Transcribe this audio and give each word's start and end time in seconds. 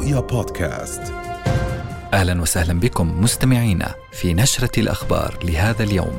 رؤيا 0.00 0.20
بودكاست 0.20 1.12
أهلا 2.12 2.42
وسهلا 2.42 2.80
بكم 2.80 3.22
مستمعينا 3.22 3.94
في 4.12 4.34
نشرة 4.34 4.80
الأخبار 4.80 5.38
لهذا 5.44 5.82
اليوم. 5.84 6.16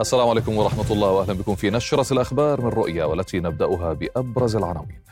السلام 0.00 0.28
عليكم 0.28 0.56
ورحمة 0.56 0.84
الله 0.90 1.10
واهلا 1.10 1.32
بكم 1.32 1.54
في 1.54 1.70
نشرة 1.70 2.12
الأخبار 2.12 2.60
من 2.60 2.68
رؤيا 2.68 3.04
والتي 3.04 3.40
نبدأها 3.40 3.92
بأبرز 3.92 4.56
العناوين. 4.56 5.02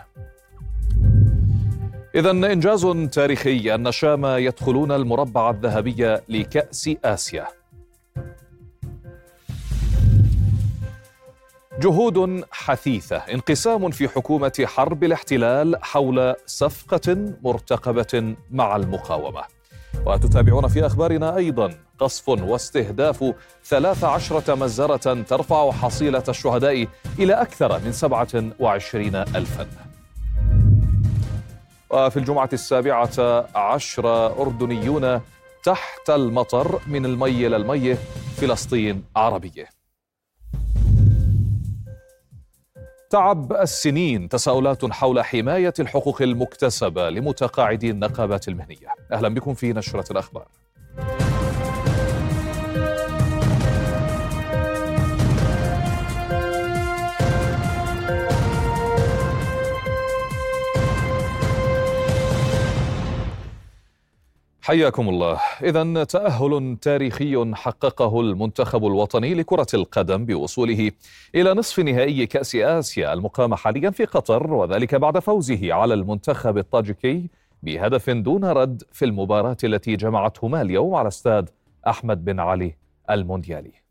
إذا 2.14 2.30
إنجاز 2.30 2.86
تاريخي 3.12 3.74
أن 3.74 3.86
الشام 3.86 4.26
يدخلون 4.26 4.92
المربع 4.92 5.50
الذهبي 5.50 6.18
لكأس 6.28 6.90
آسيا. 7.04 7.46
جهود 11.82 12.44
حثيثة 12.50 13.16
انقسام 13.16 13.90
في 13.90 14.08
حكومة 14.08 14.64
حرب 14.64 15.04
الاحتلال 15.04 15.84
حول 15.84 16.34
صفقة 16.46 17.34
مرتقبة 17.42 18.34
مع 18.50 18.76
المقاومة. 18.76 19.42
وتتابعون 20.06 20.68
في 20.68 20.86
أخبارنا 20.86 21.36
أيضا 21.36 21.74
قصف 21.98 22.28
واستهداف 22.28 23.34
13 23.64 24.56
مزرة 24.56 25.22
ترفع 25.22 25.70
حصيلة 25.70 26.22
الشهداء 26.28 26.86
إلى 27.18 27.32
أكثر 27.32 27.80
من 27.84 27.92
27 27.92 29.16
ألفاً. 29.16 29.66
وفي 31.90 32.16
الجمعة 32.16 32.50
السابعة 32.52 33.46
عشر 33.54 34.26
أردنيون 34.42 35.20
تحت 35.64 36.10
المطر 36.10 36.80
من 36.86 37.06
المي 37.06 37.46
إلى 37.46 37.56
المي 37.56 37.94
فلسطين 38.36 39.04
عربية 39.16 39.81
تعب 43.12 43.52
السنين 43.52 44.28
تساؤلات 44.28 44.92
حول 44.92 45.24
حماية 45.24 45.74
الحقوق 45.80 46.22
المكتسبة 46.22 47.10
لمتقاعدي 47.10 47.90
النقابات 47.90 48.48
المهنية. 48.48 48.88
أهلا 49.12 49.28
بكم 49.28 49.54
في 49.54 49.72
نشرة 49.72 50.12
الأخبار. 50.12 50.48
حياكم 64.64 65.08
الله. 65.08 65.40
اذا 65.62 66.04
تأهل 66.04 66.76
تاريخي 66.82 67.52
حققه 67.54 68.20
المنتخب 68.20 68.86
الوطني 68.86 69.34
لكرة 69.34 69.66
القدم 69.74 70.26
بوصوله 70.26 70.90
إلى 71.34 71.54
نصف 71.54 71.80
نهائي 71.80 72.26
كأس 72.26 72.54
آسيا 72.56 73.12
المقامه 73.12 73.56
حاليا 73.56 73.90
في 73.90 74.04
قطر 74.04 74.52
وذلك 74.52 74.94
بعد 74.94 75.18
فوزه 75.18 75.74
على 75.74 75.94
المنتخب 75.94 76.58
الطاجيكي 76.58 77.30
بهدف 77.62 78.10
دون 78.10 78.44
رد 78.44 78.82
في 78.92 79.04
المباراة 79.04 79.56
التي 79.64 79.96
جمعتهما 79.96 80.62
اليوم 80.62 80.94
على 80.94 81.08
استاد 81.08 81.50
أحمد 81.86 82.24
بن 82.24 82.40
علي 82.40 82.76
المونديالي. 83.10 83.81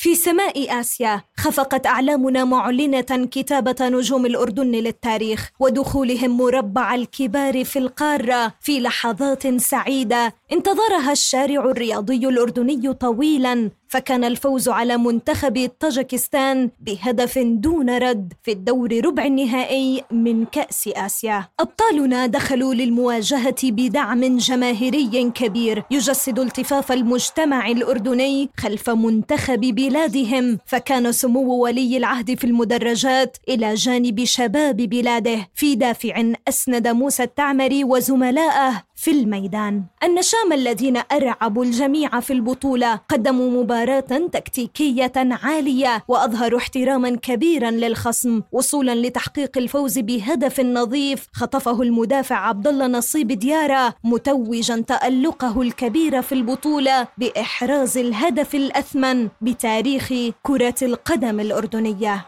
في 0.00 0.14
سماء 0.14 0.80
آسيا 0.80 1.22
خفقت 1.36 1.86
أعلامنا 1.86 2.44
معلنة 2.44 3.28
كتابة 3.30 3.76
نجوم 3.80 4.26
الأردن 4.26 4.70
للتاريخ 4.70 5.50
ودخولهم 5.60 6.36
مربع 6.36 6.94
الكبار 6.94 7.64
في 7.64 7.78
القارة 7.78 8.52
في 8.60 8.80
لحظات 8.80 9.56
سعيدة. 9.56 10.34
انتظرها 10.52 11.12
الشارع 11.12 11.64
الرياضي 11.64 12.28
الأردني 12.28 12.92
طويلا 12.92 13.70
فكان 13.90 14.24
الفوز 14.24 14.68
على 14.68 14.96
منتخب 14.96 15.70
طاجكستان 15.80 16.70
بهدف 16.80 17.38
دون 17.38 17.90
رد 17.90 18.32
في 18.42 18.52
الدور 18.52 19.00
ربع 19.04 19.24
النهائي 19.24 20.04
من 20.10 20.44
كأس 20.44 20.88
آسيا. 20.88 21.48
أبطالنا 21.60 22.26
دخلوا 22.26 22.74
للمواجهة 22.74 23.56
بدعم 23.62 24.36
جماهيري 24.36 25.30
كبير 25.34 25.84
يجسد 25.90 26.38
التفاف 26.38 26.92
المجتمع 26.92 27.68
الأردني 27.68 28.50
خلف 28.56 28.90
منتخب 28.90 29.60
بلادهم، 29.60 30.58
فكان 30.66 31.12
سمو 31.12 31.62
ولي 31.62 31.96
العهد 31.96 32.38
في 32.38 32.44
المدرجات 32.44 33.36
إلى 33.48 33.74
جانب 33.74 34.24
شباب 34.24 34.76
بلاده 34.76 35.48
في 35.54 35.74
دافع 35.74 36.32
أسند 36.48 36.88
موسى 36.88 37.22
التعمري 37.22 37.84
وزملائه 37.84 38.89
في 39.00 39.10
الميدان. 39.10 39.84
النشام 40.04 40.52
الذين 40.52 41.02
أرعبوا 41.12 41.64
الجميع 41.64 42.20
في 42.20 42.32
البطولة 42.32 43.00
قدموا 43.08 43.62
مباراة 43.62 44.28
تكتيكية 44.32 45.12
عالية 45.16 46.04
وأظهروا 46.08 46.58
احتراما 46.58 47.16
كبيرا 47.16 47.70
للخصم 47.70 48.42
وصولا 48.52 48.94
لتحقيق 48.94 49.58
الفوز 49.58 49.98
بهدف 49.98 50.60
نظيف 50.60 51.26
خطفه 51.32 51.82
المدافع 51.82 52.36
عبد 52.36 52.68
الله 52.68 52.86
نصيب 52.86 53.28
ديارة 53.32 53.94
متوجا 54.04 54.84
تألقه 54.88 55.62
الكبير 55.62 56.22
في 56.22 56.32
البطولة 56.32 57.08
بإحراز 57.18 57.98
الهدف 57.98 58.54
الأثمن 58.54 59.28
بتاريخ 59.40 60.12
كرة 60.42 60.74
القدم 60.82 61.40
الأردنية. 61.40 62.26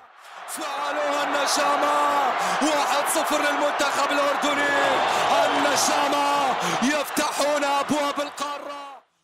فعلوها 0.48 1.22
النشامة 1.24 1.92
واحد 2.62 3.08
صفر 3.14 3.38
للمنتخب 3.38 4.12
الأردني. 4.12 4.72
النشامة 5.46 6.21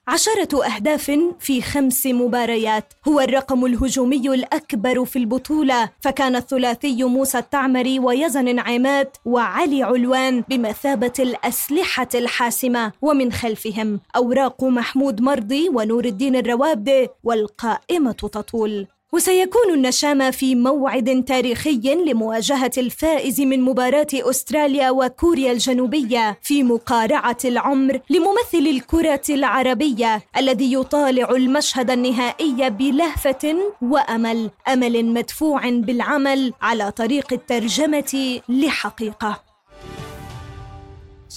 عشرة 0.08 0.64
أهداف 0.64 1.20
في 1.40 1.62
خمس 1.62 2.06
مباريات. 2.06 2.92
هو 3.08 3.20
الرقم 3.20 3.64
الهجومي 3.64 4.28
الأكبر 4.28 5.04
في 5.04 5.18
البطولة. 5.18 5.90
فكان 6.00 6.36
الثلاثي 6.36 7.04
موسى 7.04 7.38
التعمري 7.38 7.98
ويزن 7.98 8.58
عماد 8.58 9.08
وعلي 9.24 9.82
علوان 9.82 10.44
بمثابة 10.48 11.12
الأسلحة 11.18 12.08
الحاسمة. 12.14 12.92
ومن 13.02 13.32
خلفهم 13.32 14.00
أوراق 14.16 14.64
محمود 14.64 15.20
مرضي 15.20 15.68
ونور 15.68 16.04
الدين 16.04 16.36
الروابدة 16.36 17.14
والقائمة 17.24 18.12
تطول. 18.12 18.86
وسيكون 19.12 19.74
النشامة 19.74 20.30
في 20.30 20.54
موعد 20.54 21.24
تاريخي 21.24 21.80
لمواجهة 22.06 22.70
الفائز 22.78 23.40
من 23.40 23.62
مباراة 23.62 24.06
أستراليا 24.14 24.90
وكوريا 24.90 25.52
الجنوبية 25.52 26.38
في 26.42 26.62
مقارعة 26.62 27.36
العمر 27.44 28.00
لممثل 28.10 28.68
الكرة 28.70 29.22
العربية 29.30 30.22
الذي 30.36 30.72
يطالع 30.72 31.30
المشهد 31.30 31.90
النهائي 31.90 32.70
بلهفة 32.70 33.56
وأمل، 33.82 34.50
أمل 34.68 35.04
مدفوع 35.04 35.68
بالعمل 35.70 36.52
على 36.62 36.90
طريق 36.90 37.32
الترجمة 37.32 38.40
لحقيقة. 38.48 39.47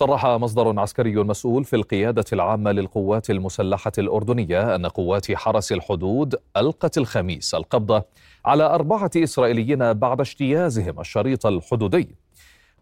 صرح 0.01 0.25
مصدر 0.25 0.79
عسكري 0.79 1.15
مسؤول 1.15 1.63
في 1.63 1.75
القيادة 1.75 2.25
العامة 2.33 2.71
للقوات 2.71 3.29
المسلحة 3.29 3.91
الأردنية 3.97 4.75
أن 4.75 4.85
قوات 4.85 5.31
حرس 5.31 5.71
الحدود 5.71 6.35
ألقت 6.57 6.97
الخميس 6.97 7.55
القبض 7.55 8.03
على 8.45 8.63
أربعة 8.63 9.11
إسرائيليين 9.15 9.93
بعد 9.93 10.19
اجتيازهم 10.19 10.99
الشريط 10.99 11.45
الحدودي. 11.45 12.15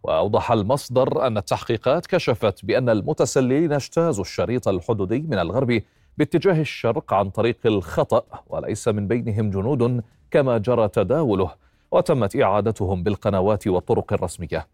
وأوضح 0.03 0.51
المصدر 0.51 1.27
أن 1.27 1.37
التحقيقات 1.37 2.07
كشفت 2.07 2.65
بأن 2.65 2.89
المتسللين 2.89 3.73
اجتازوا 3.73 4.23
الشريط 4.23 4.67
الحدودي 4.67 5.19
من 5.19 5.39
الغرب 5.39 5.81
باتجاه 6.17 6.61
الشرق 6.61 7.13
عن 7.13 7.29
طريق 7.29 7.57
الخطأ 7.65 8.23
وليس 8.47 8.87
من 8.87 9.07
بينهم 9.07 9.49
جنود 9.49 10.03
كما 10.31 10.57
جرى 10.57 10.87
تداوله 10.87 11.51
وتمت 11.91 12.35
إعادتهم 12.35 13.03
بالقنوات 13.03 13.67
والطرق 13.67 14.13
الرسمية. 14.13 14.67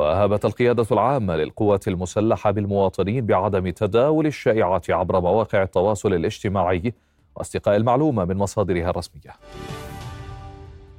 وأهابت 0.00 0.44
القيادة 0.44 0.86
العامة 0.92 1.36
للقوات 1.36 1.88
المسلحة 1.88 2.50
بالمواطنين 2.50 3.26
بعدم 3.26 3.70
تداول 3.70 4.26
الشائعات 4.26 4.90
عبر 4.90 5.20
مواقع 5.20 5.62
التواصل 5.62 6.14
الاجتماعي 6.14 6.94
واستقاء 7.36 7.76
المعلومة 7.76 8.24
من 8.24 8.36
مصادرها 8.36 8.90
الرسمية. 8.90 9.36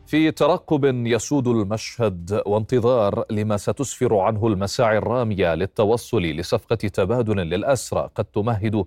في 0.07 0.31
ترقب 0.31 0.85
يسود 0.85 1.47
المشهد 1.47 2.41
وانتظار 2.45 3.25
لما 3.31 3.57
ستسفر 3.57 4.17
عنه 4.17 4.47
المساعي 4.47 4.97
الرامية 4.97 5.55
للتوصل 5.55 6.21
لصفقة 6.21 6.75
تبادل 6.75 7.37
للأسرى 7.37 8.09
قد 8.15 8.25
تمهد 8.25 8.85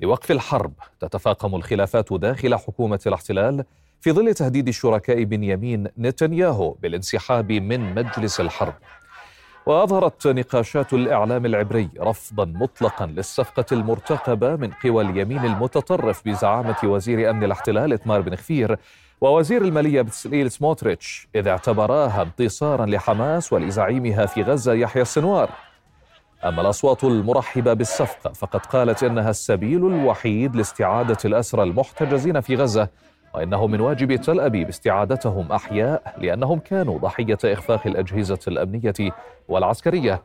لوقف 0.00 0.30
الحرب 0.30 0.72
تتفاقم 1.00 1.54
الخلافات 1.54 2.12
داخل 2.12 2.54
حكومة 2.54 3.00
الاحتلال 3.06 3.64
في 4.00 4.12
ظل 4.12 4.34
تهديد 4.34 4.68
الشركاء 4.68 5.24
بنيامين 5.24 5.88
نتنياهو 5.98 6.70
بالانسحاب 6.70 7.52
من 7.52 7.94
مجلس 7.94 8.40
الحرب 8.40 8.74
وأظهرت 9.66 10.26
نقاشات 10.26 10.92
الإعلام 10.92 11.46
العبري 11.46 11.88
رفضا 12.00 12.44
مطلقا 12.44 13.06
للصفقة 13.06 13.64
المرتقبة 13.72 14.56
من 14.56 14.70
قوى 14.84 15.04
اليمين 15.04 15.44
المتطرف 15.44 16.22
بزعامة 16.28 16.76
وزير 16.84 17.30
أمن 17.30 17.44
الاحتلال 17.44 17.92
إتمار 17.92 18.20
بن 18.20 18.36
خفير 18.36 18.78
ووزير 19.20 19.62
المالية 19.62 20.02
بتسليل 20.02 20.50
سموتريتش 20.50 21.28
إذ 21.34 21.48
اعتبراها 21.48 22.22
انتصارا 22.22 22.86
لحماس 22.86 23.52
ولزعيمها 23.52 24.26
في 24.26 24.42
غزة 24.42 24.72
يحيى 24.72 25.02
السنوار. 25.02 25.50
أما 26.44 26.60
الأصوات 26.62 27.04
المرحبة 27.04 27.72
بالصفقة 27.72 28.32
فقد 28.32 28.66
قالت 28.66 29.02
إنها 29.02 29.30
السبيل 29.30 29.86
الوحيد 29.86 30.56
لاستعادة 30.56 31.16
الأسرى 31.24 31.62
المحتجزين 31.62 32.40
في 32.40 32.56
غزة 32.56 32.88
وإنه 33.36 33.66
من 33.66 33.80
واجب 33.80 34.16
تل 34.16 34.40
أبيب 34.40 34.68
استعادتهم 34.68 35.52
أحياء 35.52 36.14
لأنهم 36.18 36.58
كانوا 36.58 36.98
ضحية 36.98 37.38
إخفاق 37.44 37.86
الأجهزة 37.86 38.38
الأمنية 38.48 39.12
والعسكرية. 39.48 40.22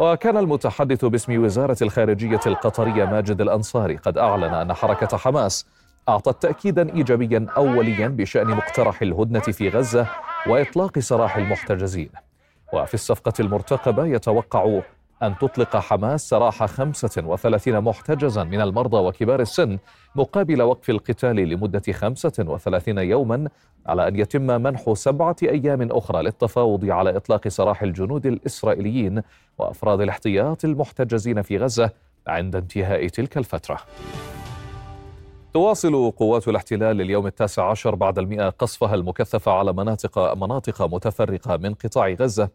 وكان 0.00 0.36
المتحدث 0.36 1.04
باسم 1.04 1.44
وزارة 1.44 1.76
الخارجية 1.82 2.40
القطرية 2.46 3.04
ماجد 3.04 3.40
الأنصاري 3.40 3.96
قد 3.96 4.18
أعلن 4.18 4.54
أن 4.54 4.72
حركة 4.72 5.16
حماس 5.16 5.66
أعطت 6.08 6.42
تأكيدا 6.42 6.94
إيجابيا 6.94 7.46
أوليا 7.56 8.08
بشأن 8.08 8.48
مقترح 8.48 9.02
الهدنة 9.02 9.40
في 9.40 9.68
غزة 9.68 10.06
وإطلاق 10.46 10.98
سراح 10.98 11.36
المحتجزين. 11.36 12.10
وفي 12.72 12.94
الصفقة 12.94 13.32
المرتقبة 13.40 14.06
يتوقع 14.06 14.80
أن 15.22 15.38
تطلق 15.38 15.76
حماس 15.76 16.28
سراح 16.28 16.64
35 16.64 17.80
محتجزا 17.80 18.44
من 18.44 18.60
المرضى 18.60 18.96
وكبار 18.96 19.40
السن 19.40 19.78
مقابل 20.14 20.62
وقف 20.62 20.90
القتال 20.90 21.36
لمدة 21.36 21.92
35 21.92 22.98
يوما 22.98 23.48
على 23.86 24.08
أن 24.08 24.16
يتم 24.16 24.62
منح 24.62 24.92
سبعة 24.92 25.36
أيام 25.42 25.88
أخرى 25.92 26.22
للتفاوض 26.22 26.84
على 26.84 27.16
إطلاق 27.16 27.48
سراح 27.48 27.82
الجنود 27.82 28.26
الإسرائيليين 28.26 29.22
وأفراد 29.58 30.00
الاحتياط 30.00 30.64
المحتجزين 30.64 31.42
في 31.42 31.58
غزة 31.58 31.90
عند 32.26 32.56
انتهاء 32.56 33.08
تلك 33.08 33.38
الفترة. 33.38 33.78
تواصل 35.54 36.10
قوات 36.10 36.48
الاحتلال 36.48 37.00
اليوم 37.00 37.26
التاسع 37.26 37.70
عشر 37.70 37.94
بعد 37.94 38.18
المئة 38.18 38.48
قصفها 38.48 38.94
المكثفة 38.94 39.52
على 39.52 39.72
مناطق 39.72 40.34
مناطق 40.34 40.82
متفرقة 40.82 41.56
من 41.56 41.74
قطاع 41.74 42.08
غزة. 42.08 42.48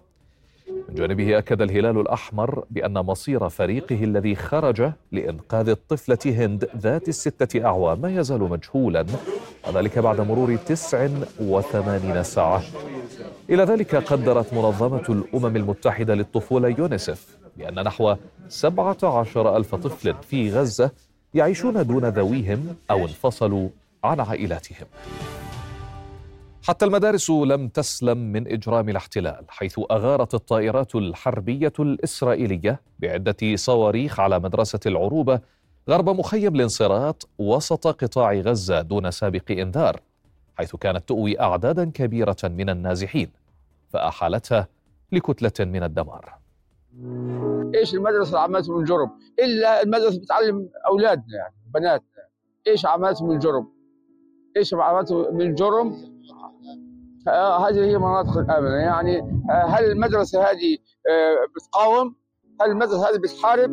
من 0.89 0.95
جانبه 0.95 1.37
أكد 1.37 1.61
الهلال 1.61 1.99
الأحمر 1.99 2.63
بأن 2.71 2.93
مصير 2.93 3.49
فريقه 3.49 4.03
الذي 4.03 4.35
خرج 4.35 4.91
لإنقاذ 5.11 5.69
الطفلة 5.69 6.45
هند 6.45 6.69
ذات 6.77 7.07
الستة 7.09 7.65
أعوام 7.65 8.01
ما 8.01 8.19
يزال 8.19 8.39
مجهولا 8.39 9.05
وذلك 9.67 9.99
بعد 9.99 10.21
مرور 10.21 10.55
89 10.55 12.23
ساعة. 12.23 12.61
إلى 13.49 13.63
ذلك 13.63 13.95
قدرت 13.95 14.53
منظمة 14.53 15.03
الأمم 15.09 15.55
المتحدة 15.55 16.15
للطفولة 16.15 16.75
يونيسف 16.79 17.37
بأن 17.57 17.83
نحو 17.83 18.15
17 18.49 19.57
ألف 19.57 19.75
طفل 19.75 20.15
في 20.29 20.51
غزة 20.51 20.91
يعيشون 21.33 21.87
دون 21.87 22.05
ذويهم 22.05 22.75
أو 22.91 22.97
انفصلوا 23.01 23.69
عن 24.03 24.19
عائلاتهم. 24.19 24.87
حتى 26.63 26.85
المدارس 26.85 27.29
لم 27.29 27.67
تسلم 27.67 28.17
من 28.17 28.47
إجرام 28.47 28.89
الاحتلال 28.89 29.45
حيث 29.49 29.79
أغارت 29.91 30.33
الطائرات 30.33 30.95
الحربية 30.95 31.73
الإسرائيلية 31.79 32.81
بعدة 32.99 33.55
صواريخ 33.55 34.19
على 34.19 34.39
مدرسة 34.39 34.79
العروبة 34.85 35.39
غرب 35.89 36.09
مخيم 36.09 36.55
الانصراط 36.55 37.29
وسط 37.39 37.87
قطاع 37.87 38.33
غزة 38.33 38.81
دون 38.81 39.11
سابق 39.11 39.51
إنذار 39.51 39.99
حيث 40.55 40.75
كانت 40.75 41.07
تؤوي 41.07 41.39
أعدادا 41.39 41.91
كبيرة 41.91 42.37
من 42.43 42.69
النازحين 42.69 43.31
فأحالتها 43.89 44.67
لكتلة 45.11 45.65
من 45.65 45.83
الدمار. 45.83 46.33
إيش 47.75 47.93
المدرسة 47.93 48.39
عملته 48.39 48.77
من 48.77 48.83
جرم؟ 48.83 49.11
إلا 49.39 49.83
المدرسة 49.83 50.19
بتعلم 50.19 50.69
أولادنا 50.87 51.35
يعني 51.37 51.55
بناتنا. 51.73 52.23
إيش 52.67 52.85
عملته 52.85 53.25
من 53.25 53.39
جرم؟ 53.39 53.67
إيش 54.57 54.73
عملته 54.73 55.31
من 55.31 55.55
جرم؟ 55.55 56.12
هذه 57.27 57.85
هي 57.85 57.97
مناطق 57.97 58.37
الآمنة 58.37 58.75
يعني 58.75 59.19
آه، 59.49 59.65
هل 59.65 59.91
المدرسة 59.91 60.41
هذه 60.41 60.77
آه، 61.09 61.35
بتقاوم؟ 61.55 62.15
هل 62.61 62.71
المدرسة 62.71 63.09
هذه 63.09 63.17
بتحارب؟ 63.17 63.71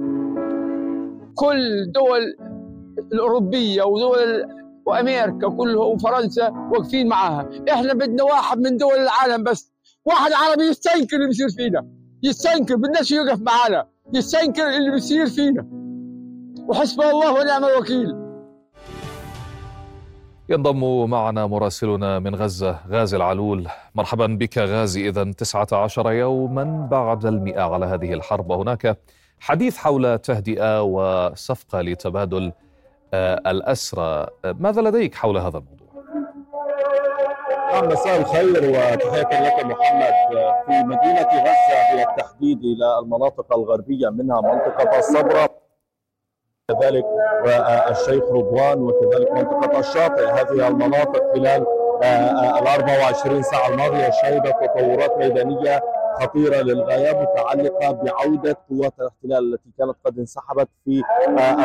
كل 1.35 1.93
دول 1.93 2.37
الأوروبية 3.13 3.83
ودول 3.83 4.47
وأمريكا 4.87 5.49
كلها 5.49 5.85
وفرنسا 5.85 6.49
واقفين 6.73 7.09
معاها، 7.09 7.51
إحنا 7.73 7.95
بدنا 7.95 8.23
واحد 8.23 8.59
من 8.59 8.77
دول 8.77 8.95
العالم 8.95 9.45
بس، 9.45 9.73
واحد 10.05 10.33
عربي 10.33 10.63
يستنكر 10.63 11.17
اللي 11.17 11.27
بيصير 11.27 11.49
فينا، 11.49 11.89
يستنكر 12.23 12.77
بدناش 12.77 13.11
يوقف 13.11 13.41
معانا، 13.41 13.89
يستنكر 14.15 14.69
اللي 14.69 14.91
بيصير 14.91 15.27
فينا. 15.27 15.67
وحسبي 16.69 17.11
الله 17.11 17.33
ونعم 17.33 17.65
الوكيل. 17.65 18.20
ينضم 20.51 21.11
معنا 21.11 21.47
مراسلنا 21.47 22.19
من 22.19 22.35
غزة 22.35 22.79
غازي 22.89 23.17
العلول. 23.17 23.69
مرحبا 23.95 24.27
بك 24.27 24.59
غازي 24.59 25.09
إذا 25.09 25.25
19 25.25 26.13
يوما 26.13 26.89
بعد 26.91 27.27
المئة 27.27 27.63
على 27.63 27.87
هذه 27.87 28.13
الحرب. 28.13 28.51
وهناك 28.51 28.99
حديث 29.41 29.77
حول 29.77 30.19
تهدئة 30.19 30.83
وصفقة 30.83 31.81
لتبادل 31.81 32.53
آه، 33.15 33.51
الأسرى. 33.51 34.27
ماذا 34.45 34.83
لديك 34.83 35.15
حول 35.15 35.39
هذا 35.39 35.59
الموضوع؟ 35.59 35.89
نعم 37.73 37.89
مساء 37.89 38.21
الخير 38.21 38.71
وتحية 38.71 39.43
لك 39.47 39.65
محمد. 39.65 40.13
في 40.67 40.83
مدينة 40.83 41.29
غزة 41.29 41.97
بالتحديد 41.97 42.59
إلى 42.59 42.99
المناطق 43.03 43.53
الغربية 43.59 44.09
منها 44.09 44.41
منطقة 44.41 44.99
الصبرة 44.99 45.60
كذلك 46.73 47.05
الشيخ 47.91 48.25
رضوان 48.25 48.83
وكذلك 48.83 49.33
منطقة 49.33 49.79
الشاطئ. 49.79 50.27
هذه 50.27 50.69
المناطق 50.69 51.35
خلال 51.35 51.67
ال 52.03 52.67
24 52.67 53.43
ساعة 53.43 53.69
الماضية 53.69 54.11
شهدت 54.11 54.55
تطورات 54.63 55.19
ميدانية 55.19 55.81
خطيرة 56.21 56.57
للغاية 56.57 57.13
متعلقة 57.23 57.91
بعودة 57.93 58.57
قوات 58.71 58.93
الاحتلال 59.01 59.53
التي 59.55 59.71
كانت 59.79 59.97
قد 60.05 60.19
انسحبت 60.19 60.69
في 60.85 61.03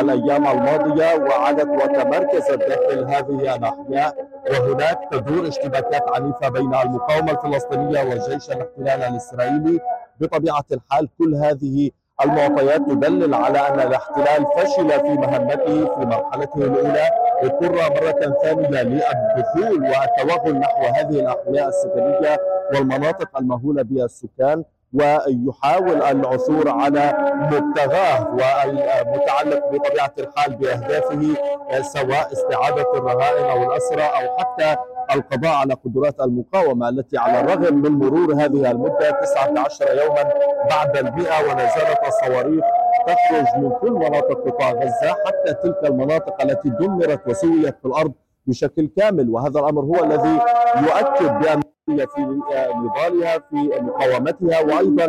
الأيام 0.00 0.46
الماضية 0.46 1.24
وعادت 1.24 1.68
وتمركزت 1.68 2.58
داخل 2.58 3.04
هذه 3.04 3.56
الأحياء. 3.56 4.28
وهناك 4.50 5.00
تدور 5.12 5.48
اشتباكات 5.48 6.02
عنيفة 6.14 6.48
بين 6.48 6.74
المقاومة 6.74 7.30
الفلسطينية 7.32 8.02
وجيش 8.02 8.50
الاحتلال 8.50 9.02
الإسرائيلي. 9.12 9.80
بطبيعة 10.20 10.64
الحال 10.72 11.08
كل 11.18 11.34
هذه 11.34 11.90
المعطيات 12.24 12.80
تدلل 12.80 13.34
على 13.34 13.58
أن 13.58 13.80
الاحتلال 13.80 14.46
فشل 14.56 14.90
في 15.00 15.08
مهمته 15.08 15.94
في 15.94 16.06
مرحلته 16.06 16.56
الأولى 16.58 17.10
اضطر 17.42 17.72
مرة 17.72 18.36
ثانية 18.42 18.82
للدخول 18.82 19.82
والتوغل 19.82 20.58
نحو 20.58 20.82
هذه 20.84 21.20
الأحياء 21.20 21.68
السكنية 21.68 22.38
والمناطق 22.74 23.38
المهولة 23.38 23.82
بها 23.82 24.04
السكان 24.04 24.64
ويحاول 24.94 26.02
العثور 26.02 26.68
على 26.68 27.12
مبتغاه 27.34 28.30
والمتعلق 28.30 29.68
بطبيعة 29.72 30.12
الحال 30.18 30.54
بأهدافه 30.56 31.34
سواء 31.82 32.32
استعادة 32.32 32.92
الرهائن 32.94 33.44
أو 33.44 33.62
الأسرى 33.72 34.02
أو 34.02 34.36
حتى 34.38 34.76
القضاء 35.14 35.52
على 35.52 35.74
قدرات 35.74 36.20
المقاومة 36.20 36.88
التي 36.88 37.18
على 37.18 37.40
الرغم 37.40 37.74
من 37.74 37.90
مرور 37.90 38.34
هذه 38.34 38.70
المدة 38.70 39.10
19 39.10 39.84
يوما 40.04 40.32
بعد 40.70 40.96
المئة 40.96 41.42
ولا 41.42 41.66
زالت 41.78 42.00
الصواريخ 42.06 42.64
تخرج 43.06 43.62
من 43.62 43.70
كل 43.80 43.92
مناطق 43.92 44.44
قطاع 44.46 44.70
غزة 44.70 45.16
حتى 45.26 45.54
تلك 45.62 45.78
المناطق 45.84 46.42
التي 46.42 46.68
دمرت 46.68 47.28
وسويت 47.28 47.76
في 47.82 47.86
الأرض 47.86 48.12
بشكل 48.46 48.90
كامل. 48.96 49.30
وهذا 49.30 49.60
الأمر 49.60 49.82
هو 49.82 50.04
الذي 50.04 50.38
يؤكد 50.82 51.38
بأن 51.38 51.60
في 51.86 52.40
نضالها 52.74 53.38
في 53.38 53.70
مقاومتها 53.80 54.60
وأيضا 54.60 55.06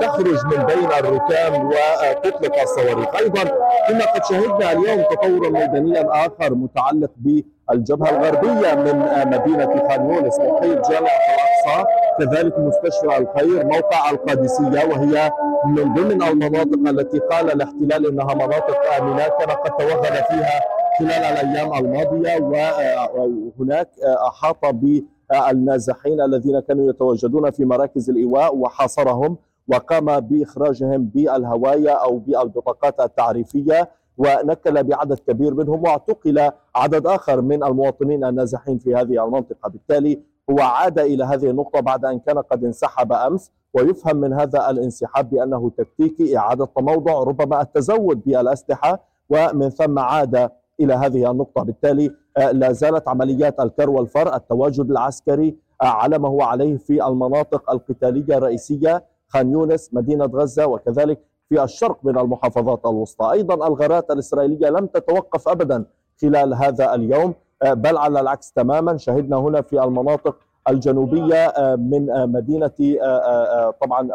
تخرج 0.00 0.46
من 0.46 0.64
بين 0.64 0.92
الركام 0.98 1.66
وتطلق 1.66 2.60
الصواريخ. 2.62 3.16
أيضا 3.16 3.42
كنا 3.88 4.04
قد 4.04 4.24
شهدنا 4.24 4.72
اليوم 4.72 5.02
تطورا 5.02 5.50
ميدانيا 5.50 6.26
آخر 6.26 6.54
متعلق 6.54 7.10
بالجبهة 7.16 8.10
الغربية 8.10 8.74
من 8.74 8.98
مدينة 9.30 9.88
خان 9.88 10.10
يونس. 10.10 10.38
محيط 10.38 10.90
جامعة 10.90 11.10
الأقصى 11.34 11.84
كذلك 12.18 12.58
مستشفى 12.58 13.18
الخير 13.18 13.66
موقع 13.66 14.10
القادسية 14.10 14.84
وهي 14.84 15.30
من 15.66 15.94
ضمن 15.94 16.22
المناطق 16.22 16.88
التي 16.88 17.18
قال 17.18 17.52
الاحتلال 17.52 18.06
إنها 18.06 18.34
مناطق 18.34 18.92
آمنة 18.98 19.28
كان 19.28 19.50
قد 19.50 19.70
توغل 19.76 20.02
فيها 20.28 20.60
خلال 20.98 21.10
الأيام 21.10 21.72
الماضية. 21.72 22.40
وهناك 23.14 23.88
أحاط 24.28 24.64
بالنازحين 25.32 26.20
الذين 26.20 26.60
كانوا 26.60 26.90
يتواجدون 26.90 27.50
في 27.50 27.64
مراكز 27.64 28.10
الإيواء 28.10 28.56
وحاصرهم 28.56 29.36
وقام 29.68 30.20
بإخراجهم 30.20 31.04
بالهواية 31.04 31.90
أو 31.90 32.18
بالبطاقات 32.18 33.00
التعريفية 33.00 33.90
ونكل 34.18 34.82
بعدد 34.82 35.18
كبير 35.18 35.54
منهم 35.54 35.82
واعتقل 35.82 36.50
عدد 36.74 37.06
آخر 37.06 37.40
من 37.40 37.64
المواطنين 37.64 38.24
النازحين 38.24 38.78
في 38.78 38.94
هذه 38.94 39.24
المنطقة، 39.24 39.68
بالتالي 39.68 40.20
هو 40.50 40.60
عاد 40.60 40.98
إلى 40.98 41.24
هذه 41.24 41.50
النقطة 41.50 41.80
بعد 41.80 42.04
أن 42.04 42.18
كان 42.18 42.38
قد 42.38 42.64
انسحب 42.64 43.12
أمس 43.12 43.50
ويفهم 43.74 44.16
من 44.16 44.32
هذا 44.32 44.70
الانسحاب 44.70 45.30
بأنه 45.30 45.70
تكتيكي 45.78 46.38
إعادة 46.38 46.64
تموضع 46.76 47.22
ربما 47.22 47.62
التزود 47.62 48.22
بالأسلحة 48.26 49.04
ومن 49.30 49.70
ثم 49.70 49.98
عاد 49.98 50.50
إلى 50.80 50.94
هذه 50.94 51.30
النقطة، 51.30 51.62
بالتالي 51.62 52.10
لا 52.38 52.72
زالت 52.72 53.08
عمليات 53.08 53.60
الكر 53.60 53.90
والفر 53.90 54.34
التواجد 54.34 54.90
العسكري 54.90 55.56
على 55.80 56.18
ما 56.18 56.28
هو 56.28 56.42
عليه 56.42 56.76
في 56.76 57.06
المناطق 57.06 57.70
القتالية 57.70 58.36
الرئيسية 58.38 59.04
خان 59.28 59.52
يونس 59.52 59.90
مدينة 59.94 60.24
غزة 60.24 60.66
وكذلك 60.66 61.20
في 61.48 61.62
الشرق 61.64 61.98
من 62.02 62.18
المحافظات 62.18 62.86
الوسطى. 62.86 63.32
أيضا 63.32 63.54
الغارات 63.66 64.10
الإسرائيلية 64.10 64.68
لم 64.68 64.86
تتوقف 64.86 65.48
ابدا 65.48 65.84
خلال 66.22 66.54
هذا 66.54 66.94
اليوم 66.94 67.34
بل 67.64 67.96
على 67.96 68.20
العكس 68.20 68.52
تماما. 68.52 68.96
شهدنا 68.96 69.36
هنا 69.36 69.62
في 69.62 69.84
المناطق 69.84 70.36
الجنوبية 70.68 71.52
من 71.78 72.06
مدينة 72.32 72.70
طبعا 73.80 74.08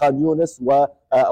خان 0.00 0.22
يونس 0.22 0.62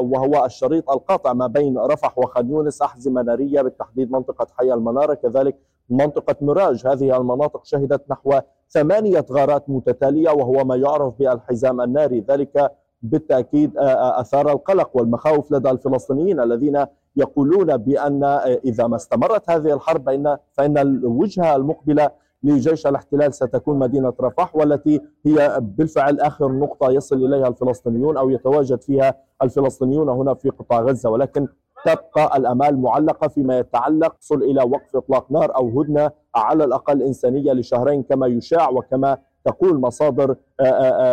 وهو 0.00 0.44
الشريط 0.44 0.90
القاطع 0.90 1.32
ما 1.32 1.46
بين 1.46 1.78
رفح 1.78 2.18
وخان 2.18 2.50
يونس 2.50 2.82
أحزمة 2.82 3.22
نارية 3.22 3.62
بالتحديد 3.62 4.10
منطقة 4.12 4.46
حي 4.58 4.72
المنارة 4.72 5.14
كذلك 5.14 5.56
منطقة 5.90 6.37
مراج 6.40 6.87
هذه 6.87 7.16
المناطق 7.16 7.64
شهدت 7.64 8.11
نحو 8.11 8.40
ثمانية 8.71 9.25
غارات 9.33 9.71
متتالية 9.71 10.30
وهو 10.30 10.64
ما 10.64 10.76
يعرف 10.76 11.14
بالحزام 11.18 11.80
الناري. 11.80 12.25
ذلك 12.30 12.73
بالتأكيد 13.02 13.73
أثار 13.78 14.52
القلق 14.52 14.90
والمخاوف 14.97 15.52
لدى 15.52 15.71
الفلسطينيين 15.71 16.40
الذين 16.40 16.85
يقولون 17.16 17.76
بأن 17.76 18.25
إذا 18.64 18.87
ما 18.87 18.97
استمرت 18.97 19.50
هذه 19.50 19.75
الحرب 19.75 20.04
فان 20.04 20.37
فإن 20.52 20.78
الوجهة 20.78 21.57
المقبلة 21.57 22.11
لجيش 22.42 22.87
الاحتلال 22.87 23.35
ستكون 23.35 23.78
مدينة 23.78 24.12
رفح 24.21 24.57
والتي 24.57 25.00
هي 25.26 25.59
بالفعل 25.61 26.21
آخر 26.21 26.52
نقطة 26.52 26.90
يصل 26.90 27.16
إليها 27.16 27.49
الفلسطينيون 27.49 28.16
أو 28.16 28.30
يتواجد 28.30 28.83
فيها 28.83 29.14
الفلسطينيون 29.42 30.09
هنا 30.09 30.35
في 30.35 30.50
قطاع 30.50 30.80
غزة. 30.80 31.11
ولكن 31.11 31.49
تبقى 31.85 32.37
الأمال 32.37 32.80
معلقة 32.82 33.28
فيما 33.28 33.58
يتعلق 33.58 34.14
صل 34.20 34.42
إلى 34.42 34.62
وقف 34.62 34.97
إطلاق 34.97 35.32
نار 35.32 35.56
أو 35.56 35.80
هدنة 35.80 36.11
على 36.35 36.64
الأقل 36.64 37.02
إنسانية 37.02 37.52
لشهرين 37.52 38.02
كما 38.02 38.26
يشاع 38.26 38.70
وكما 38.70 39.18
تقول 39.44 39.80
مصادر 39.80 40.37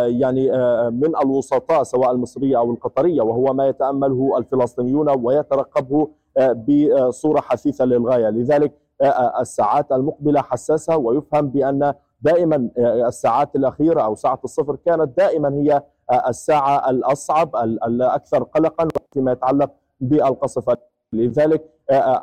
يعني 0.06 0.50
من 0.90 1.16
الوسطاء 1.24 1.82
سواء 1.82 2.10
المصرية 2.12 2.58
أو 2.58 2.70
القطرية 2.72 3.22
وهو 3.22 3.52
ما 3.54 3.66
يتأمله 3.68 4.38
الفلسطينيون 4.38 5.24
ويترقبه 5.24 6.08
بصورة 6.38 7.40
حثيثة 7.40 7.84
للغاية. 7.84 8.28
لذلك 8.28 8.72
الساعات 9.40 9.92
المقبلة 9.92 10.42
حساسة 10.42 10.96
ويفهم 10.96 11.48
بأن 11.48 11.94
دائما 12.22 12.68
الساعات 12.78 13.56
الأخيرة 13.56 14.00
أو 14.02 14.14
ساعة 14.14 14.40
الصفر 14.44 14.76
كانت 14.86 15.16
دائما 15.18 15.54
هي 15.54 15.82
الساعة 16.28 16.90
الأصعب 16.90 17.56
الأكثر 17.86 18.42
قلقا 18.42 18.88
فيما 19.12 19.32
يتعلق 19.32 19.70
بالقصف. 20.00 20.76
لذلك 21.12 21.64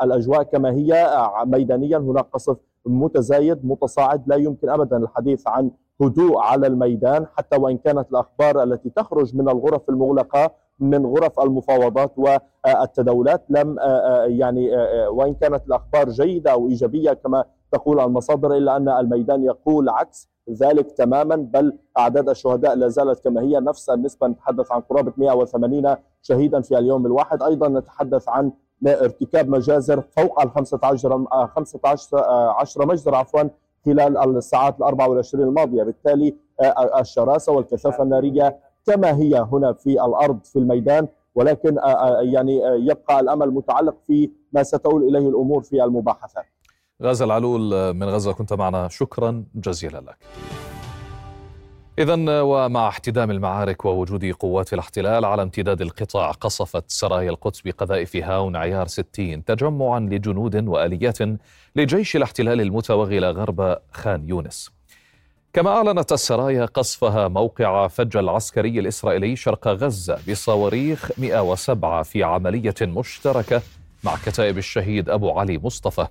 الأجواء 0.04 0.44
كما 0.44 0.72
هي 0.72 1.08
ميدانيا 1.46 1.98
هناك 1.98 2.26
قصف 2.34 2.58
متزايد 2.86 3.66
متصاعد 3.66 4.24
لا 4.28 4.36
يمكن 4.36 4.70
ابدا 4.70 4.98
الحديث 4.98 5.48
عن 5.48 5.72
هدوء 6.02 6.38
على 6.38 6.68
الميدان 6.68 7.26
حتى 7.38 7.58
وإن 7.58 7.78
كانت 7.78 8.12
الأخبار 8.12 8.64
التي 8.64 8.90
تخرج 8.90 9.36
من 9.36 9.50
الغرف 9.50 9.90
المغلقة 9.90 10.52
من 10.80 11.06
غرف 11.06 11.40
المفاوضات 11.40 12.14
والتداولات 12.18 13.44
لم 13.50 13.76
يعني 14.26 14.70
وإن 15.08 15.34
كانت 15.34 15.68
الأخبار 15.68 16.10
جيدة 16.10 16.52
أو 16.52 16.68
إيجابية 16.68 17.14
كما 17.14 17.44
تقول 17.74 18.00
المصادر 18.00 18.58
إلا 18.58 18.78
أن 18.78 18.90
الميدان 18.90 19.44
يقول 19.44 19.90
عكس 19.90 20.30
ذلك 20.50 20.92
تماما 20.92 21.36
بل 21.36 21.78
أعداد 21.98 22.30
الشهداء 22.30 22.76
لا 22.76 22.88
زالت 22.88 23.24
كما 23.24 23.42
هي 23.42 23.60
نفس 23.60 23.90
النسبة 23.90 24.28
نتحدث 24.28 24.72
عن 24.72 24.82
قرابة 24.82 25.14
180 25.18 25.96
شهيدا 26.22 26.62
في 26.62 26.78
اليوم 26.78 27.06
الواحد. 27.06 27.44
أيضا 27.44 27.68
نتحدث 27.70 28.30
عن 28.30 28.52
ارتكاب 28.88 29.50
مجازر 29.50 30.02
فوق 30.02 30.42
ال 30.42 30.52
15 30.52 31.26
15 31.48 32.86
مجزر 32.86 33.16
عفوا 33.16 33.44
خلال 33.86 34.38
الساعات 34.38 34.78
ال 34.78 34.84
24 34.84 35.44
الماضية. 35.44 35.84
بالتالي 35.84 36.36
الشراسة 37.00 37.52
والكثافة 37.54 38.04
النارية 38.04 38.58
كما 38.86 39.16
هي 39.18 39.48
هنا 39.52 39.74
في 39.74 40.06
الأرض 40.06 40.40
في 40.44 40.60
الميدان. 40.60 41.08
ولكن 41.36 41.78
يعني 42.22 42.58
يبقى 42.64 43.20
الأمل 43.20 43.52
متعلق 43.52 43.96
في 44.08 44.32
ما 44.52 44.64
ستؤول 44.64 45.04
إليه 45.04 45.30
الأمور 45.30 45.62
في 45.64 45.84
المباحثات. 45.84 46.46
غازي 47.02 47.26
العلول 47.26 47.94
من 47.94 48.04
غزة 48.04 48.34
كنت 48.34 48.54
معنا 48.54 48.88
شكرا 48.88 49.44
جزيلا 49.56 49.98
لك. 49.98 50.18
إذا 52.00 52.42
ومع 52.42 52.88
احتدام 52.88 53.32
المعارك 53.32 53.86
ووجود 53.86 54.26
قوات 54.26 54.74
الاحتلال 54.74 55.26
على 55.26 55.42
امتداد 55.44 55.82
القطاع 55.82 56.32
قصفت 56.32 56.84
سرايا 56.88 57.30
القدس 57.30 57.62
بقذائف 57.62 58.16
هاون 58.16 58.56
عيار 58.56 58.88
60 58.88 59.46
تجمعا 59.46 60.00
لجنود 60.00 60.68
وآليات 60.68 61.18
لجيش 61.76 62.16
الاحتلال 62.16 62.62
المتوغل 62.62 63.26
غرب 63.26 63.78
خان 63.92 64.30
يونس. 64.30 64.72
كما 65.54 65.70
أعلنت 65.70 66.12
السرايا 66.12 66.66
قصفها 66.66 67.28
موقع 67.28 67.88
فج 67.88 68.18
العسكري 68.18 68.80
الإسرائيلي 68.80 69.36
شرق 69.36 69.68
غزة 69.68 70.20
بصواريخ 70.30 71.12
107 71.18 72.04
في 72.04 72.24
عملية 72.24 72.76
مشتركة 72.82 73.62
مع 74.04 74.16
كتائب 74.26 74.58
الشهيد 74.58 75.10
أبو 75.10 75.32
علي 75.32 75.58
مصطفى 75.64 76.08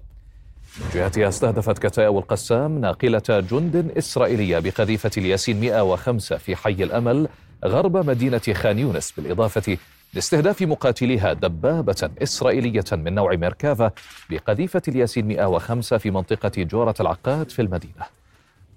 من 0.81 0.87
جهتها 0.95 1.29
أستهدفت 1.29 1.79
كتائب 1.79 2.17
القسام 2.19 2.79
ناقلة 2.79 3.23
جند 3.29 3.93
إسرائيلية 3.99 4.59
بقذيفة 4.59 5.11
الياسين 5.17 5.61
105 5.61 6.37
في 6.37 6.57
حي 6.57 6.71
الأمل 6.71 7.29
غرب 7.64 7.97
مدينة 7.97 8.41
خان 8.52 8.79
يونس 8.79 9.12
بالإضافة 9.12 9.79
لاستهداف 10.14 10.62
مقاتليها 10.62 11.33
دبابة 11.33 12.11
إسرائيلية 12.23 12.85
من 12.93 13.14
نوع 13.14 13.37
ميركافا 13.37 13.91
بقذيفة 14.31 14.83
الياسين 14.88 15.29
105 15.29 15.99
في 15.99 16.11
منطقة 16.11 16.62
جورة 16.62 16.95
العقاد 17.00 17.50
في 17.50 17.62
المدينة. 17.62 18.07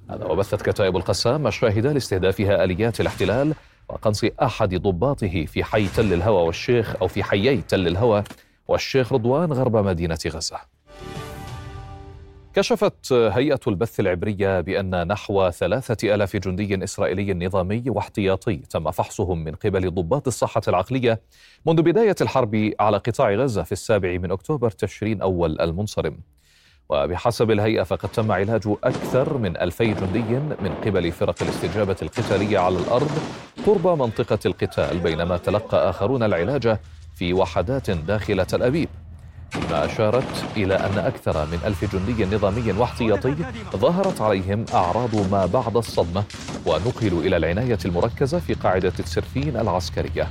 هذا 0.09 0.25
وبثت 0.25 0.61
كتائب 0.61 0.97
القسام 0.97 1.43
مشاهد 1.43 1.87
لاستهدافها 1.87 2.63
آليات 2.63 3.01
الاحتلال 3.01 3.53
وقنص 3.89 4.23
أحد 4.43 4.75
ضباطه 4.75 5.45
في 5.45 5.63
حي 5.63 5.87
تل 5.87 6.13
الهوى 6.13 6.45
والشيخ 6.45 6.95
أو 7.01 7.07
في 7.07 7.23
حيي 7.23 7.61
تل 7.61 7.87
الهوى 7.87 8.23
والشيخ 8.67 9.13
رضوان 9.13 9.53
غرب 9.53 9.77
مدينة 9.77 10.19
غزة. 10.27 10.74
كشفت 12.55 13.13
هيئة 13.13 13.59
البث 13.67 13.99
العبرية 13.99 14.61
بأن 14.61 15.07
نحو 15.07 15.49
ثلاثة 15.49 16.15
ألاف 16.15 16.35
جندي 16.35 16.83
إسرائيلي 16.83 17.33
نظامي 17.33 17.83
واحتياطي 17.87 18.55
تم 18.55 18.91
فحصهم 18.91 19.43
من 19.43 19.51
قبل 19.51 19.91
ضباط 19.91 20.27
الصحة 20.27 20.61
العقلية 20.67 21.21
منذ 21.65 21.81
بداية 21.81 22.15
الحرب 22.21 22.71
على 22.79 22.97
قطاع 22.97 23.33
غزة 23.33 23.63
في 23.63 23.71
السابع 23.71 24.17
من 24.17 24.31
أكتوبر 24.31 24.71
تشرين 24.71 25.21
أول 25.21 25.61
المنصرم. 25.61 26.17
وبحسب 26.89 27.51
الهيئة 27.51 27.83
فقد 27.83 28.09
تم 28.09 28.31
علاج 28.31 28.61
أكثر 28.83 29.37
من 29.37 29.57
ألفي 29.57 29.93
جندي 29.93 30.39
من 30.39 30.75
قبل 30.85 31.11
فرق 31.11 31.35
الاستجابة 31.41 31.95
القتالية 32.01 32.59
على 32.59 32.77
الأرض 32.77 33.11
قرب 33.65 33.87
منطقة 33.87 34.39
القتال 34.45 34.99
بينما 34.99 35.37
تلقى 35.37 35.89
آخرون 35.89 36.23
العلاج 36.23 36.77
في 37.15 37.33
وحدات 37.33 37.91
داخل 37.91 38.45
تل 38.45 38.63
أبيب. 38.63 38.89
فيما 39.55 39.85
أشارت 39.85 40.45
إلى 40.57 40.75
أن 40.75 40.97
أكثر 40.97 41.45
من 41.45 41.59
ألف 41.65 41.95
جندي 41.95 42.35
نظامي 42.35 42.71
واحتياطي 42.71 43.35
ظهرت 43.75 44.21
عليهم 44.21 44.65
أعراض 44.73 45.31
ما 45.31 45.45
بعد 45.45 45.77
الصدمة 45.77 46.23
ونقلوا 46.65 47.21
إلى 47.21 47.37
العناية 47.37 47.77
المركزة 47.85 48.39
في 48.39 48.53
قاعدة 48.53 48.93
السرفين 48.99 49.57
العسكرية. 49.57 50.27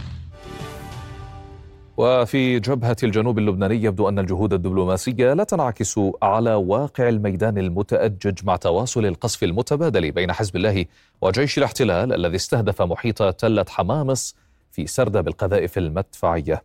وفي 1.97 2.61
جبهة 2.61 2.97
الجنوب 3.03 3.39
اللبناني 3.39 3.83
يبدو 3.83 4.09
أن 4.09 4.19
الجهود 4.19 4.53
الدبلوماسية 4.53 5.33
لا 5.33 5.45
تنعكس 5.45 6.01
على 6.23 6.55
واقع 6.55 7.09
الميدان 7.09 7.59
المتأجج 7.59 8.45
مع 8.45 8.57
تواصل 8.57 9.07
القصف 9.07 9.45
المتبادل 9.45 10.13
بين 10.13 10.33
حزب 10.33 10.57
الله 10.57 10.85
وجيش 11.23 11.59
الاحتلال 11.59 12.13
الذي 12.13 12.37
استهدف 12.37 12.83
محيط 12.83 13.23
تلة 13.23 13.65
حمامص 13.69 14.37
في 14.73 14.87
سردة 14.87 15.21
بالقذائف 15.21 15.79
المدفعية. 15.79 16.63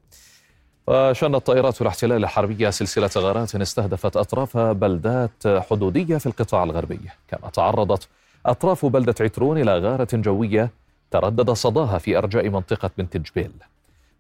وشنت 0.88 1.36
طائرات 1.36 1.82
الاحتلال 1.82 2.24
الحربية 2.24 2.70
سلسلة 2.70 3.10
غارات 3.18 3.56
استهدفت 3.56 4.18
أطراف 4.18 4.58
بلدات 4.58 5.48
حدودية 5.48 6.18
في 6.18 6.26
القطاع 6.26 6.64
الغربي. 6.64 7.00
كما 7.28 7.50
تعرضت 7.50 8.08
أطراف 8.46 8.86
بلدة 8.86 9.16
عترون 9.22 9.58
إلى 9.62 9.78
غارة 9.80 10.08
جوية 10.14 10.70
تردد 11.12 11.52
صداها 11.52 11.98
في 11.98 12.18
أرجاء 12.18 12.50
منطقة 12.50 12.90
بنت 12.98 13.18
جبيل. 13.18 13.52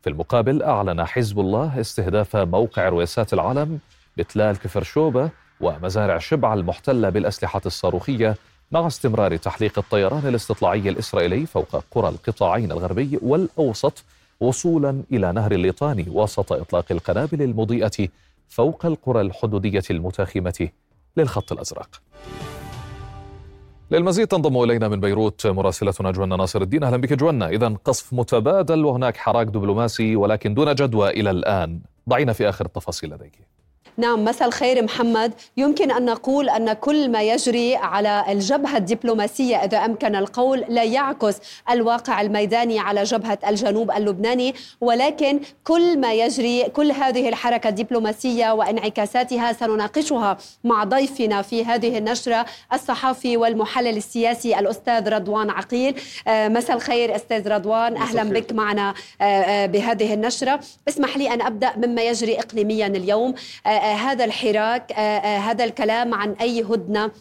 في 0.01 0.09
المقابل 0.09 0.63
أعلن 0.63 1.05
حزب 1.05 1.39
الله 1.39 1.79
استهداف 1.79 2.35
موقع 2.35 2.89
رويسات 2.89 3.33
العلم 3.33 3.79
بتلال 4.17 4.57
كفر 4.59 4.83
شوبة 4.83 5.29
ومزارع 5.61 6.17
شبع 6.17 6.53
المحتلة 6.53 7.09
بالأسلحة 7.09 7.61
الصاروخية 7.65 8.35
مع 8.71 8.87
استمرار 8.87 9.35
تحليق 9.35 9.79
الطيران 9.79 10.27
الاستطلاعي 10.27 10.89
الإسرائيلي 10.89 11.45
فوق 11.45 11.83
قرى 11.91 12.09
القطاعين 12.09 12.71
الغربي 12.71 13.19
والأوسط 13.21 14.03
وصولا 14.39 15.03
إلى 15.11 15.31
نهر 15.31 15.51
الليطاني 15.51 16.05
وسط 16.09 16.53
إطلاق 16.53 16.85
القنابل 16.91 17.41
المضيئة 17.41 18.07
فوق 18.47 18.85
القرى 18.85 19.21
الحدودية 19.21 19.83
المتاخمة 19.91 20.69
للخط 21.17 21.51
الأزرق. 21.51 22.01
للمزيد 23.91 24.27
تنضم 24.27 24.63
إلينا 24.63 24.87
من 24.87 24.99
بيروت 24.99 25.47
مراسلتنا 25.47 26.11
جوانا 26.11 26.35
ناصر 26.35 26.61
الدين. 26.61 26.83
أهلا 26.83 26.97
بك 26.97 27.13
جوانا 27.13 27.49
اذا 27.49 27.67
قصف 27.85 28.13
متبادل 28.13 28.85
وهناك 28.85 29.17
حراك 29.17 29.47
دبلوماسي 29.47 30.15
ولكن 30.15 30.53
دون 30.53 30.75
جدوى 30.75 31.09
إلى 31.09 31.31
الآن. 31.31 31.79
ضعينا 32.09 32.33
في 32.33 32.49
آخر 32.49 32.65
التفاصيل 32.65 33.13
لديك. 33.13 33.58
نعم 33.97 34.25
مساء 34.25 34.47
الخير 34.47 34.83
محمد. 34.83 35.33
يمكن 35.57 35.91
أن 35.91 36.05
نقول 36.05 36.49
أن 36.49 36.73
كل 36.73 37.09
ما 37.09 37.23
يجري 37.23 37.75
على 37.75 38.25
الجبهة 38.29 38.77
الدبلوماسية 38.77 39.55
إذا 39.57 39.77
أمكن 39.77 40.15
القول 40.15 40.65
لا 40.69 40.83
يعكس 40.83 41.35
الواقع 41.69 42.21
الميداني 42.21 42.79
على 42.79 43.03
جبهة 43.03 43.39
الجنوب 43.47 43.91
اللبناني 43.91 44.55
ولكن 44.81 45.39
كل 45.63 45.99
ما 45.99 46.13
يجري 46.13 46.63
كل 46.63 46.91
هذه 46.91 47.29
الحركة 47.29 47.69
الدبلوماسية 47.69 48.51
وانعكاساتها 48.51 49.53
سنناقشها 49.53 50.37
مع 50.63 50.83
ضيفنا 50.83 51.41
في 51.41 51.65
هذه 51.65 51.97
النشرة 51.97 52.45
الصحفي 52.73 53.37
والمحلل 53.37 53.97
السياسي 53.97 54.59
الأستاذ 54.59 55.09
رضوان 55.09 55.49
عقيل. 55.49 55.95
آه، 56.27 56.47
مساء 56.47 56.75
الخير 56.75 57.15
أستاذ 57.15 57.47
رضوان. 57.47 57.97
أهلا 57.97 58.23
بك 58.23 58.53
معنا 58.53 58.93
آه، 59.21 59.23
آه، 59.23 59.65
بهذه 59.65 60.13
النشرة. 60.13 60.59
اسمح 60.87 61.17
لي 61.17 61.33
أن 61.33 61.41
أبدأ 61.41 61.73
مما 61.77 62.01
يجري 62.01 62.39
إقليميا 62.39 62.87
اليوم. 62.87 63.33
هذا 63.79 64.25
الحراك 64.25 64.91
آه، 64.91 64.95
آه، 64.97 65.37
هذا 65.37 65.63
الكلام 65.63 66.13
عن 66.13 66.31
أي 66.31 66.63
هدنة 66.63 67.11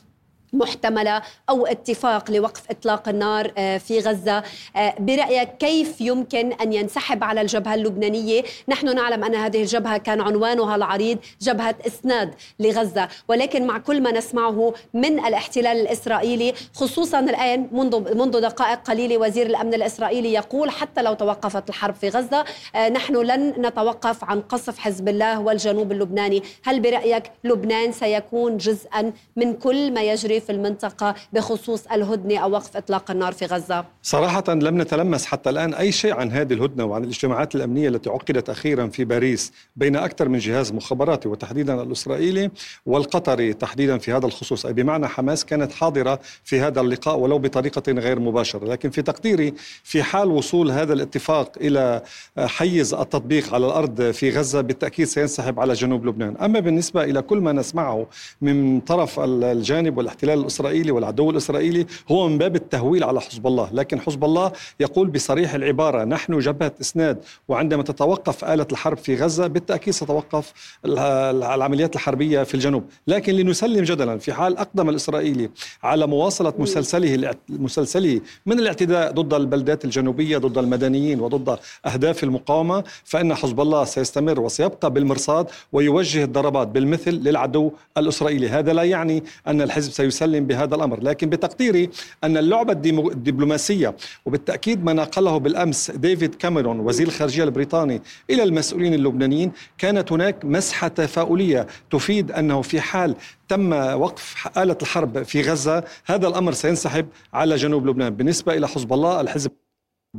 محتملة 0.52 1.22
أو 1.50 1.66
اتفاق 1.66 2.30
لوقف 2.30 2.62
إطلاق 2.70 3.08
النار 3.08 3.52
آه، 3.58 3.78
في 3.78 3.98
غزة. 4.00 4.42
آه، 4.76 4.94
برأيك 4.98 5.48
كيف 5.58 6.00
يمكن 6.00 6.52
أن 6.52 6.72
ينسحب 6.72 7.24
على 7.24 7.40
الجبهة 7.40 7.74
اللبنانية؟ 7.74 8.42
نحن 8.68 8.94
نعلم 8.94 9.24
أن 9.24 9.34
هذه 9.34 9.60
الجبهة 9.62 9.98
كان 9.98 10.20
عنوانها 10.20 10.76
العريض 10.76 11.18
جبهة 11.40 11.74
إسناد 11.86 12.34
لغزة. 12.60 13.08
ولكن 13.28 13.66
مع 13.66 13.78
كل 13.78 14.00
ما 14.02 14.12
نسمعه 14.12 14.74
من 14.94 15.24
الاحتلال 15.26 15.80
الإسرائيلي 15.80 16.54
خصوصا 16.74 17.20
الآن 17.20 17.68
منذ 17.72 18.14
منذ 18.14 18.40
دقائق 18.40 18.78
قليلة 18.78 19.18
وزير 19.18 19.46
الأمن 19.46 19.74
الإسرائيلي 19.74 20.32
يقول 20.32 20.70
حتى 20.70 21.02
لو 21.02 21.14
توقفت 21.14 21.68
الحرب 21.68 21.94
في 21.94 22.08
غزة 22.08 22.44
آه، 22.74 22.88
نحن 22.88 23.16
لن 23.16 23.66
نتوقف 23.66 24.24
عن 24.24 24.40
قصف 24.40 24.78
حزب 24.78 25.08
الله 25.08 25.40
والجنوب 25.40 25.92
اللبناني. 25.92 26.42
هل 26.64 26.80
برأيك 26.80 27.22
لبنان 27.44 27.92
سيكون 27.92 28.56
جزءا 28.56 29.12
من 29.36 29.52
كل 29.54 29.92
ما 29.92 30.02
يجري 30.02 30.37
في 30.40 30.52
المنطقة 30.52 31.14
بخصوص 31.32 31.86
الهدنة 31.86 32.38
أو 32.38 32.50
وقف 32.50 32.76
إطلاق 32.76 33.10
النار 33.10 33.32
في 33.32 33.46
غزة؟ 33.46 33.84
صراحة 34.02 34.44
لم 34.48 34.80
نتلمس 34.80 35.26
حتى 35.26 35.50
الآن 35.50 35.74
أي 35.74 35.92
شيء 35.92 36.14
عن 36.14 36.32
هذه 36.32 36.52
الهدنة 36.52 36.84
وعن 36.84 37.04
الاجتماعات 37.04 37.54
الأمنية 37.54 37.88
التي 37.88 38.10
عقدت 38.10 38.50
أخيرا 38.50 38.86
في 38.86 39.04
باريس 39.04 39.52
بين 39.76 39.96
أكثر 39.96 40.28
من 40.28 40.38
جهاز 40.38 40.72
مخابراتي 40.72 41.28
وتحديدا 41.28 41.82
الإسرائيلي 41.82 42.50
والقطري 42.86 43.52
تحديدا 43.52 43.98
في 43.98 44.12
هذا 44.12 44.26
الخصوص 44.26 44.66
أي 44.66 44.72
بمعنى 44.72 45.08
حماس 45.08 45.44
كانت 45.44 45.72
حاضرة 45.72 46.20
في 46.44 46.60
هذا 46.60 46.80
اللقاء 46.80 47.18
ولو 47.18 47.38
بطريقة 47.38 47.92
غير 47.92 48.20
مباشرة 48.20 48.64
لكن 48.64 48.90
في 48.90 49.02
تقديري 49.02 49.54
في 49.84 50.02
حال 50.02 50.28
وصول 50.28 50.70
هذا 50.70 50.92
الاتفاق 50.92 51.52
إلى 51.60 52.02
حيز 52.38 52.94
التطبيق 52.94 53.54
على 53.54 53.66
الأرض 53.66 54.10
في 54.10 54.30
غزة 54.30 54.60
بالتأكيد 54.60 55.06
سينسحب 55.06 55.60
على 55.60 55.72
جنوب 55.72 56.06
لبنان 56.06 56.36
أما 56.36 56.60
بالنسبة 56.60 57.04
إلى 57.04 57.22
كل 57.22 57.38
ما 57.38 57.52
نسمعه 57.52 58.06
من 58.40 58.80
طرف 58.80 59.20
الجانب 59.20 59.98
والاحتلال 59.98 60.27
الاحتلال 60.28 60.40
الإسرائيلي 60.40 60.90
والعدو 60.90 61.30
الإسرائيلي 61.30 61.86
هو 62.10 62.28
من 62.28 62.38
باب 62.38 62.56
التهويل 62.56 63.04
على 63.04 63.20
حزب 63.20 63.46
الله، 63.46 63.70
لكن 63.72 64.00
حزب 64.00 64.24
الله 64.24 64.52
يقول 64.80 65.08
بصريح 65.08 65.54
العبارة 65.54 66.04
نحن 66.04 66.38
جبهة 66.38 66.72
إسناد 66.80 67.18
وعندما 67.48 67.82
تتوقف 67.82 68.44
آلة 68.44 68.66
الحرب 68.72 68.98
في 68.98 69.14
غزة 69.16 69.46
بالتأكيد 69.46 69.94
ستوقف 69.94 70.52
العمليات 70.84 71.94
الحربية 71.96 72.42
في 72.42 72.54
الجنوب، 72.54 72.84
لكن 73.06 73.34
لنسلم 73.34 73.84
جدلا 73.84 74.18
في 74.18 74.32
حال 74.32 74.58
أقدم 74.58 74.88
الإسرائيلي 74.88 75.50
على 75.82 76.06
مواصلة 76.06 76.52
مسلسله 76.58 77.34
مسلسله 77.48 78.20
من 78.46 78.58
الاعتداء 78.58 79.12
ضد 79.12 79.34
البلدات 79.34 79.84
الجنوبية 79.84 80.38
ضد 80.38 80.58
المدنيين 80.58 81.20
وضد 81.20 81.58
أهداف 81.86 82.24
المقاومة 82.24 82.84
فإن 83.04 83.34
حزب 83.34 83.60
الله 83.60 83.84
سيستمر 83.84 84.40
وسيبقى 84.40 84.90
بالمرصاد 84.90 85.46
ويوجه 85.72 86.24
الضربات 86.24 86.68
بالمثل 86.68 87.10
للعدو 87.10 87.72
الإسرائيلي، 87.98 88.48
هذا 88.48 88.72
لا 88.72 88.82
يعني 88.82 89.24
أن 89.46 89.62
الحزب 89.62 89.92
سيسلم 89.92 90.17
يسلم 90.18 90.46
بهذا 90.46 90.74
الأمر، 90.74 91.02
لكن 91.02 91.28
بتقديري 91.30 91.90
أن 92.24 92.36
اللعبة 92.36 92.72
الدبلوماسية 92.72 93.96
وبالتأكيد 94.26 94.84
ما 94.84 94.92
نقله 94.92 95.38
بالأمس 95.38 95.90
ديفيد 95.90 96.34
كاميرون 96.34 96.80
وزير 96.80 97.06
الخارجية 97.06 97.44
البريطاني 97.44 98.02
إلى 98.30 98.42
المسؤولين 98.42 98.94
اللبنانيين 98.94 99.52
كانت 99.78 100.12
هناك 100.12 100.44
مسحة 100.44 100.88
تفاؤلية 100.88 101.66
تفيد 101.90 102.32
أنه 102.32 102.62
في 102.62 102.80
حال 102.80 103.14
تم 103.48 103.72
وقف 103.72 104.48
آلة 104.58 104.76
الحرب 104.82 105.22
في 105.22 105.42
غزة 105.42 105.84
هذا 106.06 106.28
الأمر 106.28 106.52
سينسحب 106.52 107.06
على 107.34 107.56
جنوب 107.56 107.86
لبنان. 107.86 108.14
بالنسبة 108.14 108.56
إلى 108.56 108.68
حزب 108.68 108.92
الله 108.92 109.20
الحزب 109.20 109.50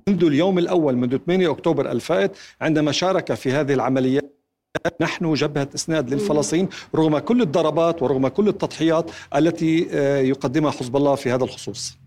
منذ 0.07 0.23
اليوم 0.25 0.57
الأول 0.57 0.95
منذ 0.95 1.17
8 1.17 1.51
أكتوبر 1.51 1.91
الفائت 1.91 2.31
عندما 2.61 2.91
شارك 2.91 3.33
في 3.33 3.51
هذه 3.51 3.73
العمليات 3.73 4.38
نحن 5.01 5.33
جبهة 5.33 5.67
إسناد 5.75 6.13
للفلسطين 6.13 6.69
رغم 6.95 7.17
كل 7.17 7.41
الضربات 7.41 8.03
ورغم 8.03 8.27
كل 8.27 8.47
التضحيات 8.47 9.11
التي 9.35 9.87
آه، 9.91 10.17
يقدمها 10.19 10.71
حزب 10.71 10.97
الله 10.97 11.15
في 11.15 11.31
هذا 11.31 11.43
الخصوص. 11.43 11.97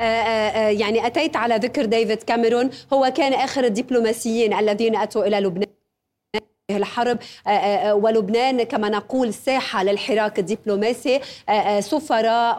آه، 0.00 0.02
آه، 0.02 0.68
يعني 0.68 1.06
أتيت 1.06 1.36
على 1.36 1.56
ذكر 1.56 1.84
ديفيد 1.84 2.22
كاميرون 2.22 2.70
هو 2.92 3.12
كان 3.16 3.32
آخر 3.32 3.64
الدبلوماسيين 3.64 4.54
الذين 4.54 4.96
أتوا 4.96 5.26
إلى 5.26 5.40
لبنان 5.40 5.68
الحرب 6.70 7.18
ولبنان 7.92 8.62
كما 8.62 8.88
نقول 8.88 9.34
ساحة 9.34 9.82
للحراك 9.82 10.38
الدبلوماسي 10.38 11.20
سفراء 11.80 12.58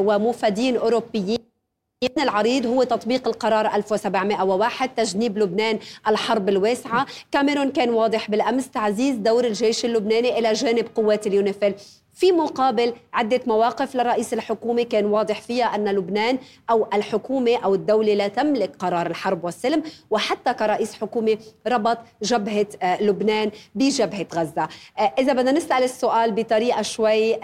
وموفدين 0.00 0.76
أوروبيين. 0.76 1.47
العريض 2.18 2.66
هو 2.66 2.82
تطبيق 2.82 3.28
القرار 3.28 3.66
1701 3.74 4.94
تجنيب 4.94 5.38
لبنان 5.38 5.78
الحرب 6.08 6.48
الواسعة. 6.48 7.06
كاميرون 7.32 7.70
كان 7.70 7.90
واضح 7.90 8.30
بالأمس 8.30 8.70
تعزيز 8.70 9.16
دور 9.16 9.44
الجيش 9.44 9.84
اللبناني 9.84 10.38
إلى 10.38 10.52
جانب 10.52 10.86
قوات 10.94 11.26
اليونيفيل. 11.26 11.74
في 12.14 12.32
مقابل 12.32 12.92
عدة 13.12 13.40
مواقف 13.46 13.94
للرئيس 13.96 14.32
الحكومي 14.32 14.84
كان 14.84 15.04
واضح 15.04 15.40
فيها 15.40 15.74
أن 15.74 15.88
لبنان 15.88 16.38
أو 16.70 16.88
الحكومة 16.94 17.56
أو 17.56 17.74
الدولة 17.74 18.14
لا 18.14 18.28
تملك 18.28 18.76
قرار 18.78 19.06
الحرب 19.06 19.44
والسلم 19.44 19.82
وحتى 20.10 20.54
كرئيس 20.54 20.94
حكومي 20.94 21.38
ربط 21.66 21.98
جبهة 22.22 22.66
آه، 22.82 23.02
لبنان 23.02 23.50
بجبهة 23.74 24.26
غزة. 24.34 24.68
آه، 24.98 25.12
إذا 25.18 25.32
بدنا 25.32 25.52
نسأل 25.52 25.82
السؤال 25.82 26.32
بطريقة 26.32 26.82
شوي 26.82 27.36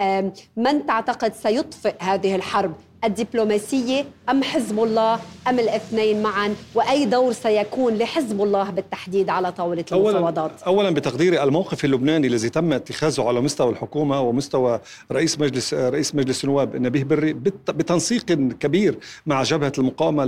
من 0.57 0.85
تعتقد 0.85 1.33
سيطفئ 1.33 1.93
هذه 1.99 2.35
الحرب 2.35 2.73
الدبلوماسية 3.05 4.05
أم 4.29 4.43
حزب 4.43 4.79
الله 4.79 5.19
أم 5.47 5.59
الاثنين 5.59 6.21
معا 6.23 6.55
وأي 6.75 7.05
دور 7.05 7.33
سيكون 7.33 7.93
لحزب 7.97 8.41
الله 8.41 8.69
بالتحديد 8.69 9.29
على 9.29 9.51
طاولة 9.51 9.85
المفاوضات. 9.91 10.51
أولا, 10.61 10.65
أولا 10.67 10.89
بتقديري 10.89 11.43
الموقف 11.43 11.85
اللبناني 11.85 12.27
الذي 12.27 12.49
تم 12.49 12.73
اتخاذه 12.73 13.23
على 13.23 13.41
مستوى 13.41 13.69
الحكومة 13.71 14.21
ومستوى 14.21 14.79
رئيس 15.11 15.39
مجلس 15.39 15.73
رئيس 15.73 16.15
مجلس 16.15 16.43
النواب 16.43 16.75
نبيه 16.75 17.03
بري 17.03 17.33
بتنسيق 17.67 18.25
كبير 18.59 18.97
مع 19.25 19.43
جبهة 19.43 19.71
المقاومة 19.77 20.23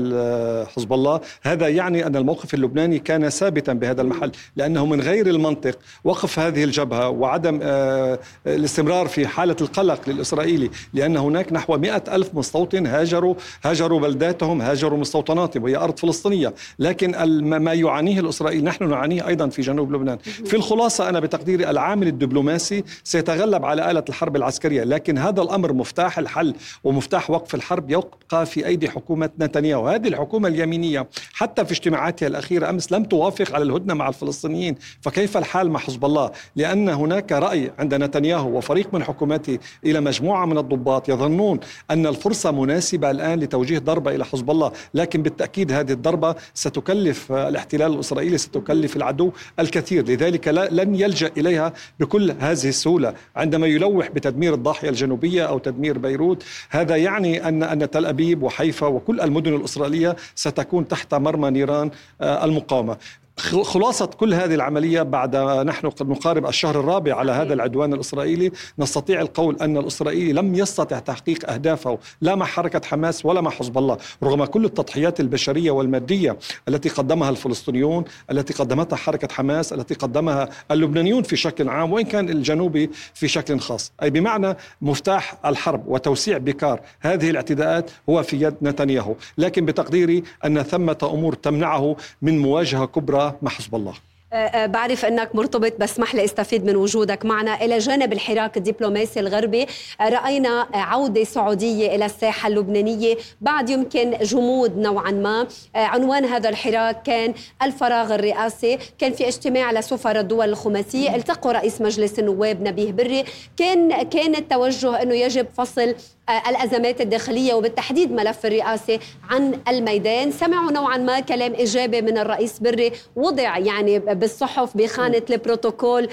حزب 0.65 0.93
الله. 0.93 1.21
هذا 1.41 1.67
يعني 1.67 2.07
أن 2.07 2.15
الموقف 2.15 2.53
اللبناني 2.53 2.99
كان 2.99 3.29
ثابتا 3.29 3.73
بهذا 3.73 4.01
المحل 4.01 4.31
لأنه 4.55 4.85
من 4.85 5.01
غير 5.01 5.27
المنطق 5.27 5.79
وقف 6.03 6.39
هذه 6.39 6.63
الجبهة 6.63 7.09
وعدم 7.09 7.59
آه، 7.63 8.19
الاستمرار 8.47 9.07
في 9.07 9.27
حالة 9.27 9.55
القلق 9.61 10.09
للإسرائيلي 10.09 10.69
لأن 10.93 11.17
هناك 11.17 11.53
نحو 11.53 11.77
مئة 11.77 12.03
ألف 12.15 12.29
مستوطن 12.33 12.66
صوت 12.71 12.87
هاجروا 12.87 13.35
هاجروا 13.63 13.99
بلداتهم 13.99 14.61
هاجروا 14.61 14.99
مستوطناتهم 14.99 15.63
وهي 15.63 15.75
أرض 15.77 15.99
فلسطينية. 15.99 16.53
لكن 16.79 17.11
ما 17.41 17.73
يعانيه 17.73 18.19
الإسرائيل 18.19 18.63
نحن 18.63 18.89
نعانيه 18.89 19.27
أيضا 19.27 19.49
في 19.49 19.61
جنوب 19.61 19.95
لبنان. 19.95 20.17
في 20.17 20.55
الخلاصة 20.55 21.09
أنا 21.09 21.19
بتقديري 21.19 21.69
العامل 21.69 22.07
الدبلوماسي 22.07 22.83
سيتغلب 23.03 23.65
على 23.65 23.91
آلة 23.91 24.03
الحرب 24.09 24.35
العسكرية. 24.35 24.83
لكن 24.83 25.17
هذا 25.17 25.41
الأمر 25.41 25.73
مفتاح 25.73 26.19
الحل 26.19 26.55
ومفتاح 26.83 27.29
وقف 27.29 27.55
الحرب 27.55 27.91
يبقى 27.91 28.45
في 28.45 28.67
أيدي 28.67 28.89
حكومة 28.89 29.29
نتنياهو. 29.39 29.87
هذه 29.87 30.07
الحكومة 30.07 30.47
اليمينية 30.47 31.07
حتى 31.33 31.65
في 31.65 31.71
اجتماعاتها 31.71 32.27
الأخيرة 32.27 32.69
أمس 32.69 32.91
لم 32.91 33.03
توافق 33.03 33.55
على 33.55 33.63
الهدنة 33.63 33.93
مع 33.93 34.07
الفلسطينيين. 34.07 34.75
فكيف 35.01 35.37
الحال 35.37 35.71
مع 35.71 35.79
حزب 35.79 36.05
الله؟ 36.05 36.31
لأن 36.55 36.89
هناك 36.89 37.31
رأي 37.31 37.71
عند 37.79 37.93
نتنياهو 37.93 38.57
وفريق 38.57 38.93
من 38.93 39.03
حكومته 39.03 39.59
إلى 39.85 39.99
مجموعة 39.99 40.45
من 40.45 40.57
الضباط 40.57 41.09
يظنون 41.09 41.59
أن 41.91 42.07
الفرصة 42.07 42.51
مناسبة 42.57 43.11
الآن 43.11 43.39
لتوجيه 43.39 43.79
ضربة 43.79 44.15
إلى 44.15 44.25
حزب 44.25 44.51
الله 44.51 44.71
لكن 44.93 45.23
بالتأكيد 45.23 45.71
هذه 45.71 45.91
الضربة 45.91 46.35
ستكلف 46.53 47.31
الاحتلال 47.31 47.93
الإسرائيلي 47.93 48.37
ستكلف 48.37 48.95
العدو 48.95 49.31
الكثير. 49.59 50.07
لذلك 50.07 50.47
لن 50.47 50.95
يلجأ 50.95 51.31
إليها 51.37 51.73
بكل 51.99 52.31
هذه 52.39 52.69
السهولة. 52.69 53.13
عندما 53.35 53.67
يلوح 53.67 54.09
بتدمير 54.09 54.53
الضاحية 54.53 54.89
الجنوبية 54.89 55.43
أو 55.43 55.57
تدمير 55.57 55.97
بيروت 55.97 56.43
هذا 56.69 56.95
يعني 56.95 57.47
أن 57.47 57.63
أن 57.63 57.89
تل 57.89 58.05
أبيب 58.05 58.43
وحيفا 58.43 58.87
وكل 58.87 59.21
المدن 59.21 59.55
الإسرائيلية 59.55 60.15
ستكون 60.35 60.87
تحت 60.87 61.13
مرمى 61.13 61.49
نيران 61.49 61.91
آه، 62.21 62.45
المقاومة. 62.45 62.97
خلاصة 63.39 64.05
كل 64.05 64.33
هذه 64.33 64.55
العملية 64.55 65.01
بعد 65.01 65.35
نحن 65.65 65.89
قد 65.89 66.09
نقارب 66.09 66.45
الشهر 66.45 66.79
الرابع 66.79 67.15
على 67.15 67.31
هذا 67.31 67.53
العدوان 67.53 67.93
الإسرائيلي 67.93 68.51
نستطيع 68.79 69.21
القول 69.21 69.57
أن 69.61 69.77
الإسرائيلي 69.77 70.33
لم 70.33 70.55
يستطع 70.55 70.99
تحقيق 70.99 71.51
أهدافه 71.51 71.97
لا 72.21 72.35
مع 72.35 72.45
حركة 72.45 72.81
حماس 72.87 73.25
ولا 73.25 73.41
مع 73.41 73.51
حزب 73.51 73.77
الله. 73.77 73.97
رغم 74.23 74.45
كل 74.45 74.65
التضحيات 74.65 75.19
البشرية 75.19 75.71
والمادية 75.71 76.37
التي 76.67 76.89
قدمها 76.89 77.29
الفلسطينيون 77.29 78.03
التي 78.31 78.53
قدمتها 78.53 78.95
حركة 78.95 79.27
حماس 79.33 79.73
التي 79.73 79.93
قدمها 79.93 80.49
اللبنانيون 80.71 81.23
في 81.23 81.35
شكل 81.35 81.69
عام 81.69 81.93
وإن 81.93 82.05
كان 82.05 82.29
الجنوبي 82.29 82.89
في 83.13 83.27
شكل 83.27 83.59
خاص. 83.59 83.91
أي 84.03 84.09
بمعنى 84.09 84.57
مفتاح 84.81 85.37
الحرب 85.45 85.87
وتوسيع 85.87 86.37
بكار 86.37 86.81
هذه 86.99 87.29
الاعتداءات 87.29 87.91
هو 88.09 88.23
في 88.23 88.41
يد 88.41 88.55
نتنياهو. 88.61 89.15
لكن 89.37 89.65
بتقديري 89.65 90.23
أن 90.45 90.63
ثمة 90.63 90.97
أمور 91.03 91.33
تمنعه 91.33 91.95
من 92.21 92.39
مواجهة 92.39 92.85
كبرى 92.85 93.26
مع 93.41 93.51
حزب 93.51 93.75
الله. 93.75 93.93
أه، 94.33 94.35
أه، 94.35 94.65
بعرف 94.65 95.05
أنك 95.05 95.35
مرتبط 95.35 95.73
بس 95.79 95.91
اسمح 95.91 96.15
لي 96.15 96.25
أستفيد 96.25 96.65
من 96.65 96.75
وجودك 96.75 97.25
معنا. 97.25 97.63
إلى 97.65 97.77
جانب 97.77 98.13
الحراك 98.13 98.57
الدبلوماسي 98.57 99.19
الغربي 99.19 99.65
أه، 100.01 100.09
رأينا 100.09 100.67
عودة 100.73 101.23
سعودية 101.23 101.95
إلى 101.95 102.05
الساحة 102.05 102.47
اللبنانية 102.47 103.17
بعد 103.41 103.69
يمكن 103.69 104.17
جمود 104.21 104.77
نوعا 104.77 105.11
ما. 105.11 105.47
عنوان 105.75 106.25
هذا 106.25 106.49
الحراك 106.49 107.01
كان 107.03 107.33
الفراغ 107.63 108.15
الرئاسي 108.15 108.77
كان 108.99 109.11
في 109.13 109.27
اجتماع 109.27 109.71
لسفراء 109.71 110.19
الدول 110.19 110.49
الخماسية. 110.49 111.15
التقوا 111.15 111.51
رئيس 111.51 111.81
مجلس 111.81 112.19
النواب 112.19 112.61
نبيه 112.61 112.91
بري. 112.91 113.23
كان 113.57 114.03
كان 114.03 114.35
التوجه 114.35 115.01
إنه 115.01 115.15
يجب 115.15 115.47
فصل 115.57 115.95
الأزمات 116.29 117.01
الداخلية 117.01 117.53
وبالتحديد 117.53 118.11
ملف 118.11 118.45
الرئاسة 118.45 118.99
عن 119.29 119.59
الميدان. 119.67 120.31
سمعوا 120.31 120.71
نوعا 120.71 120.97
ما 120.97 121.19
كلام 121.19 121.53
ايجابي 121.53 122.01
من 122.01 122.17
الرئيس 122.17 122.59
بري. 122.59 122.91
وضع 123.15 123.57
يعني 123.57 123.99
بالصحف 123.99 124.77
بخانة 124.77 125.21
البروتوكول 125.29 126.09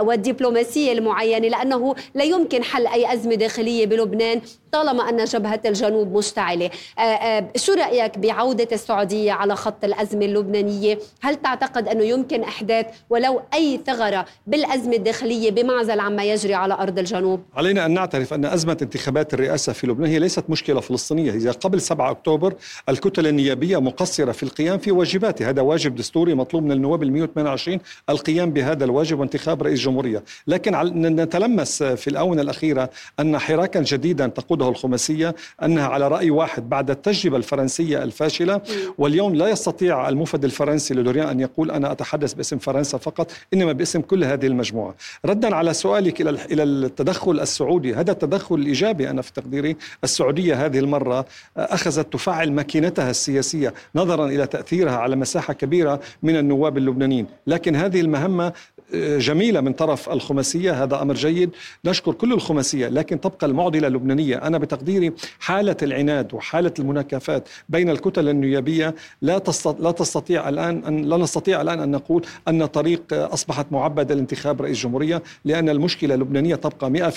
والدبلوماسية 0.00 0.92
المعينة 0.92 1.48
لأنه 1.48 1.94
لا 2.14 2.24
يمكن 2.24 2.62
حل 2.64 2.86
أي 2.86 3.12
أزمة 3.12 3.34
داخلية 3.34 3.86
بلبنان. 3.86 4.40
طالما 4.72 5.08
أن 5.08 5.24
جبهة 5.24 5.60
الجنوب 5.66 6.16
مشتعله 6.16 6.70
آه، 6.98 7.02
آه، 7.02 7.48
شو 7.56 7.72
رأيك 7.72 8.18
بعودة 8.18 8.68
السعودية 8.72 9.32
على 9.32 9.56
خط 9.56 9.84
الأزمة 9.84 10.24
اللبنانية؟ 10.24 10.98
هل 11.20 11.36
تعتقد 11.36 11.88
أنه 11.88 12.04
يمكن 12.04 12.42
أحداث 12.42 12.86
ولو 13.10 13.40
أي 13.54 13.80
ثغرة 13.86 14.26
بالأزمة 14.46 14.96
الداخلية 14.96 15.50
بمعزل 15.50 16.00
عما 16.00 16.24
يجري 16.24 16.54
على 16.54 16.74
أرض 16.74 16.98
الجنوب؟ 16.98 17.40
علينا 17.54 17.86
أن 17.86 17.94
نعترف 17.94 18.34
أن 18.34 18.44
أزمة 18.44 18.76
انتخابات 18.82 19.34
الرئاسة 19.34 19.72
في 19.72 19.86
لبنان 19.86 20.10
هي 20.10 20.18
ليست 20.18 20.44
مشكلة 20.50 20.80
فلسطينية. 20.80 21.30
إذا 21.30 21.52
قبل 21.52 21.80
7 21.80 22.10
أكتوبر 22.10 22.54
الكتل 22.88 23.26
النيابية 23.26 23.80
مقصرة 23.80 24.32
في 24.32 24.42
القيام 24.42 24.78
في 24.78 24.92
واجباتها. 24.92 25.48
هذا 25.48 25.62
واجب 25.62 25.94
دستوري 25.94 26.34
مطلوب 26.34 26.62
من 26.62 26.72
النواب 26.72 27.02
ال 27.02 27.12
128 27.12 27.78
القيام 28.08 28.50
بهذا 28.50 28.84
الواجب 28.84 29.20
وانتخاب 29.20 29.62
رئيس 29.62 29.80
جمهورية. 29.80 30.24
لكن 30.46 30.72
نتلمس 31.02 31.82
في 31.82 32.08
الآونة 32.08 32.42
الأخيرة 32.42 32.90
أن 33.20 33.38
حراكا 33.38 33.80
جديدا 33.80 34.26
تقود 34.26 34.57
تقوده 34.58 34.68
الخماسية 34.68 35.34
أنها 35.62 35.86
على 35.86 36.08
رأي 36.08 36.30
واحد 36.30 36.68
بعد 36.68 36.90
التجربة 36.90 37.36
الفرنسية 37.36 38.02
الفاشلة. 38.02 38.60
واليوم 38.98 39.34
لا 39.34 39.48
يستطيع 39.48 40.08
المفد 40.08 40.44
الفرنسي 40.44 40.94
لدوريان 40.94 41.28
أن 41.28 41.40
يقول 41.40 41.70
أنا 41.70 41.92
أتحدث 41.92 42.32
باسم 42.34 42.58
فرنسا 42.58 42.98
فقط 42.98 43.32
إنما 43.54 43.72
باسم 43.72 44.00
كل 44.00 44.24
هذه 44.24 44.46
المجموعة. 44.46 44.94
ردا 45.24 45.54
على 45.54 45.74
سؤالك 45.74 46.20
إلى 46.20 46.30
إلى 46.30 46.62
التدخل 46.62 47.40
السعودي 47.40 47.94
هذا 47.94 48.12
التدخل 48.12 48.54
الإيجابي 48.54 49.10
أنا 49.10 49.22
في 49.22 49.32
تقديري. 49.32 49.76
السعودية 50.04 50.66
هذه 50.66 50.78
المرة 50.78 51.26
أخذت 51.56 52.12
تفعل 52.12 52.52
ماكينتها 52.52 53.10
السياسية 53.10 53.74
نظرا 53.94 54.26
إلى 54.26 54.46
تأثيرها 54.46 54.96
على 54.96 55.16
مساحة 55.16 55.52
كبيرة 55.52 56.00
من 56.22 56.36
النواب 56.36 56.78
اللبنانيين. 56.78 57.26
لكن 57.46 57.76
هذه 57.76 58.00
المهمة 58.00 58.52
جميلة 58.94 59.60
من 59.60 59.72
طرف 59.72 60.08
الخماسية 60.10 60.82
هذا 60.82 61.02
أمر 61.02 61.14
جيد. 61.14 61.50
نشكر 61.84 62.12
كل 62.12 62.32
الخماسية 62.32 62.88
لكن 62.88 63.20
تبقى 63.20 63.46
المعضلة 63.46 63.86
اللبنانية. 63.86 64.36
أنا 64.48 64.58
بتقديري 64.58 65.12
حالة 65.40 65.76
العناد 65.82 66.34
وحالة 66.34 66.72
المناكفات 66.78 67.48
بين 67.68 67.90
الكتل 67.90 68.28
النيابية 68.28 68.94
لا 69.22 69.42
لا 69.80 69.90
تستطيع 69.90 70.48
الآن 70.48 70.84
أن 70.84 71.02
لا 71.04 71.16
نستطيع 71.16 71.60
الآن 71.62 71.80
أن 71.80 71.90
نقول 71.90 72.24
أن 72.48 72.66
طريق 72.66 73.02
أصبحت 73.12 73.66
معبدة 73.72 74.14
لانتخاب 74.14 74.62
رئيس 74.62 74.78
جمهورية 74.82 75.22
لأن 75.44 75.68
المشكلة 75.68 76.14
اللبنانية 76.14 76.54
تبقى 76.54 77.10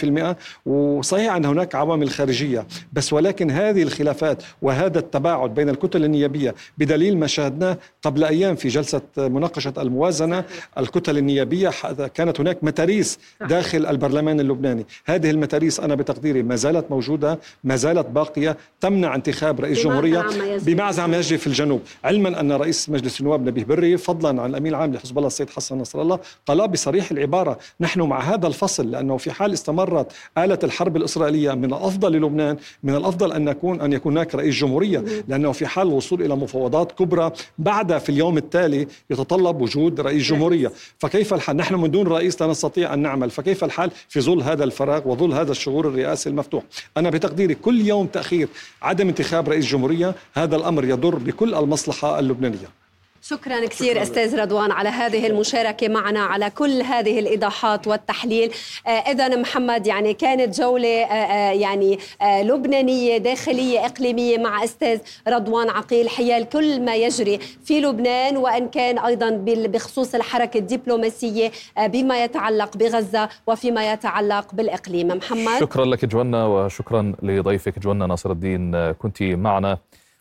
100% 0.66 0.70
وصحيح 0.70 1.36
أن 1.36 1.46
هناك 1.46 1.76
عوامل 1.76 2.10
خارجية 2.10 2.66
بس 2.94 3.14
ولكن 3.14 3.52
هذه 3.52 3.84
الخلافات 3.84 4.44
وهذا 4.62 5.00
التباعد 5.00 5.54
بين 5.54 5.70
الكتل 5.70 6.04
النيابية 6.06 6.56
بدليل 6.78 7.18
ما 7.18 7.28
شاهدناه 7.28 7.78
قبل 8.04 8.24
أيام 8.24 8.56
في 8.56 8.68
جلسة 8.68 9.02
مناقشة 9.18 9.74
الموازنة 9.78 10.44
الكتل 10.78 11.18
النيابية 11.18 11.72
كانت 12.14 12.40
هناك 12.40 12.64
متاريس 12.64 13.20
داخل 13.50 13.86
البرلمان 13.86 14.40
اللبناني. 14.40 14.86
هذه 15.06 15.30
المتاريس 15.32 15.80
أنا 15.80 15.96
بتقديري 15.96 16.44
ما 16.44 16.56
زالت 16.56 16.92
موجودة 16.92 17.21
ما 17.64 17.76
زالت 17.76 18.08
باقية 18.08 18.58
تمنع 18.82 19.16
انتخاب 19.16 19.62
رئيس 19.62 19.84
جمهورية 19.84 20.26
بمعزة 20.58 21.04
عم 21.04 21.14
يجري 21.14 21.38
في 21.38 21.48
الجنوب. 21.48 21.82
علما 22.04 22.40
أن 22.40 22.52
رئيس 22.52 22.90
مجلس 22.90 23.20
النواب 23.20 23.48
نبيه 23.48 23.64
بري 23.64 23.98
فضلا 23.98 24.42
عن 24.42 24.50
الأمين 24.50 24.72
العام 24.76 24.94
لحزب 24.94 25.18
الله 25.18 25.28
السيد 25.28 25.50
حسن 25.50 25.78
نصر 25.78 26.02
الله 26.02 26.20
قال 26.46 26.68
بصريح 26.68 27.12
العبارة 27.12 27.60
نحن 27.80 28.02
مع 28.02 28.20
هذا 28.22 28.48
الفصل 28.48 28.92
لأنه 28.92 29.18
في 29.18 29.32
حال 29.32 29.54
استمرت 29.54 30.12
آلة 30.38 30.60
الحرب 30.64 30.98
الإسرائيلية 30.98 31.52
من 31.54 31.66
الأفضل 31.66 32.12
للبنان 32.12 32.58
من 32.84 32.96
الأفضل 32.96 33.32
أن 33.32 33.46
نكون 33.46 33.82
أن 33.82 33.94
يكون 33.94 34.12
هناك 34.12 34.36
رئيس 34.36 34.56
جمهورية 34.56 35.04
لأنه 35.28 35.52
في 35.52 35.68
حال 35.68 35.88
الوصول 35.88 36.22
إلى 36.22 36.36
مفاوضات 36.36 36.92
كبرى 36.92 37.32
بعد 37.58 37.98
في 37.98 38.10
اليوم 38.10 38.38
التالي 38.38 38.88
يتطلب 39.10 39.62
وجود 39.62 40.02
رئيس 40.02 40.24
جمهورية. 40.24 40.72
فكيف 41.00 41.34
الحال؟ 41.34 41.58
نحن 41.58 41.76
من 41.76 41.92
دون 41.92 42.08
رئيس 42.08 42.42
لا 42.42 42.48
نستطيع 42.48 42.94
أن 42.94 43.00
نعمل. 43.00 43.30
فكيف 43.30 43.64
الحال 43.64 43.92
في 44.10 44.22
ظل 44.22 44.42
هذا 44.42 44.64
الفراغ 44.64 45.08
وظل 45.08 45.34
هذا 45.34 45.52
الشعور 45.52 45.88
الرئاسي 45.88 46.30
المفتوح؟ 46.30 46.64
أنا 46.98 47.10
بتقديري 47.12 47.56
كل 47.56 47.82
يوم 47.82 48.08
تأخير 48.08 48.48
عدم 48.82 49.08
انتخاب 49.08 49.50
رئيس 49.50 49.66
جمهورية 49.66 50.16
هذا 50.34 50.56
الأمر 50.56 50.86
يضر 50.86 51.16
بكل 51.16 51.56
المصلحة 51.56 52.20
اللبنانية. 52.20 52.81
شكرا 53.24 53.66
كثير 53.66 54.02
أستاذ 54.02 54.40
رضوان 54.40 54.72
على 54.72 54.90
هذه 54.90 55.28
المشاركة 55.28 55.88
معنا 55.88 56.20
على 56.20 56.50
كل 56.50 56.82
هذه 56.82 57.20
الإيضاحات 57.20 57.88
والتحليل. 57.88 58.52
آه 58.88 58.90
اذا 58.90 59.36
محمد 59.36 59.88
يعني 59.88 60.14
كانت 60.14 60.60
جولة 60.60 61.04
آه, 61.04 61.06
آه، 61.06 61.52
يعني 61.52 62.00
لبنانية 62.24 63.18
داخلية 63.18 63.86
إقليمية 63.86 64.38
مع 64.38 64.64
أستاذ 64.64 65.00
رضوان 65.28 65.70
عقيل. 65.70 66.10
حيال 66.10 66.50
كل 66.50 66.82
ما 66.82 66.96
يجري 66.96 67.40
في 67.66 67.82
لبنان 67.82 68.38
وإن 68.38 68.68
كان 68.68 69.00
أيضا 69.00 69.30
بخصوص 69.46 70.16
الحركة 70.16 70.58
الدبلوماسية 70.58 71.52
بما 71.80 72.24
يتعلق 72.24 72.78
بغزة 72.78 73.30
وفيما 73.48 73.94
يتعلق 73.94 74.56
بالإقليم. 74.56 75.08
محمد؟ 75.08 75.60
شكرا 75.60 75.86
لك 75.86 76.06
جوانا 76.06 76.46
وشكرا 76.46 77.14
لضيفك 77.22 77.80
جوانا 77.80 78.08
ناصر 78.08 78.32
الدين 78.32 78.92
كنت 78.92 79.24
معنا 79.24 79.78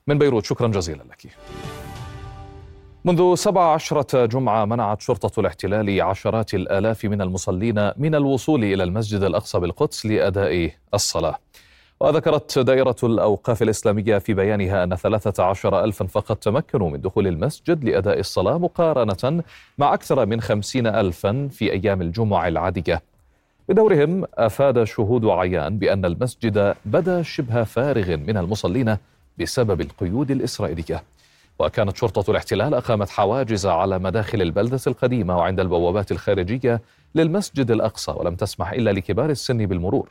من 0.06 0.18
بيروت. 0.18 0.44
شكرا 0.44 0.68
جزيلا 0.68 1.02
لك. 1.02 1.30
منذ 3.04 3.34
سبع 3.34 3.74
عشرة 3.74 4.26
جمعة 4.26 4.64
منعت 4.64 5.00
شرطة 5.00 5.40
الاحتلال 5.40 6.02
عشرات 6.02 6.54
الآلاف 6.54 7.04
من 7.04 7.22
المصلين 7.22 7.90
من 7.96 8.14
الوصول 8.14 8.64
إلى 8.64 8.82
المسجد 8.82 9.22
الأقصى 9.22 9.58
بالقدس 9.58 10.06
لأداء 10.06 10.70
الصلاة. 10.94 11.38
وذكرت 12.00 12.58
دائرة 12.58 12.96
الأوقاف 13.02 13.62
الإسلامية 13.62 14.18
في 14.18 14.34
بيانها 14.34 14.84
أن 14.84 14.94
ثلاثة 14.94 15.44
عشر 15.44 15.84
ألفا 15.84 16.06
فقط 16.06 16.36
تمكنوا 16.36 16.90
من 16.90 17.00
دخول 17.00 17.26
المسجد 17.26 17.84
لأداء 17.84 18.18
الصلاة 18.20 18.58
مقارنة 18.58 19.42
مع 19.78 19.94
أكثر 19.94 20.26
من 20.26 20.40
خمسين 20.40 20.86
ألفا 20.86 21.48
في 21.52 21.72
أيام 21.72 22.02
الجمعة 22.02 22.48
العادية. 22.48 23.02
بدورهم 23.68 24.24
أفاد 24.34 24.84
شهود 24.84 25.24
عيان 25.24 25.78
بأن 25.78 26.04
المسجد 26.04 26.74
بدا 26.84 27.22
شبه 27.22 27.64
فارغ 27.64 28.16
من 28.16 28.36
المصلين 28.36 28.96
بسبب 29.38 29.80
القيود 29.80 30.30
الإسرائيلية. 30.30 31.02
وكانت 31.60 31.96
شرطة 31.96 32.30
الاحتلال 32.30 32.74
أقامت 32.74 33.08
حواجز 33.10 33.66
على 33.66 33.98
مداخل 33.98 34.42
البلدة 34.42 34.80
القديمة 34.86 35.36
وعند 35.36 35.60
البوابات 35.60 36.12
الخارجية 36.12 36.80
للمسجد 37.14 37.70
الأقصى 37.70 38.12
ولم 38.12 38.34
تسمح 38.34 38.72
إلا 38.72 38.90
لكبار 38.90 39.30
السن 39.30 39.66
بالمرور. 39.66 40.08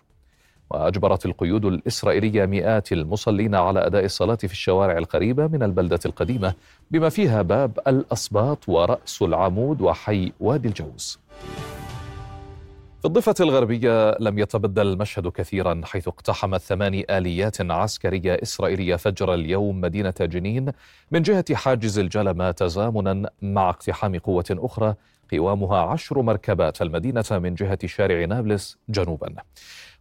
وأجبرت 0.69 1.25
القيود 1.25 1.65
الإسرائيلية 1.65 2.45
مئات 2.45 2.91
المصلين 2.91 3.55
على 3.55 3.85
أداء 3.85 4.05
الصلاة 4.05 4.35
في 4.35 4.51
الشوارع 4.51 4.97
القريبة 4.97 5.47
من 5.47 5.63
البلدة 5.63 5.99
القديمة 6.05 6.53
بما 6.91 7.09
فيها 7.09 7.41
باب 7.41 7.79
الأسباط 7.87 8.69
ورأس 8.69 9.21
العمود 9.21 9.81
وحي 9.81 10.31
وادي 10.39 10.67
الجوز. 10.67 11.19
في 12.99 13.05
الضفة 13.05 13.35
الغربية 13.39 14.17
لم 14.19 14.39
يتبدل 14.39 14.87
المشهد 14.87 15.27
كثيرا 15.27 15.81
حيث 15.83 16.07
اقتحمت 16.07 16.61
ثماني 16.61 17.17
آليات 17.17 17.71
عسكرية 17.71 18.39
إسرائيلية 18.43 18.95
فجر 18.95 19.33
اليوم 19.33 19.81
مدينة 19.81 20.13
جنين 20.21 20.71
من 21.11 21.21
جهة 21.21 21.45
حاجز 21.53 21.99
الجلمة 21.99 22.51
تزامنا 22.51 23.29
مع 23.41 23.69
اقتحام 23.69 24.17
قوة 24.17 24.45
أخرى 24.51 24.95
قوامها 25.31 25.77
عشر 25.77 26.21
مركبات 26.21 26.81
المدينة 26.81 27.23
من 27.31 27.55
جهة 27.55 27.79
شارع 27.85 28.25
نابلس 28.25 28.77
جنوبا. 28.89 29.35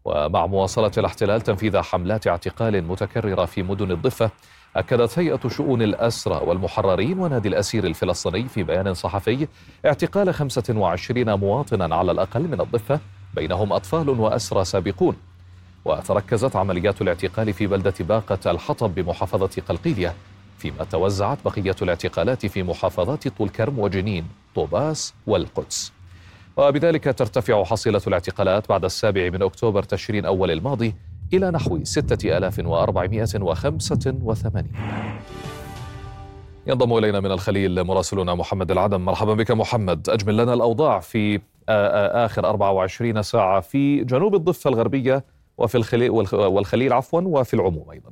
ومع 0.09 0.47
مواصلة 0.47 0.90
الاحتلال 0.99 1.40
تنفيذ 1.40 1.79
حملات 1.79 2.27
اعتقال 2.27 2.85
متكررة 2.85 3.44
في 3.44 3.62
مدن 3.62 3.90
الضفة 3.90 4.31
أكدت 4.77 5.18
هيئة 5.18 5.49
شؤون 5.49 5.83
الأسرى 5.83 6.40
والمحررين 6.44 7.18
ونادي 7.18 7.49
الأسير 7.49 7.85
الفلسطيني 7.87 8.49
في 8.49 8.62
بيان 8.62 8.94
صحفي 8.94 9.49
اعتقال 9.87 10.35
25 10.35 11.35
مواطنا 11.35 11.94
على 11.97 12.12
الأقل 12.12 12.49
من 12.49 12.61
الضفة 12.61 13.01
بينهم 13.35 13.73
أطفال 13.73 14.09
وأسرى 14.09 14.64
سابقون. 14.64 15.16
وتركزت 15.85 16.57
عمليات 16.57 17.03
الاعتقال 17.03 17.53
في 17.53 17.66
بلدة 17.66 17.94
باقة 18.01 18.51
الحطب 18.51 18.94
بمحافظة 18.94 19.62
قلقيلية 19.68 20.14
فيما 20.59 20.85
توزعت 20.85 21.38
بقية 21.44 21.77
الاعتقالات 21.83 22.47
في 22.47 22.62
محافظات 22.62 23.29
طول 23.29 23.49
كرم 23.49 23.79
وجنين 23.79 24.27
طوباس 24.55 25.14
والقدس. 25.27 25.92
وبذلك 26.59 27.05
ترتفع 27.05 27.64
حصيلة 27.64 28.01
الاعتقالات 28.07 28.68
بعد 28.68 28.85
السابع 28.85 29.31
من 29.31 29.42
أكتوبر 29.42 29.83
تشرين 29.83 30.25
أول 30.25 30.51
الماضي 30.51 30.94
إلى 31.33 31.51
نحو 31.51 31.85
6485 31.85 34.68
ينضم 36.66 36.99
إلينا 36.99 37.21
من 37.21 37.33
الخليل 37.33 37.85
مراسلنا 37.85 38.35
محمد 38.35 38.71
العدم. 38.71 39.01
مرحبا 39.01 39.35
بك 39.35 39.51
محمد. 39.51 40.11
أجمل 40.11 40.37
لنا 40.37 40.55
الأوضاع 40.55 41.01
في 41.01 41.40
آخر 41.68 42.49
24 42.49 43.23
ساعة 43.23 43.61
في 43.61 44.05
جنوب 44.05 44.35
الضفة 44.35 44.71
الغربية 44.71 45.25
وفي 45.59 45.75
الخليل 45.75 46.11
والخليل 46.33 46.92
عفوا 46.92 47.21
وفي 47.21 47.55
العموم 47.55 47.90
أيضا. 47.90 48.11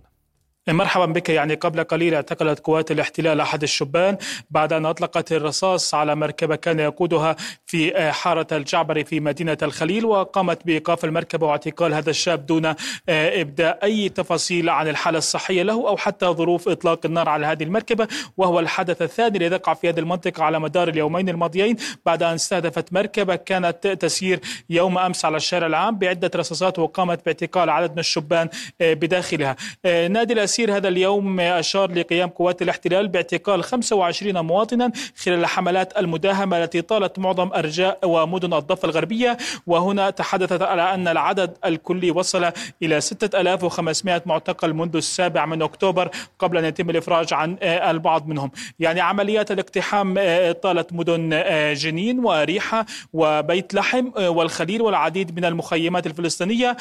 مرحبا 0.68 1.06
بك. 1.06 1.28
يعني 1.28 1.54
قبل 1.54 1.84
قليل 1.84 2.14
اعتقلت 2.14 2.60
قوات 2.60 2.90
الاحتلال 2.90 3.40
أحد 3.40 3.62
الشبان 3.62 4.16
بعد 4.50 4.72
أن 4.72 4.86
أطلقت 4.86 5.32
الرصاص 5.32 5.94
على 5.94 6.14
مركبه 6.14 6.56
كان 6.56 6.78
يقودها 6.80 7.36
في 7.66 8.12
حارة 8.12 8.46
الجعبري 8.52 9.04
في 9.04 9.20
مدينة 9.20 9.58
الخليل 9.62 10.04
وقامت 10.04 10.66
بإيقاف 10.66 11.04
المركبه 11.04 11.46
واعتقال 11.46 11.94
هذا 11.94 12.10
الشاب 12.10 12.46
دون 12.46 12.74
إبداء 13.08 13.78
أي 13.82 14.08
تفاصيل 14.08 14.70
عن 14.70 14.88
الحالة 14.88 15.18
الصحية 15.18 15.62
له 15.62 15.88
أو 15.88 15.96
حتى 15.96 16.26
ظروف 16.26 16.68
إطلاق 16.68 17.06
النار 17.06 17.28
على 17.28 17.46
هذه 17.46 17.62
المركبه 17.62 18.08
وهو 18.36 18.60
الحدث 18.60 19.02
الثاني 19.02 19.38
الذي 19.38 19.54
يقع 19.54 19.74
في 19.74 19.88
هذه 19.88 19.98
المنطقة 19.98 20.44
على 20.44 20.60
مدار 20.60 20.88
اليومين 20.88 21.28
الماضيين 21.28 21.76
بعد 22.06 22.22
أن 22.22 22.34
استهدفت 22.34 22.92
مركبه 22.92 23.36
كانت 23.36 23.86
تسير 23.86 24.40
يوم 24.70 24.98
أمس 24.98 25.24
على 25.24 25.36
الشارع 25.36 25.66
العام 25.66 25.98
بعدة 25.98 26.30
رصاصات 26.36 26.78
وقامت 26.78 27.24
باعتقال 27.24 27.70
عدد 27.70 27.92
من 27.92 27.98
الشبان 27.98 28.48
بداخلها. 28.80 29.56
نادي 29.84 30.34
تسير 30.56 30.76
هذا 30.76 30.88
اليوم 30.88 31.40
أشار 31.40 31.92
لقيام 31.92 32.28
قوات 32.28 32.62
الاحتلال 32.62 33.08
باعتقال 33.08 33.64
25 33.64 34.40
مواطنا 34.40 34.92
خلال 35.16 35.46
حملات 35.46 35.98
المداهمة 35.98 36.64
التي 36.64 36.82
طالت 36.82 37.18
معظم 37.18 37.52
أرجاء 37.52 37.98
ومدن 38.04 38.54
الضفة 38.54 38.86
الغربية. 38.86 39.36
وهنا 39.66 40.10
تحدثت 40.10 40.62
على 40.62 40.94
أن 40.94 41.08
العدد 41.08 41.56
الكلي 41.64 42.10
وصل 42.10 42.50
إلى 42.82 43.00
6500 43.00 44.22
معتقل 44.26 44.74
منذ 44.74 44.96
السابع 44.96 45.46
من 45.46 45.62
أكتوبر 45.62 46.10
قبل 46.38 46.56
أن 46.56 46.64
يتم 46.64 46.90
الإفراج 46.90 47.34
عن 47.34 47.56
البعض 47.62 48.28
منهم. 48.28 48.50
يعني 48.80 49.00
عمليات 49.00 49.50
الاقتحام 49.50 50.14
طالت 50.62 50.92
مدن 50.92 51.42
جنين 51.74 52.24
وريحة 52.24 52.86
وبيت 53.12 53.74
لحم 53.74 54.10
والخليل 54.18 54.82
والعديد 54.82 55.36
من 55.36 55.44
المخيمات 55.44 56.06
الفلسطينية. 56.06 56.76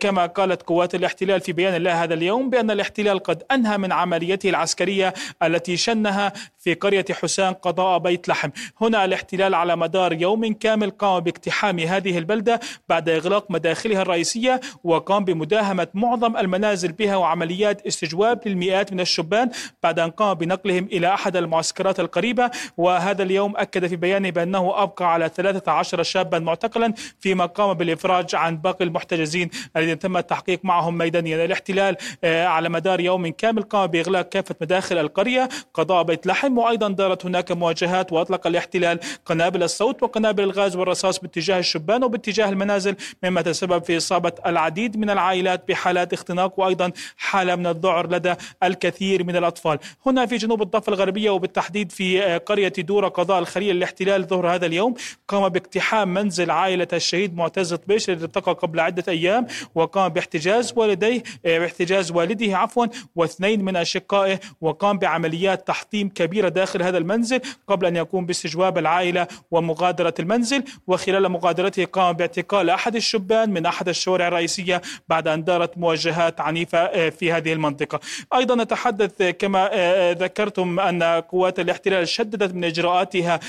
كما 0.00 0.26
قالت 0.26 0.62
قوات 0.62 0.94
الاحتلال 0.94 1.40
في 1.40 1.52
بيان 1.52 1.82
لها 1.82 2.04
هذا 2.04 2.14
اليوم 2.14 2.50
بأن 2.50 2.70
الاحتلال 2.70 3.17
قد 3.18 3.42
أنهى 3.52 3.78
من 3.78 3.92
عمليته 3.92 4.48
العسكرية 4.48 5.14
التي 5.42 5.76
شنها 5.76 6.32
في 6.58 6.74
قرية 6.74 7.04
حسان 7.22 7.52
قضاء 7.52 7.98
بيت 7.98 8.28
لحم. 8.28 8.50
هنا 8.80 9.04
الاحتلال 9.04 9.54
على 9.54 9.76
مدار 9.76 10.12
يوم 10.12 10.52
كامل 10.52 10.90
قام 10.90 11.20
باقتحام 11.20 11.78
هذه 11.78 12.18
البلدة 12.18 12.60
بعد 12.88 13.08
إغلاق 13.08 13.50
مداخلها 13.50 14.02
الرئيسية 14.02 14.60
وقام 14.84 15.24
بمداهمة 15.24 15.86
معظم 15.94 16.36
المنازل 16.36 16.92
بها 16.92 17.16
وعمليات 17.16 17.86
استجواب 17.86 18.48
للمئات 18.48 18.92
من 18.92 19.00
الشبان 19.00 19.50
بعد 19.82 19.98
أن 19.98 20.10
قام 20.10 20.34
بنقلهم 20.34 20.84
إلى 20.92 21.14
أحد 21.14 21.36
المعسكرات 21.36 22.00
القريبة. 22.00 22.50
وهذا 22.76 23.22
اليوم 23.22 23.56
أكد 23.56 23.86
في 23.86 23.96
بيانه 23.96 24.30
بأنه 24.30 24.82
أبقى 24.82 25.12
على 25.12 25.28
13 25.36 26.02
شابا 26.02 26.38
معتقلا 26.38 26.94
فيما 27.20 27.46
قام 27.46 27.74
بالإفراج 27.74 28.34
عن 28.34 28.56
باقي 28.56 28.84
المحتجزين 28.84 29.50
الذين 29.76 29.98
تم 29.98 30.16
التحقيق 30.16 30.60
معهم 30.64 30.98
ميدانيا. 30.98 31.44
الاحتلال 31.44 31.96
على 32.24 32.68
مدار 32.68 33.00
يوم 33.08 33.28
كامل 33.28 33.62
قام 33.62 33.86
بإغلاق 33.86 34.28
كافة 34.28 34.54
مداخل 34.60 34.98
القرية. 34.98 35.48
قضاء 35.74 36.02
بيت 36.02 36.26
لحم 36.26 36.58
وأيضا 36.58 36.88
دارت 36.88 37.26
هناك 37.26 37.52
مواجهات 37.52 38.12
وأطلق 38.12 38.46
الاحتلال 38.46 39.00
قنابل 39.26 39.62
الصوت 39.62 40.02
وقنابل 40.02 40.42
الغاز 40.44 40.76
والرصاص 40.76 41.18
باتجاه 41.18 41.58
الشبان 41.58 42.04
وباتجاه 42.04 42.48
المنازل 42.48 42.96
مما 43.24 43.42
تسبب 43.42 43.84
في 43.84 43.96
إصابة 43.96 44.32
العديد 44.46 44.96
من 44.96 45.10
العائلات 45.10 45.68
بحالات 45.68 46.12
اختناق 46.12 46.60
وأيضا 46.60 46.92
حالة 47.16 47.56
من 47.56 47.66
الذعر 47.66 48.10
لدى 48.12 48.34
الكثير 48.62 49.24
من 49.24 49.36
الأطفال. 49.36 49.78
هنا 50.06 50.26
في 50.26 50.36
جنوب 50.36 50.62
الضفة 50.62 50.90
الغربية 50.92 51.30
وبالتحديد 51.30 51.92
في 51.92 52.38
قرية 52.38 52.68
دورة 52.78 53.08
قضاء 53.08 53.38
الخليل 53.38 53.76
الاحتلال 53.76 54.26
ظهر 54.26 54.54
هذا 54.54 54.66
اليوم 54.66 54.94
قام 55.28 55.48
باقتحام 55.48 56.14
منزل 56.14 56.50
عائلة 56.50 56.88
الشهيد 56.92 57.36
معتز 57.36 57.74
طبيش 57.74 58.10
الذي 58.10 58.22
ارتقى 58.24 58.52
قبل 58.52 58.80
عدة 58.80 59.04
أيام 59.08 59.46
وقام 59.74 60.08
باحتجاز 60.08 60.72
والديه 60.76 61.22
باحتجاز 61.44 62.10
والده 62.12 62.56
عفوا 62.56 62.86
واثنين 63.16 63.64
من 63.64 63.76
أشقائه 63.76 64.40
وقام 64.60 64.98
بعمليات 64.98 65.66
تحطيم 65.68 66.08
كبيرة 66.08 66.48
داخل 66.48 66.82
هذا 66.82 66.98
المنزل 66.98 67.40
قبل 67.66 67.86
أن 67.86 67.96
يقوم 67.96 68.26
باستجواب 68.26 68.78
العائلة 68.78 69.26
ومغادرة 69.50 70.14
المنزل. 70.18 70.62
وخلال 70.86 71.28
مغادرته 71.28 71.84
قام 71.84 72.12
باعتقال 72.12 72.70
أحد 72.70 72.96
الشبان 72.96 73.50
من 73.50 73.66
أحد 73.66 73.88
الشوارع 73.88 74.28
الرئيسية 74.28 74.82
بعد 75.08 75.28
أن 75.28 75.44
دارت 75.44 75.78
مواجهات 75.78 76.40
عنيفة 76.40 77.10
في 77.10 77.32
هذه 77.32 77.52
المنطقة. 77.52 78.00
أيضا 78.34 78.54
نتحدث 78.54 79.22
كما 79.22 79.70
ذكرتم 80.18 80.80
أن 80.80 81.02
قوات 81.02 81.60
الاحتلال 81.60 82.08
شددت 82.08 82.54
من 82.54 82.64
إجراءاتها 82.64 83.40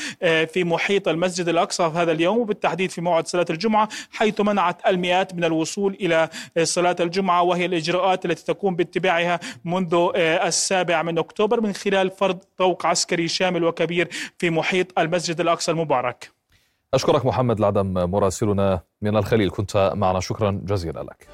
في 0.45 0.63
محيط 0.63 1.07
المسجد 1.07 1.49
الأقصى 1.49 1.91
في 1.91 1.97
هذا 1.97 2.11
اليوم 2.11 2.37
وبالتحديد 2.37 2.91
في 2.91 3.01
موعد 3.01 3.27
صلاة 3.27 3.45
الجمعة 3.49 3.89
حيث 4.11 4.41
منعت 4.41 4.87
المئات 4.87 5.35
من 5.35 5.43
الوصول 5.43 5.97
إلى 6.01 6.29
صلاة 6.63 6.95
الجمعة 6.99 7.41
وهي 7.41 7.65
الإجراءات 7.65 8.25
التي 8.25 8.45
تقوم 8.45 8.75
باتباعها 8.75 9.28
منذ 9.65 10.11
السابع 10.15 11.01
من 11.01 11.17
أكتوبر 11.17 11.61
من 11.61 11.73
خلال 11.73 12.11
فرض 12.11 12.39
طوق 12.57 12.85
عسكري 12.85 13.27
شامل 13.27 13.63
وكبير 13.63 14.09
في 14.37 14.49
محيط 14.49 14.99
المسجد 14.99 15.39
الأقصى 15.39 15.71
المبارك. 15.71 16.31
أشكرك 16.93 17.25
محمد 17.25 17.59
العدم 17.59 17.93
مراسلنا 17.93 18.79
من 19.01 19.17
الخليل 19.17 19.49
كنت 19.49 19.91
معنا. 19.95 20.19
شكرا 20.19 20.61
جزيلا 20.63 21.03
لك. 21.03 21.27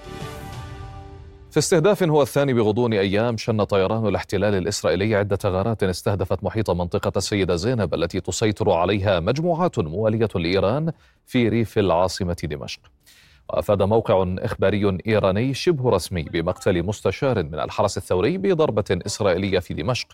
في 1.51 1.59
استهداف 1.59 2.03
هو 2.03 2.21
الثاني 2.21 2.53
بغضون 2.53 2.93
أيام 2.93 3.37
شن 3.37 3.63
طيران 3.63 4.07
الاحتلال 4.07 4.55
الإسرائيلي 4.55 5.15
عدة 5.15 5.37
غارات 5.45 5.83
استهدفت 5.83 6.43
محيط 6.43 6.71
منطقة 6.71 7.11
السيدة 7.17 7.55
زينب 7.55 7.93
التي 7.93 8.19
تسيطر 8.21 8.71
عليها 8.71 9.19
مجموعات 9.19 9.79
موالية 9.79 10.29
لإيران 10.35 10.91
في 11.25 11.49
ريف 11.49 11.77
العاصمة 11.77 12.37
دمشق. 12.43 12.79
وافاد 13.49 13.83
موقع 13.83 14.25
إخباري 14.39 14.97
إيراني 15.07 15.53
شبه 15.53 15.89
رسمي 15.89 16.23
بمقتل 16.23 16.83
مستشار 16.83 17.43
من 17.43 17.59
الحرس 17.59 17.97
الثوري 17.97 18.37
بضربة 18.37 18.99
إسرائيلية 19.05 19.59
في 19.59 19.73
دمشق. 19.73 20.07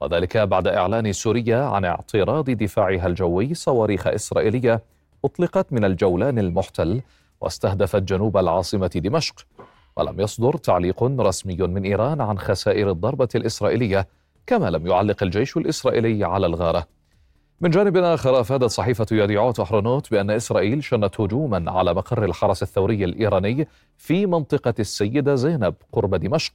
وذلك 0.00 0.36
بعد 0.36 0.66
إعلان 0.66 1.12
سوريا 1.12 1.58
عن 1.58 1.84
اعتراض 1.84 2.50
دفاعها 2.50 3.06
الجوي 3.06 3.54
صواريخ 3.54 4.06
إسرائيلية 4.06 4.82
أطلقت 5.24 5.72
من 5.72 5.84
الجولان 5.84 6.38
المحتل 6.38 7.00
واستهدفت 7.40 8.02
جنوب 8.02 8.36
العاصمة 8.36 8.90
دمشق. 8.94 9.34
ولم 9.96 10.20
يصدر 10.20 10.56
تعليق 10.56 11.02
رسمي 11.02 11.56
من 11.56 11.84
إيران 11.84 12.20
عن 12.20 12.38
خسائر 12.38 12.90
الضربة 12.90 13.28
الإسرائيلية 13.34 14.08
كما 14.46 14.70
لم 14.70 14.86
يعلق 14.86 15.22
الجيش 15.22 15.56
الإسرائيلي 15.56 16.24
على 16.24 16.46
الغارة. 16.46 16.97
من 17.60 17.70
جانب 17.70 17.96
آخر 17.96 18.40
أفادت 18.40 18.64
صحيفة 18.64 19.06
يديعوت 19.12 19.60
أحرونوت 19.60 20.10
بأن 20.10 20.30
إسرائيل 20.30 20.84
شنت 20.84 21.20
هجوما 21.20 21.70
على 21.70 21.94
مقر 21.94 22.24
الحرس 22.24 22.62
الثوري 22.62 23.04
الإيراني 23.04 23.68
في 23.96 24.26
منطقة 24.26 24.74
السيدة 24.78 25.34
زينب 25.34 25.74
قرب 25.92 26.14
دمشق. 26.14 26.52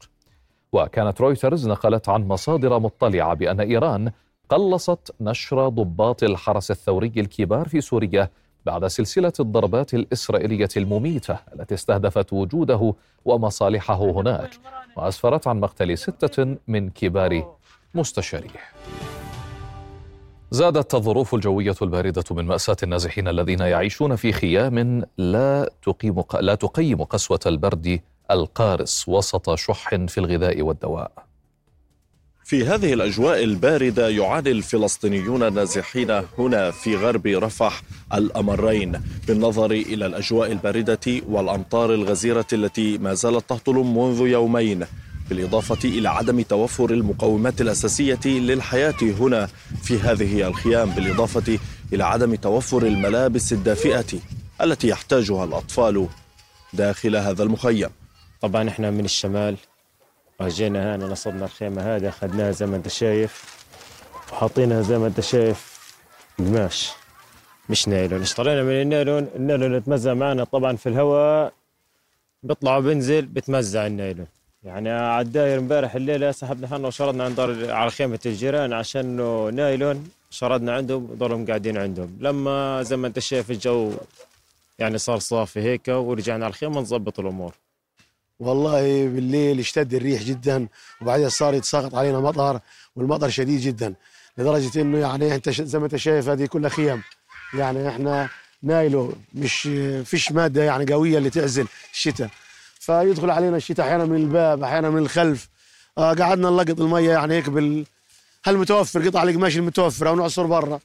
وكانت 0.73 1.21
رويترز 1.21 1.67
نقلت 1.67 2.09
عن 2.09 2.27
مصادر 2.27 2.79
مطلعة 2.79 3.33
بأن 3.33 3.59
إيران 3.59 4.11
قلصت 4.49 5.15
نشر 5.21 5.69
ضباط 5.69 6.23
الحرس 6.23 6.71
الثوري 6.71 7.11
الكبار 7.17 7.67
في 7.67 7.81
سوريا 7.81 8.29
بعد 8.65 8.87
سلسلة 8.87 9.33
الضربات 9.39 9.93
الإسرائيلية 9.93 10.69
المميتة 10.77 11.37
التي 11.55 11.73
استهدفت 11.73 12.33
وجوده 12.33 12.93
ومصالحه 13.25 14.11
هناك 14.11 14.49
وأسفرت 14.97 15.47
عن 15.47 15.59
مقتل 15.59 15.97
ستة 15.97 16.57
من 16.67 16.89
كبار 16.89 17.55
مستشاريه. 17.95 18.59
زادت 20.53 20.95
الظروف 20.95 21.35
الجوية 21.35 21.75
الباردة 21.81 22.23
من 22.31 22.45
مأساة 22.45 22.75
النازحين 22.83 23.27
الذين 23.27 23.59
يعيشون 23.59 24.15
في 24.15 24.31
خيام 24.31 25.03
لا 25.17 25.69
تقيم 25.83 26.23
لا 26.39 26.55
تقيم 26.55 27.03
قسوة 27.03 27.39
البرد 27.45 27.99
القارس 28.31 29.07
وسط 29.07 29.55
شح 29.55 29.89
في 29.95 30.17
الغذاء 30.17 30.61
والدواء. 30.61 31.11
في 32.45 32.65
هذه 32.65 32.93
الأجواء 32.93 33.43
الباردة 33.43 34.09
يعاني 34.09 34.51
الفلسطينيون 34.51 35.43
النازحين 35.43 36.11
هنا 36.37 36.71
في 36.71 36.95
غرب 36.95 37.27
رفح 37.27 37.81
الأمرين 38.13 39.01
بالنظر 39.27 39.71
إلى 39.71 40.05
الأجواء 40.05 40.51
الباردة 40.51 41.21
والأمطار 41.29 41.93
الغزيرة 41.93 42.47
التي 42.53 42.97
ما 42.97 43.13
زالت 43.13 43.49
تهطل 43.49 43.73
منذ 43.73 44.27
يومين 44.27 44.85
بالإضافة 45.29 45.89
إلى 45.89 46.09
عدم 46.09 46.41
توفر 46.41 46.89
المقومات 46.89 47.61
الأساسية 47.61 48.19
للحياة 48.25 48.95
هنا 49.01 49.45
في 49.83 49.99
هذه 49.99 50.47
الخيام 50.47 50.89
بالإضافة 50.89 51.59
إلى 51.93 52.03
عدم 52.03 52.35
توفر 52.35 52.83
الملابس 52.83 53.53
الدافئة 53.53 54.19
التي 54.61 54.87
يحتاجها 54.87 55.43
الأطفال 55.43 56.07
داخل 56.73 57.15
هذا 57.15 57.43
المخيم. 57.43 57.89
طبعا 58.41 58.69
إحنا 58.69 58.91
من 58.91 59.05
الشمال 59.05 59.57
أجينا 60.41 60.95
هنا 60.95 61.05
نصبنا 61.05 61.45
الخيمة 61.45 61.95
هذه 61.95 62.09
أخذناها 62.09 62.51
زي 62.51 62.65
ما 62.65 62.75
أنت 62.75 62.87
شايف 62.87 63.43
وحاطينها 64.31 64.81
زي 64.81 64.97
ما 64.97 65.07
أنت 65.07 65.19
شايف 65.19 65.73
قماش. 66.39 66.91
مش 67.69 67.87
نايلون 67.87 68.21
اشترينا 68.21 68.63
من 68.63 68.81
النايلون؟ 68.81 69.27
النايلون 69.35 69.75
يتمزع 69.75 70.13
معنا 70.13 70.43
طبعا 70.43 70.75
في 70.75 70.89
الهواء 70.89 71.53
بيطلع 72.43 72.77
وبنزل 72.77 73.25
بتمزع 73.25 73.87
النايلون. 73.87 74.27
يعني 74.65 74.89
على 74.89 75.25
الداير 75.25 75.59
امبارح 75.59 75.95
الليلة 75.95 76.31
سحبنا 76.31 76.67
حنا 76.67 76.87
وشردنا 76.87 77.23
عند 77.23 77.35
دار 77.35 77.71
على 77.71 77.91
خيمة 77.91 78.19
الجيران 78.25 78.73
عشان 78.73 79.05
نايلون 79.55 80.09
شردنا 80.29 80.73
عندهم 80.75 81.05
ضلهم 81.17 81.45
قاعدين 81.45 81.77
عندهم. 81.77 82.17
لما 82.19 82.83
زي 82.83 82.97
ما 82.97 83.07
انت 83.07 83.19
شايف 83.19 83.51
الجو 83.51 83.91
يعني 84.79 84.97
صار 84.97 85.19
صافي 85.19 85.59
هيك 85.59 85.87
ورجعنا 85.87 86.45
على 86.45 86.51
الخيمة 86.51 86.81
نظبط 86.81 87.19
الأمور. 87.19 87.53
والله 88.39 88.81
بالليل 89.07 89.59
اشتد 89.59 89.93
الريح 89.93 90.23
جدا 90.23 90.67
وبعدين 91.01 91.29
صار 91.29 91.53
يتساقط 91.53 91.95
علينا 91.95 92.19
مطر 92.19 92.59
والمطر 92.95 93.29
شديد 93.29 93.59
جدا 93.61 93.93
لدرجة 94.37 94.81
إنه 94.81 94.97
يعني 94.97 95.35
أنت 95.35 95.49
زي 95.49 95.79
ما 95.79 95.85
أنت 95.85 95.95
شايف 95.95 96.29
هذه 96.29 96.45
كلها 96.45 96.69
خيم 96.69 97.01
يعني 97.53 97.89
إحنا 97.89 98.29
نايلو 98.63 99.13
مش 99.33 99.69
فيش 100.05 100.31
مادة 100.31 100.63
يعني 100.63 100.93
قوية 100.93 101.17
اللي 101.17 101.29
تعزل 101.29 101.67
الشتاء. 101.93 102.29
فيدخل 102.85 103.29
علينا 103.29 103.57
الشتاء 103.57 103.85
أحيانا 103.85 104.05
من 104.05 104.15
الباب 104.15 104.63
أحيانا 104.63 104.89
من 104.89 104.97
الخلف. 104.97 105.49
آه 105.97 106.13
قعدنا 106.13 106.49
نلقط 106.49 106.81
المية 106.81 107.11
يعني 107.11 107.33
هيك 107.33 107.49
بال 107.49 107.85
هل 108.45 108.57
متوفر؟ 108.57 109.07
قطع 109.07 109.23
القماش 109.23 109.57
المتوفرة 109.57 110.11
ونعصر 110.11 110.45
برا. 110.45 110.79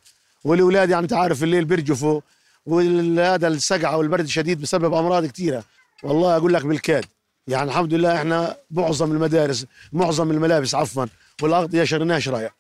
والأولاد 0.44 0.90
يعني 0.90 1.02
انت 1.02 1.12
عارف 1.12 1.42
الليل 1.42 1.64
بيرجفوا 1.64 2.20
وهذا 2.66 3.48
السقعة 3.48 3.96
والبرد 3.96 4.24
الشديد 4.24 4.60
بسبب 4.60 4.94
أمراض 4.94 5.26
كثيره 5.26 5.64
والله 6.02 6.36
أقول 6.36 6.54
لك 6.54 6.66
بالكاد. 6.66 7.04
يعني 7.48 7.70
الحمد 7.70 7.94
لله 7.94 8.16
إحنا 8.16 8.56
معظم 8.70 9.12
المدارس 9.12 9.66
معظم 9.92 10.30
الملابس 10.30 10.74
عفوا 10.74 11.06
والأغطية 11.42 11.84
شريناها 11.84 12.18
شرايع 12.18 12.50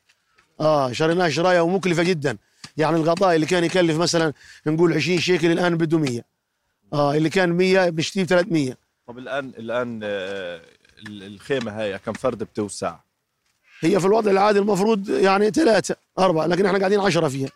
آه 0.60 0.92
شريناها 0.92 1.28
شرايع 1.28 1.60
ومكلفة 1.60 2.02
جدا. 2.02 2.36
يعني 2.76 2.96
الغطاء 2.96 3.34
اللي 3.34 3.46
كان 3.46 3.64
يكلف 3.64 3.96
مثلا 3.96 4.32
نقول 4.66 4.92
20 4.94 5.18
شيكل 5.20 5.50
الآن 5.52 5.76
بده 5.76 5.98
100 5.98 6.20
آه 6.92 7.14
اللي 7.14 7.30
كان 7.30 7.50
100 7.52 7.88
بنشتريه 7.90 8.24
300 8.26 8.87
طب 9.08 9.18
الآن 9.18 9.52
الآن 9.58 10.00
آه، 10.02 10.60
الخيمة 11.08 11.80
هاي 11.80 11.98
كم 11.98 12.12
فرد 12.12 12.42
بتوسع؟ 12.42 12.96
هي 13.80 14.00
في 14.00 14.06
الوضع 14.06 14.30
العادي 14.30 14.58
المفروض 14.58 15.08
يعني 15.08 15.50
ثلاثة 15.50 15.96
أربعة 16.18 16.46
لكن 16.46 16.66
إحنا 16.66 16.78
قاعدين 16.78 17.00
10 17.00 17.28
فيها. 17.28 17.48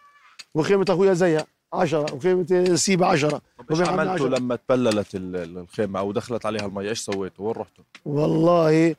وخيمة 0.54 0.86
أخويا 0.88 1.12
زيها 1.12 1.46
10 1.72 2.14
وخيمة 2.14 2.74
سيبه 2.74 3.06
10 3.06 3.40
إيش 3.70 3.80
عملتوا 3.80 4.28
لما 4.28 4.56
تبللت 4.56 5.06
الخيمة 5.14 5.98
أو 5.98 6.12
دخلت 6.12 6.46
عليها 6.46 6.66
المي 6.66 6.88
إيش 6.88 7.00
سويتوا؟ 7.00 7.46
وين 7.46 7.54
رحتوا؟ 7.56 7.84
والله 8.04 8.94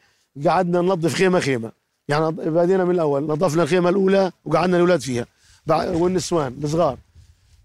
قعدنا 0.48 0.82
ننظف 0.82 1.14
خيمة 1.14 1.40
خيمة. 1.40 1.72
يعني 2.08 2.32
بدينا 2.32 2.86
من 2.86 2.96
الأول 2.96 3.24
نظفنا 3.24 3.64
الخيمة 3.64 3.90
الأولى 3.90 4.32
وقعدنا 4.46 4.78
الأولاد 4.78 5.02
فيها. 5.02 5.26
والنسوان 5.70 6.60
الصغار. 6.64 6.98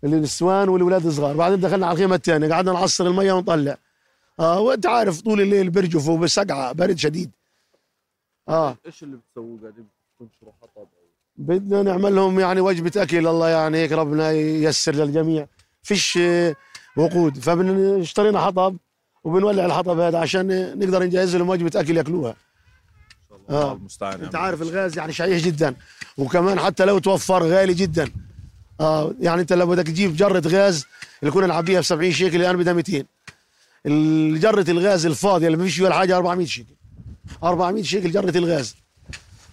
النسوان 0.04 0.68
والأولاد 0.68 1.06
الصغار. 1.06 1.36
بعدين 1.36 1.60
دخلنا 1.60 1.86
على 1.86 1.94
الخيمة 1.94 2.14
الثانية 2.14 2.48
قعدنا 2.48 2.72
نعصر 2.72 3.06
المية 3.06 3.32
ونطلع. 3.32 3.76
آه 4.40 4.60
وأنت 4.60 4.86
عارف 4.86 5.20
طول 5.20 5.40
الليل 5.40 5.70
بيرجفوا 5.70 6.18
بسقعه 6.18 6.72
برد 6.72 6.98
شديد. 6.98 7.30
آه. 8.48 8.76
إيش 8.86 9.02
اللي 9.02 9.16
بتسووه 9.16 9.60
قاعدين 9.60 9.86
تنشروا 10.18 10.52
حطب 10.62 10.86
بدنا 11.36 11.82
نعمل 11.82 12.14
لهم 12.16 12.40
يعني 12.40 12.60
وجبة 12.60 13.02
أكل 13.02 13.26
الله 13.26 13.48
يعني 13.48 13.78
هيك 13.78 13.92
ربنا 13.92 14.30
ييسر 14.30 14.94
للجميع. 14.94 15.46
فيش 15.82 16.18
وقود. 16.96 17.38
فاشترينا 17.38 18.40
حطب 18.40 18.76
وبنولع 19.24 19.64
الحطب 19.66 19.98
هذا 19.98 20.18
عشان 20.18 20.78
نقدر 20.78 21.02
نجهز 21.02 21.36
لهم 21.36 21.48
وجبة 21.48 21.80
أكل 21.80 21.96
ياكلوها. 21.96 22.36
آه. 23.50 23.72
المستعان 23.72 24.20
أنت 24.20 24.34
عارف 24.36 24.62
الغاز 24.62 24.98
يعني 24.98 25.12
شيء 25.12 25.38
جدا. 25.38 25.76
وكمان 26.18 26.60
حتى 26.60 26.84
لو 26.84 26.98
توفر 26.98 27.42
غالي 27.42 27.74
جدا. 27.74 28.10
آه. 28.80 29.14
يعني 29.20 29.40
أنت 29.40 29.52
لو 29.52 29.66
بدك 29.66 29.86
تجيب 29.86 30.16
جرة 30.16 30.42
غاز 30.46 30.86
اللي 31.22 31.32
كنا 31.32 31.46
نعبيها 31.46 31.80
ب 31.80 31.82
70 31.82 32.12
شيكل 32.12 32.40
الآن 32.40 32.56
بدها 32.56 32.72
200 32.72 33.04
جره 34.40 34.70
الغاز 34.70 35.06
الفاضية 35.06 35.46
اللي 35.46 35.58
ما 35.58 35.64
فيش 35.64 35.76
فيها 35.76 35.88
الحاجة 35.88 36.16
400 36.16 36.46
شيكل. 36.46 36.74
400 37.42 37.82
شيكل 37.82 38.10
جرة 38.10 38.38
الغاز. 38.38 38.76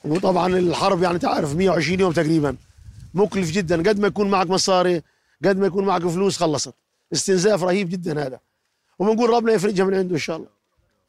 وطبعا 0.05 0.57
الحرب 0.57 1.03
يعني 1.03 1.19
تعرف 1.19 1.55
120 1.55 1.99
يوم 1.99 2.11
تقريبا. 2.11 2.55
مكلف 3.13 3.51
جدا. 3.51 3.89
قد 3.89 3.99
ما 3.99 4.07
يكون 4.07 4.29
معك 4.29 4.49
مصاري 4.49 5.01
قد 5.45 5.57
ما 5.57 5.67
يكون 5.67 5.85
معك 5.85 6.07
فلوس 6.07 6.37
خلصت. 6.37 6.73
استنزاف 7.13 7.63
رهيب 7.63 7.89
جدا 7.89 8.27
هذا. 8.27 8.39
وبنقول 8.99 9.29
ربنا 9.29 9.53
يفرجها 9.53 9.85
من 9.85 9.93
عنده 9.93 10.13
إن 10.13 10.19
شاء 10.19 10.37
الله. 10.37 10.47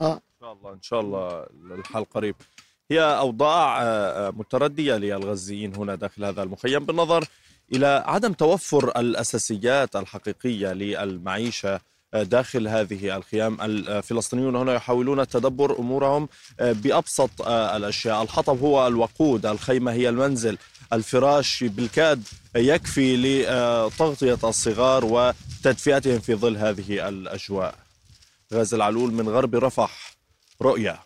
آه. 0.00 0.14
إن 0.14 0.20
شاء 0.40 0.52
الله 0.52 0.72
إن 0.72 0.82
شاء 0.82 1.00
الله 1.00 1.46
الحل 1.78 2.04
قريب. 2.04 2.34
هي 2.90 3.00
أوضاع 3.00 3.82
آه، 3.82 4.28
آه، 4.28 4.30
متردية 4.30 4.94
للغزيين 4.94 5.76
هنا 5.76 5.94
داخل 5.94 6.24
هذا 6.24 6.42
المخيم 6.42 6.84
بالنظر 6.84 7.24
إلى 7.72 8.04
عدم 8.06 8.32
توفر 8.32 9.00
الأساسيات 9.00 9.96
الحقيقية 9.96 10.72
للمعيشة 10.72 11.80
داخل 12.14 12.68
هذه 12.68 13.16
الخيام. 13.16 13.58
الفلسطينيون 13.60 14.56
هنا 14.56 14.74
يحاولون 14.74 15.28
تدبر 15.28 15.78
أمورهم 15.78 16.28
آه، 16.60 16.72
بأبسط 16.72 17.42
آه، 17.42 17.76
الأشياء. 17.76 18.22
الحطب 18.22 18.60
هو 18.60 18.86
الوقود 18.86 19.46
الخيمة 19.46 19.92
هي 19.92 20.08
المنزل. 20.08 20.58
الفراش 20.92 21.64
بالكاد 21.64 22.22
يكفي 22.56 23.16
لتغطية 23.16 24.38
الصغار 24.44 25.04
وتدفئتهم 25.04 26.18
في 26.18 26.34
ظل 26.34 26.56
هذه 26.56 27.08
الأجواء. 27.08 27.74
غازي 28.54 28.76
العلول 28.76 29.12
من 29.12 29.28
غرب 29.28 29.54
رفح 29.54 30.16
رؤيا. 30.62 30.98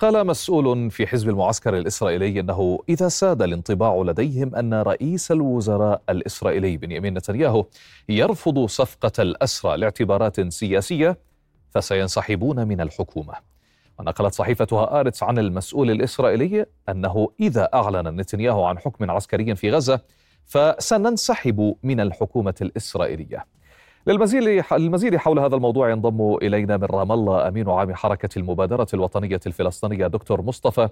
قال 0.00 0.26
مسؤول 0.26 0.90
في 0.90 1.06
حزب 1.06 1.28
المعسكر 1.28 1.78
الإسرائيلي 1.78 2.40
أنه 2.40 2.78
إذا 2.88 3.08
ساد 3.08 3.42
الانطباع 3.42 4.02
لديهم 4.06 4.54
أن 4.54 4.74
رئيس 4.74 5.32
الوزراء 5.32 6.02
الإسرائيلي 6.08 6.76
بنيامين 6.76 7.14
نتنياهو 7.14 7.66
يرفض 8.08 8.66
صفقة 8.66 9.12
الأسرى 9.18 9.76
لاعتبارات 9.76 10.40
سياسية 10.52 11.18
فسينسحبون 11.70 12.68
من 12.68 12.80
الحكومة. 12.80 13.34
ونقلت 13.98 14.34
صحيفه 14.34 14.66
هآرتس 14.72 15.22
عن 15.22 15.38
المسؤول 15.38 15.90
الإسرائيلي 15.90 16.66
أنه 16.88 17.28
إذا 17.40 17.68
أعلن 17.74 18.08
نتنياهو 18.08 18.64
عن 18.64 18.78
حكم 18.78 19.10
عسكري 19.10 19.56
في 19.56 19.70
غزة 19.70 20.00
فسننسحب 20.44 21.76
من 21.82 22.00
الحكومة 22.00 22.54
الإسرائيلية. 22.62 23.55
للمزيد 24.06 24.64
المزيد 24.72 25.16
حول 25.16 25.38
هذا 25.38 25.56
الموضوع 25.56 25.90
ينضم 25.90 26.36
إلينا 26.42 26.76
من 26.76 26.84
رام 26.84 27.12
الله 27.12 27.48
أمين 27.48 27.70
عام 27.70 27.94
حركة 27.94 28.38
المبادرة 28.38 28.86
الوطنية 28.94 29.40
الفلسطينية. 29.46 30.06
دكتور 30.06 30.42
مصطفى 30.42 30.88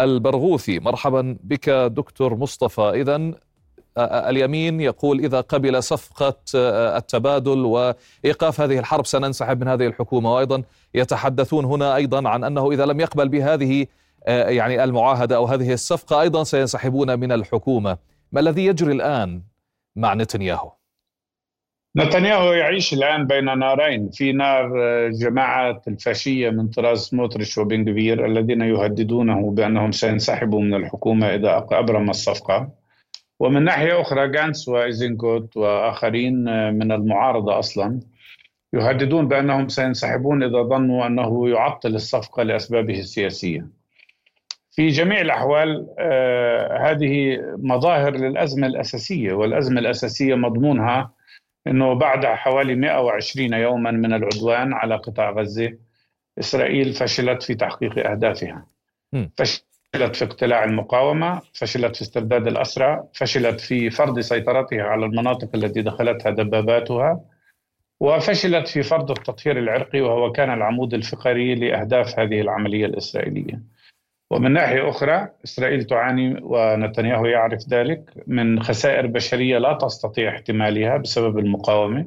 البرغوثي 0.00 0.78
مرحبا 0.78 1.36
بك 1.42 1.70
دكتور 1.70 2.34
مصطفى. 2.34 2.82
اذا 2.82 3.32
اليمين 3.98 4.80
يقول 4.80 5.18
إذا 5.18 5.40
قبل 5.40 5.82
صفقة 5.82 6.36
التبادل 6.96 7.58
وإيقاف 7.58 8.60
هذه 8.60 8.78
الحرب 8.78 9.06
سننسحب 9.06 9.60
من 9.60 9.68
هذه 9.68 9.86
الحكومة. 9.86 10.34
وأيضا 10.34 10.62
يتحدثون 10.94 11.64
هنا 11.64 11.96
أيضا 11.96 12.28
عن 12.28 12.44
أنه 12.44 12.72
إذا 12.72 12.86
لم 12.86 13.00
يقبل 13.00 13.28
بهذه 13.28 13.86
يعني 14.26 14.84
المعاهدة 14.84 15.36
أو 15.36 15.44
هذه 15.44 15.72
الصفقة 15.72 16.20
أيضا 16.20 16.44
سينسحبون 16.44 17.18
من 17.18 17.32
الحكومة. 17.32 17.98
ما 18.32 18.40
الذي 18.40 18.66
يجري 18.66 18.92
الآن 18.92 19.42
مع 19.96 20.14
نتنياهو؟ 20.14 20.72
نتنياهو 21.96 22.52
يعيش 22.52 22.94
الآن 22.94 23.26
بين 23.26 23.58
نارين 23.58 24.10
في 24.10 24.32
نار 24.32 24.82
آه، 24.82 25.08
جماعة 25.08 25.82
الفاشية 25.88 26.50
من 26.50 26.68
طراز 26.68 26.98
سموتريش 26.98 27.58
وبن 27.58 27.84
كبير 27.84 28.26
الذين 28.26 28.60
يهددونه 28.60 29.50
بأنهم 29.50 29.92
سينسحبوا 29.92 30.60
من 30.60 30.74
الحكومة 30.74 31.34
إذا 31.34 31.66
أبرم 31.72 32.10
الصفقة. 32.10 32.68
ومن 33.40 33.64
ناحية 33.64 34.00
أخرى 34.00 34.28
جانس 34.28 34.68
وإيزنكوت 34.68 35.56
وآخرين 35.56 36.48
آه، 36.48 36.70
من 36.70 36.92
المعارضة 36.92 37.58
أصلا 37.58 38.00
يهددون 38.72 39.28
بأنهم 39.28 39.68
سينسحبون 39.68 40.42
إذا 40.42 40.62
ظنوا 40.62 41.06
أنه 41.06 41.48
يعطل 41.48 41.94
الصفقة 41.94 42.42
لأسبابه 42.42 42.98
السياسية. 42.98 43.66
في 44.70 44.88
جميع 44.88 45.20
الأحوال 45.20 45.86
آه، 45.98 46.90
هذه 46.90 47.38
مظاهر 47.56 48.16
للأزمة 48.16 48.66
الأساسية 48.66 49.32
والأزمة 49.32 49.80
الأساسية 49.80 50.34
مضمونها 50.34 51.14
أنه 51.66 51.92
بعد 51.94 52.26
حوالي 52.26 52.74
120 52.74 53.52
يوما 53.54 53.90
من 53.90 54.12
العدوان 54.14 54.72
على 54.72 54.96
قطاع 54.96 55.30
غزة 55.30 55.72
إسرائيل 56.38 56.92
فشلت 56.92 57.42
في 57.42 57.54
تحقيق 57.54 58.10
أهدافها. 58.10 58.66
فشلت 59.38 60.16
في 60.16 60.24
اقتلاع 60.24 60.64
المقاومة 60.64 61.40
فشلت 61.52 61.96
في 61.96 62.02
استرداد 62.02 62.46
الأسرى 62.46 63.02
فشلت 63.14 63.60
في 63.60 63.90
فرض 63.90 64.20
سيطرتها 64.20 64.82
على 64.82 65.06
المناطق 65.06 65.48
التي 65.54 65.82
دخلتها 65.82 66.30
دباباتها 66.30 67.20
وفشلت 68.00 68.68
في 68.68 68.82
فرض 68.82 69.10
التطهير 69.10 69.58
العرقي 69.58 70.00
وهو 70.00 70.32
كان 70.32 70.50
العمود 70.52 70.94
الفقري 70.94 71.54
لأهداف 71.54 72.18
هذه 72.18 72.40
العملية 72.40 72.86
الإسرائيلية. 72.86 73.62
ومن 74.30 74.52
ناحية 74.52 74.88
أخرى 74.88 75.28
إسرائيل 75.44 75.84
تعاني 75.84 76.40
ونتنياهو 76.42 77.26
يعرف 77.26 77.68
ذلك 77.68 78.10
من 78.26 78.62
خسائر 78.62 79.06
بشرية 79.06 79.58
لا 79.58 79.72
تستطيع 79.72 80.30
احتمالها 80.30 80.96
بسبب 80.96 81.38
المقاومة 81.38 82.06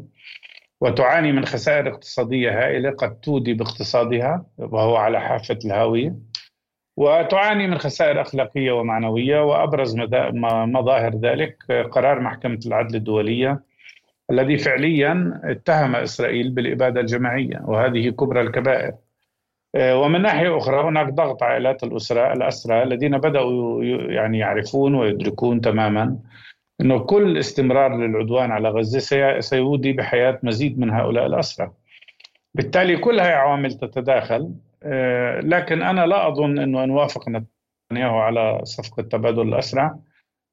وتعاني 0.82 1.32
من 1.32 1.45
خسائر 1.45 1.89
اقتصادية 1.89 2.63
هائلة 2.63 2.89
قد 2.91 3.20
تودي 3.20 3.53
باقتصادها 3.53 4.45
وهو 4.57 4.95
على 4.95 5.22
حافة 5.22 5.59
الهاوية 5.65 6.15
وتعاني 6.97 7.68
من 7.68 7.78
خسائر 7.78 8.22
أخلاقية 8.22 8.72
ومعنوية 8.72 9.43
وأبرز 9.43 9.95
مظاهر 10.65 11.15
ذلك 11.15 11.57
قرار 11.91 12.20
محكمة 12.20 12.59
العدل 12.65 12.95
الدولية 12.95 13.63
الذي 14.32 14.57
فعليا 14.57 15.41
اتهم 15.43 15.95
إسرائيل 15.95 16.49
بالإبادة 16.49 17.01
الجماعية 17.01 17.61
وهذه 17.65 18.09
كبرى 18.09 18.41
الكبائر. 18.41 18.93
ومن 19.78 20.21
ناحية 20.21 20.57
أخرى 20.57 20.84
هناك 20.84 21.13
ضغط 21.13 21.43
عائلات 21.43 21.84
الأسرة 21.84 22.34
الأسرى 22.34 22.84
الذين 22.84 23.17
بدأوا 23.17 23.84
يعني 23.84 24.39
يعرفون 24.39 24.95
ويدركون 24.95 25.61
تماما 25.61 26.17
أنه 26.82 26.99
كل 26.99 27.38
استمرار 27.38 27.97
للعدوان 27.97 28.51
على 28.51 28.69
غزة 28.69 29.39
سيودي 29.39 29.93
بحياة 29.93 30.39
مزيد 30.43 30.80
من 30.80 30.89
هؤلاء 30.89 31.25
الأسرى 31.25 31.71
بالتالي 32.55 32.97
كل 32.97 33.19
هذه 33.19 33.32
عوامل 33.32 33.73
تتداخل 33.73 34.53
آه، 34.84 35.39
لكن 35.39 35.82
أنا 35.82 36.05
لا 36.05 36.28
أظن 36.28 36.59
أنه 36.59 36.84
أن 36.84 36.89
وافق 36.89 37.30
نتنياهو 37.30 38.17
على 38.17 38.59
صفقة 38.63 39.03
تبادل 39.03 39.41
الأسرى 39.41 39.95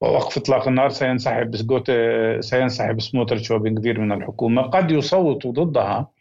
ووقف 0.01 0.37
إطلاق 0.37 0.67
النار 0.67 0.89
سينسحب 0.89 1.55
سينسحب 2.39 3.01
سموتريتش 3.01 3.51
وبن 3.51 3.72
غفير 3.72 4.01
من 4.01 4.11
الحكومة. 4.11 4.61
قد 4.61 4.91
يصوتوا 4.91 5.51
ضدها 5.51 6.14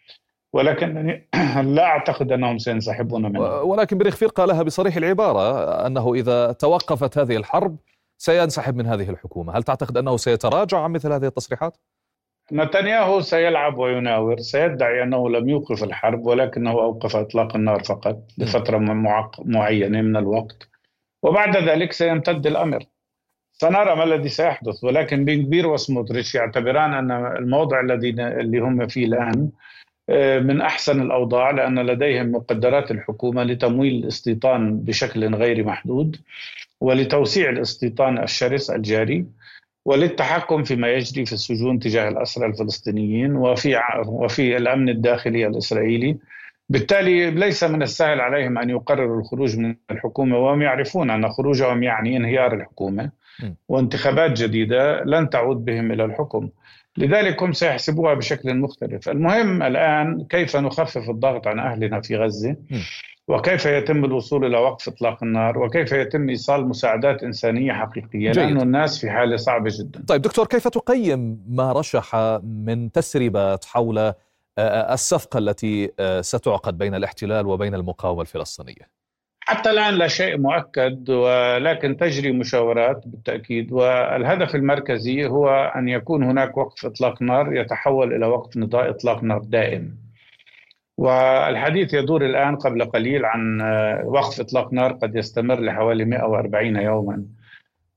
ولكن 0.55 1.21
لا 1.77 1.85
أعتقد 1.85 2.33
أنهم 2.33 2.59
سينسحبون 2.59 3.33
منها 3.33 3.61
ولكن 3.61 3.99
بن 3.99 4.09
غفير 4.09 4.29
قالها 4.29 4.63
بصريح 4.63 4.97
العبارة 4.97 5.87
أنه 5.87 6.15
إذا 6.15 6.53
توقفت 6.53 7.19
هذه 7.19 7.37
الحرب 7.37 7.77
سينسحب 8.19 8.77
من 8.77 8.87
هذه 8.87 9.11
الحكومة، 9.11 9.57
هل 9.57 9.63
تعتقد 9.63 9.97
أنه 9.97 10.17
سيتراجع 10.17 10.79
عن 10.79 10.91
مثل 10.91 11.13
هذه 11.13 11.27
التصريحات؟ 11.27 11.77
نتنياهو 12.53 13.21
سيلعب 13.21 13.79
ويناور 13.79 14.39
سيدعي 14.39 15.03
أنه 15.03 15.31
لم 15.31 15.49
يوقف 15.49 15.85
الحرب 15.85 16.27
ولكنه 16.27 16.71
أوقف 16.71 17.17
إطلاق 17.17 17.57
النار 17.57 17.83
فقط 17.83 18.19
لفترة 18.39 18.79
معينة 19.39 20.03
من 20.03 20.17
الوقت. 20.17 20.69
وبعد 21.23 21.57
ذلك 21.57 21.93
سيمتد 21.93 22.47
الأمر. 22.47 22.85
سنرى 23.53 23.97
ما 23.97 24.05
الذي 24.05 24.29
سيحدث 24.29 24.85
ولكن 24.85 25.25
بن 25.25 25.43
كبير 25.43 25.67
وسموتريتش 25.67 26.35
يعتبران 26.35 26.95
أن 26.95 27.11
الموضع 27.37 27.81
الذي 27.81 28.11
اللي 28.11 28.59
هم 28.59 28.87
فيه 28.87 29.07
الآن 29.07 29.51
من 30.41 30.61
أحسن 30.61 31.03
الأوضاع 31.03 31.51
لأن 31.51 31.79
لديهم 31.79 32.33
مقدرات 32.33 32.91
الحكومة 32.91 33.43
لتمويل 33.43 33.95
الاستيطان 33.95 34.81
بشكل 34.81 35.35
غير 35.35 35.65
محدود 35.65 36.17
ولتوسيع 36.81 37.51
الاستيطان 37.51 38.23
الشرس 38.23 38.71
الجاري 38.71 39.27
وللتحكم 39.85 40.63
فيما 40.63 40.89
يجري 40.89 41.27
في 41.27 41.33
السجون 41.33 41.79
تجاه 41.79 42.09
الأسرى 42.09 42.47
الفلسطينيين 42.47 43.37
وفي 43.37 43.81
وفي 44.07 44.57
الأمن 44.57 44.89
الداخلي 44.89 45.47
الإسرائيلي. 45.47 46.17
بالتالي 46.69 47.31
ليس 47.31 47.65
من 47.65 47.83
السهل 47.83 48.21
عليهم 48.21 48.59
أن 48.59 48.71
يقرروا 48.71 49.21
الخروج 49.21 49.59
من 49.59 49.75
الحكومة 49.91 50.39
وهم 50.39 50.63
يعرفون 50.63 51.11
أن 51.11 51.29
خروجهم 51.29 51.83
يعني 51.83 52.17
انهيار 52.17 52.55
الحكومة. 52.55 53.11
وانتخابات 53.69 54.43
جديدة 54.43 55.05
لن 55.05 55.31
تعود 55.31 55.65
بهم 55.65 55.93
إلى 55.93 56.05
الحكم. 56.05 56.49
لذلك 56.99 57.43
هم 57.43 57.53
سيحسبوها 57.53 58.15
بشكل 58.15 58.55
مختلف. 58.55 59.09
المهم 59.09 59.63
الآن 59.63 60.25
كيف 60.31 60.57
نخفف 60.57 61.11
الضغط 61.11 61.47
عن 61.47 61.59
أهلنا 61.59 62.01
في 62.01 62.17
غزة؟ 62.17 62.57
وكيف 63.29 63.67
يتم 63.67 64.05
الوصول 64.05 64.45
إلى 64.45 64.59
وقف 64.59 64.89
إطلاق 64.89 65.23
النار؟ 65.23 65.59
وكيف 65.59 65.93
يتم 65.93 66.29
إيصال 66.29 66.69
مساعدات 66.69 67.23
إنسانية 67.23 67.73
حقيقية؟ 67.73 68.33
جيد. 68.33 68.39
لأن 68.39 68.61
الناس 68.61 69.01
في 69.01 69.11
حالة 69.11 69.37
صعبة 69.37 69.71
جدا. 69.79 70.05
طيب 70.09 70.23
دكتور 70.23 70.47
كيف 70.47 70.69
تقيم 70.69 71.45
ما 71.49 71.73
رشح 71.73 72.17
من 72.43 72.93
تسريبات 72.93 73.65
حول 73.65 73.99
آه، 73.99 74.15
آه، 74.59 74.95
الصفقة 74.95 75.39
التي 75.39 75.93
آه، 76.01 76.21
ستعقد 76.21 76.79
بين 76.79 76.95
الاحتلال 76.95 77.47
وبين 77.47 77.75
المقاومة 77.75 78.21
الفلسطينية؟ 78.21 79.04
حتى 79.47 79.71
الآن 79.71 79.95
لا 79.95 80.09
شيء 80.09 80.39
مؤكد 80.39 81.11
ولكن 81.11 81.97
تجري 81.97 82.33
مشاورات 82.33 83.03
بالتأكيد. 83.07 83.73
والهدف 83.73 84.55
المركزي 84.55 85.27
هو 85.27 85.73
أن 85.77 85.89
يكون 85.89 86.23
هناك 86.23 86.57
وقف 86.57 86.87
إطلاق 86.87 87.23
نار 87.23 87.57
يتحول 87.57 88.15
إلى 88.15 88.27
وقف 88.27 88.57
نضاء 88.57 88.91
إطلاق 88.91 89.25
نار 89.25 89.39
دائم. 89.39 89.97
والحديث 90.99 91.95
يدور 91.95 92.27
الآن 92.27 92.57
قبل 92.57 92.85
قليل 92.85 93.25
عن 93.25 93.63
وقف 94.05 94.41
إطلاق 94.41 94.73
نار 94.73 94.93
قد 94.93 95.17
يستمر 95.17 95.61
لحوالي 95.61 96.05
140 96.05 96.77
يوما. 96.77 97.25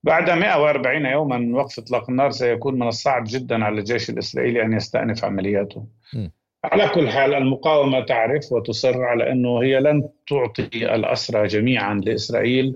بعد 0.03 0.29
140 0.29 1.05
يوما 1.05 1.37
من 1.37 1.53
وقف 1.53 1.79
إطلاق 1.79 2.09
النار 2.09 2.31
سيكون 2.31 2.79
من 2.79 2.87
الصعب 2.87 3.23
جدا 3.27 3.65
على 3.65 3.79
الجيش 3.79 4.09
الإسرائيلي 4.09 4.61
أن 4.61 4.73
يستأنف 4.73 5.25
عملياته. 5.25 5.85
على 6.63 6.87
كل 6.89 7.09
حال 7.09 7.33
المقاومة 7.33 7.99
تعرف 7.99 8.51
وتصر 8.51 9.03
على 9.03 9.31
أنه 9.31 9.63
هي 9.63 9.79
لن 9.79 10.09
تعطي 10.27 10.95
الأسرى 10.95 11.47
جميعا 11.47 11.93
لإسرائيل 11.93 12.75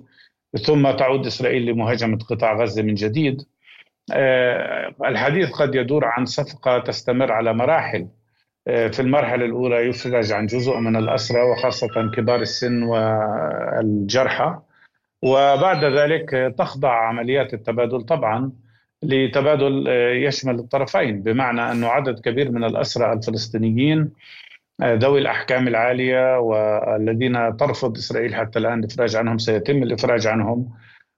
ثم 0.65 0.91
تعود 0.91 1.25
إسرائيل 1.25 1.65
لمهاجمة 1.65 2.17
قطاع 2.17 2.53
غزة 2.53 2.81
من 2.81 2.93
جديد. 2.93 3.41
آه، 4.13 4.95
الحديث 5.05 5.51
قد 5.51 5.75
يدور 5.75 6.05
عن 6.05 6.25
صفقة 6.25 6.79
تستمر 6.79 7.31
على 7.31 7.53
مراحل. 7.53 8.07
آه، 8.67 8.87
في 8.87 8.99
المرحلة 8.99 9.45
الأولى 9.45 9.75
يفرج 9.75 10.31
عن 10.31 10.45
جزء 10.45 10.77
من 10.77 10.95
الأسرى 10.95 11.41
وخاصة 11.41 12.11
كبار 12.15 12.41
السن 12.41 12.83
والجرحى. 12.83 14.59
وبعد 15.23 15.85
ذلك 15.85 16.55
تخضع 16.57 17.07
عمليات 17.07 17.53
التبادل 17.53 18.01
طبعا. 18.01 18.51
لتبادل 19.03 19.87
آه، 19.87 20.11
يشمل 20.11 20.59
الطرفين 20.59 21.21
بمعنى 21.21 21.71
أنه 21.71 21.87
عدد 21.87 22.19
كبير 22.19 22.51
من 22.51 22.63
الأسرى 22.63 23.13
الفلسطينيين 23.13 24.09
آه، 24.81 24.93
ذوي 24.93 25.19
الأحكام 25.19 25.67
العالية 25.67 26.39
والذين 26.39 27.57
ترفض 27.57 27.97
إسرائيل 27.97 28.35
حتى 28.35 28.59
الآن 28.59 28.79
الإفراج 28.79 29.15
عنهم 29.15 29.37
سيتم 29.37 29.83
الإفراج 29.83 30.27
عنهم. 30.27 30.69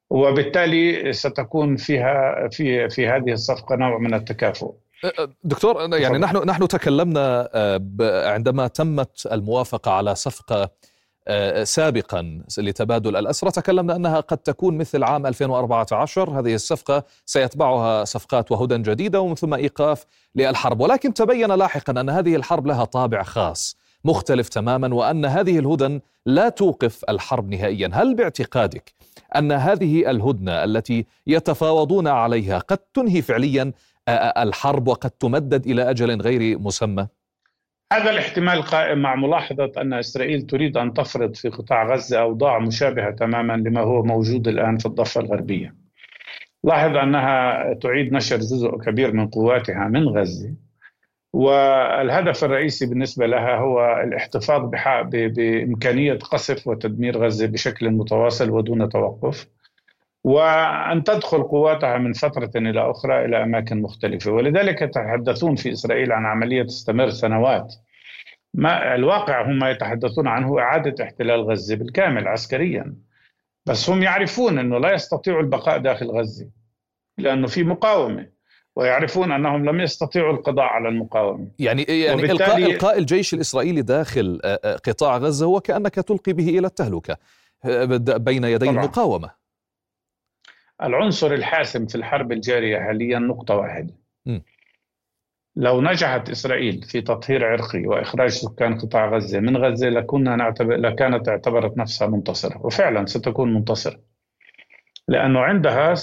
وبالتالي 0.09 1.13
ستكون 1.13 1.75
فيها 1.75 2.47
في 2.51 2.89
في 2.89 3.07
هذه 3.07 3.31
الصفقة 3.31 3.75
نوع 3.75 3.97
من 3.97 4.13
التكافؤ. 4.13 4.75
أه، 5.05 5.29
دكتور 5.43 5.95
يعني 5.95 6.17
نحن 6.17 6.37
نحن 6.37 6.67
تكلمنا 6.67 7.49
عندما 8.25 8.67
تمت 8.67 9.27
الموافقة 9.31 9.91
على 9.91 10.15
صفقة 10.15 10.69
سابقا 11.63 12.41
لتبادل 12.57 13.15
الأسرى. 13.15 13.51
تكلمنا 13.51 13.95
أنها 13.95 14.19
قد 14.19 14.37
تكون 14.37 14.77
مثل 14.77 15.03
عام 15.03 15.25
2014 15.25 16.39
هذه 16.39 16.55
الصفقة 16.55 17.03
سيتبعها 17.25 18.05
صفقات 18.05 18.51
وهدى 18.51 18.77
جديدة 18.77 19.21
ومن 19.21 19.35
ثم 19.35 19.53
إيقاف 19.53 20.05
للحرب. 20.35 20.79
ولكن 20.81 21.13
تبين 21.13 21.51
لاحقا 21.51 22.01
أن 22.01 22.09
هذه 22.09 22.35
الحرب 22.35 22.67
لها 22.67 22.85
طابع 22.85 23.23
خاص 23.23 23.77
مختلف 24.05 24.49
تماما 24.49 24.95
وأن 24.95 25.25
هذه 25.25 25.59
الهدن 25.59 26.01
لا 26.25 26.49
توقف 26.49 27.01
الحرب 27.09 27.49
نهائيا. 27.49 27.89
هل 27.93 28.15
باعتقادك 28.15 28.93
أن 29.35 29.51
هذه 29.51 30.09
الهدنة 30.11 30.63
التي 30.63 31.05
يتفاوضون 31.27 32.07
عليها 32.07 32.59
قد 32.59 32.77
تنهي 32.77 33.21
فعليا 33.21 33.71
آه، 34.07 34.11
آه، 34.11 34.43
الحرب 34.43 34.87
وقد 34.87 35.09
تمدد 35.09 35.65
إلى 35.65 35.89
أجل 35.89 36.21
غير 36.21 36.59
مسمى؟ 36.59 37.07
هذا 37.91 38.11
الاحتمال 38.11 38.61
قائم 38.61 39.01
مع 39.01 39.15
ملاحظة 39.15 39.71
أن 39.77 39.93
إسرائيل 39.93 40.41
تريد 40.41 40.77
أن 40.77 40.93
تفرض 40.93 41.35
في 41.35 41.49
قطاع 41.49 41.93
غزة 41.93 42.21
أوضاع 42.21 42.59
مشابهة 42.59 43.11
تماما 43.11 43.53
لما 43.53 43.81
هو 43.81 44.03
موجود 44.03 44.47
الآن 44.47 44.77
في 44.77 44.85
الضفة 44.85 45.21
الغربية. 45.21 45.75
لاحظ 46.63 46.95
أنها 46.95 47.73
تعيد 47.73 48.13
نشر 48.13 48.37
جزء 48.37 48.77
كبير 48.77 49.13
من 49.13 49.27
قواتها 49.27 49.87
من 49.87 50.07
غزة 50.07 50.53
والهدف 51.33 52.43
الرئيسي 52.43 52.85
بالنسبة 52.85 53.25
لها 53.25 53.55
هو 53.55 54.01
الاحتفاظ 54.03 54.71
بإمكانية 55.05 56.13
قصف 56.13 56.67
وتدمير 56.67 57.17
غزة 57.17 57.47
بشكل 57.47 57.89
متواصل 57.89 58.49
ودون 58.49 58.89
توقف. 58.89 59.47
وأن 60.23 61.03
تدخل 61.03 61.43
قواتها 61.43 61.97
من 61.97 62.13
فترة 62.13 62.51
إلى 62.55 62.91
أخرى 62.91 63.25
إلى 63.25 63.43
أماكن 63.43 63.81
مختلفة. 63.81 64.31
ولذلك 64.31 64.81
يتحدثون 64.81 65.55
في 65.55 65.71
إسرائيل 65.71 66.11
عن 66.11 66.25
عملية 66.25 66.63
تستمر 66.63 67.09
سنوات. 67.09 67.73
ما 68.53 68.95
الواقع 68.95 69.45
هم 69.51 69.65
يتحدثون 69.65 70.27
عنه 70.27 70.59
إعادة 70.59 71.03
احتلال 71.03 71.41
غزة 71.41 71.75
بالكامل 71.75 72.27
عسكريا. 72.27 72.95
بس 73.65 73.89
هم 73.89 74.03
يعرفون 74.03 74.59
أنه 74.59 74.77
لا 74.77 74.93
يستطيعوا 74.93 75.41
البقاء 75.41 75.77
داخل 75.77 76.07
غزة 76.07 76.49
لأنه 77.17 77.47
في 77.47 77.63
مقاومة 77.63 78.27
ويعرفون 78.75 79.31
أنهم 79.31 79.65
لم 79.65 79.79
يستطيعوا 79.79 80.33
القضاء 80.33 80.65
على 80.65 80.89
المقاومة. 80.89 81.47
يعني 81.59 81.83
يعني 81.83 82.31
إلقاء, 82.31 82.57
إلقاء 82.57 82.97
الجيش 82.97 83.33
الإسرائيلي 83.33 83.81
داخل 83.81 84.39
آه، 84.43 84.59
آه، 84.63 84.75
قطاع 84.75 85.17
غزة 85.17 85.45
هو 85.45 85.59
كأنك 85.59 85.95
تلقي 85.95 86.33
به 86.33 86.49
إلى 86.49 86.67
التهلكة 86.67 87.17
آه، 87.65 87.85
بين 88.17 88.43
يدي 88.43 88.65
طبعا. 88.65 88.83
المقاومة. 88.83 89.42
العنصر 90.83 91.33
الحاسم 91.33 91.85
في 91.85 91.95
الحرب 91.95 92.31
الجارية 92.31 92.79
حاليا 92.79 93.19
نقطة 93.19 93.55
واحدة 93.55 93.93
م. 94.25 94.39
لو 95.55 95.81
نجحت 95.81 96.29
إسرائيل 96.29 96.81
في 96.83 97.01
تطهير 97.01 97.45
عرقي 97.45 97.87
وإخراج 97.87 98.29
سكان 98.29 98.77
قطاع 98.79 99.09
غزة 99.09 99.39
من 99.39 99.57
غزة 99.57 99.89
لكنا 99.89 100.35
نعتبر 100.35 100.75
لكانت 100.75 101.29
اعتبرت 101.29 101.77
نفسها 101.77 102.07
منتصرة 102.07 102.65
وفعلا 102.65 103.05
ستكون 103.05 103.53
منتصرة 103.53 103.99
لأنه 105.07 105.39
عندها 105.39 105.93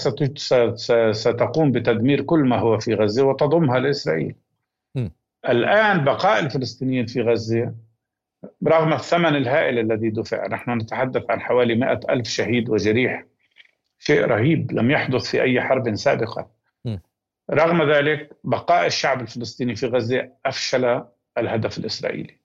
ستقوم 1.11 1.71
بتدمير 1.71 2.21
كل 2.21 2.39
ما 2.39 2.59
هو 2.59 2.77
في 2.79 2.93
غزة 2.93 3.23
وتضمها 3.23 3.79
لإسرائيل 3.79 4.35
م. 4.95 5.07
الآن 5.49 6.03
بقاء 6.03 6.39
الفلسطينيين 6.45 7.05
في 7.05 7.21
غزة 7.21 7.73
رغم 8.67 8.93
الثمن 8.93 9.35
الهائل 9.35 9.79
الذي 9.79 10.09
دفع 10.09 10.47
نحن 10.47 10.71
نتحدث 10.71 11.23
عن 11.29 11.41
حوالي 11.41 11.75
مئة 11.75 11.99
ألف 12.09 12.27
شهيد 12.27 12.69
وجريح 12.69 13.25
شيء 14.03 14.25
رهيب 14.25 14.71
لم 14.71 14.91
يحدث 14.91 15.31
في 15.31 15.41
أي 15.41 15.61
حرب 15.61 15.95
سابقة. 15.95 16.49
م. 16.85 16.97
رغم 17.51 17.91
ذلك 17.91 18.29
بقاء 18.43 18.85
الشعب 18.85 19.21
الفلسطيني 19.21 19.75
في 19.75 19.87
غزة 19.87 20.29
أفشل 20.45 21.03
الهدف 21.37 21.77
الإسرائيلي. 21.77 22.37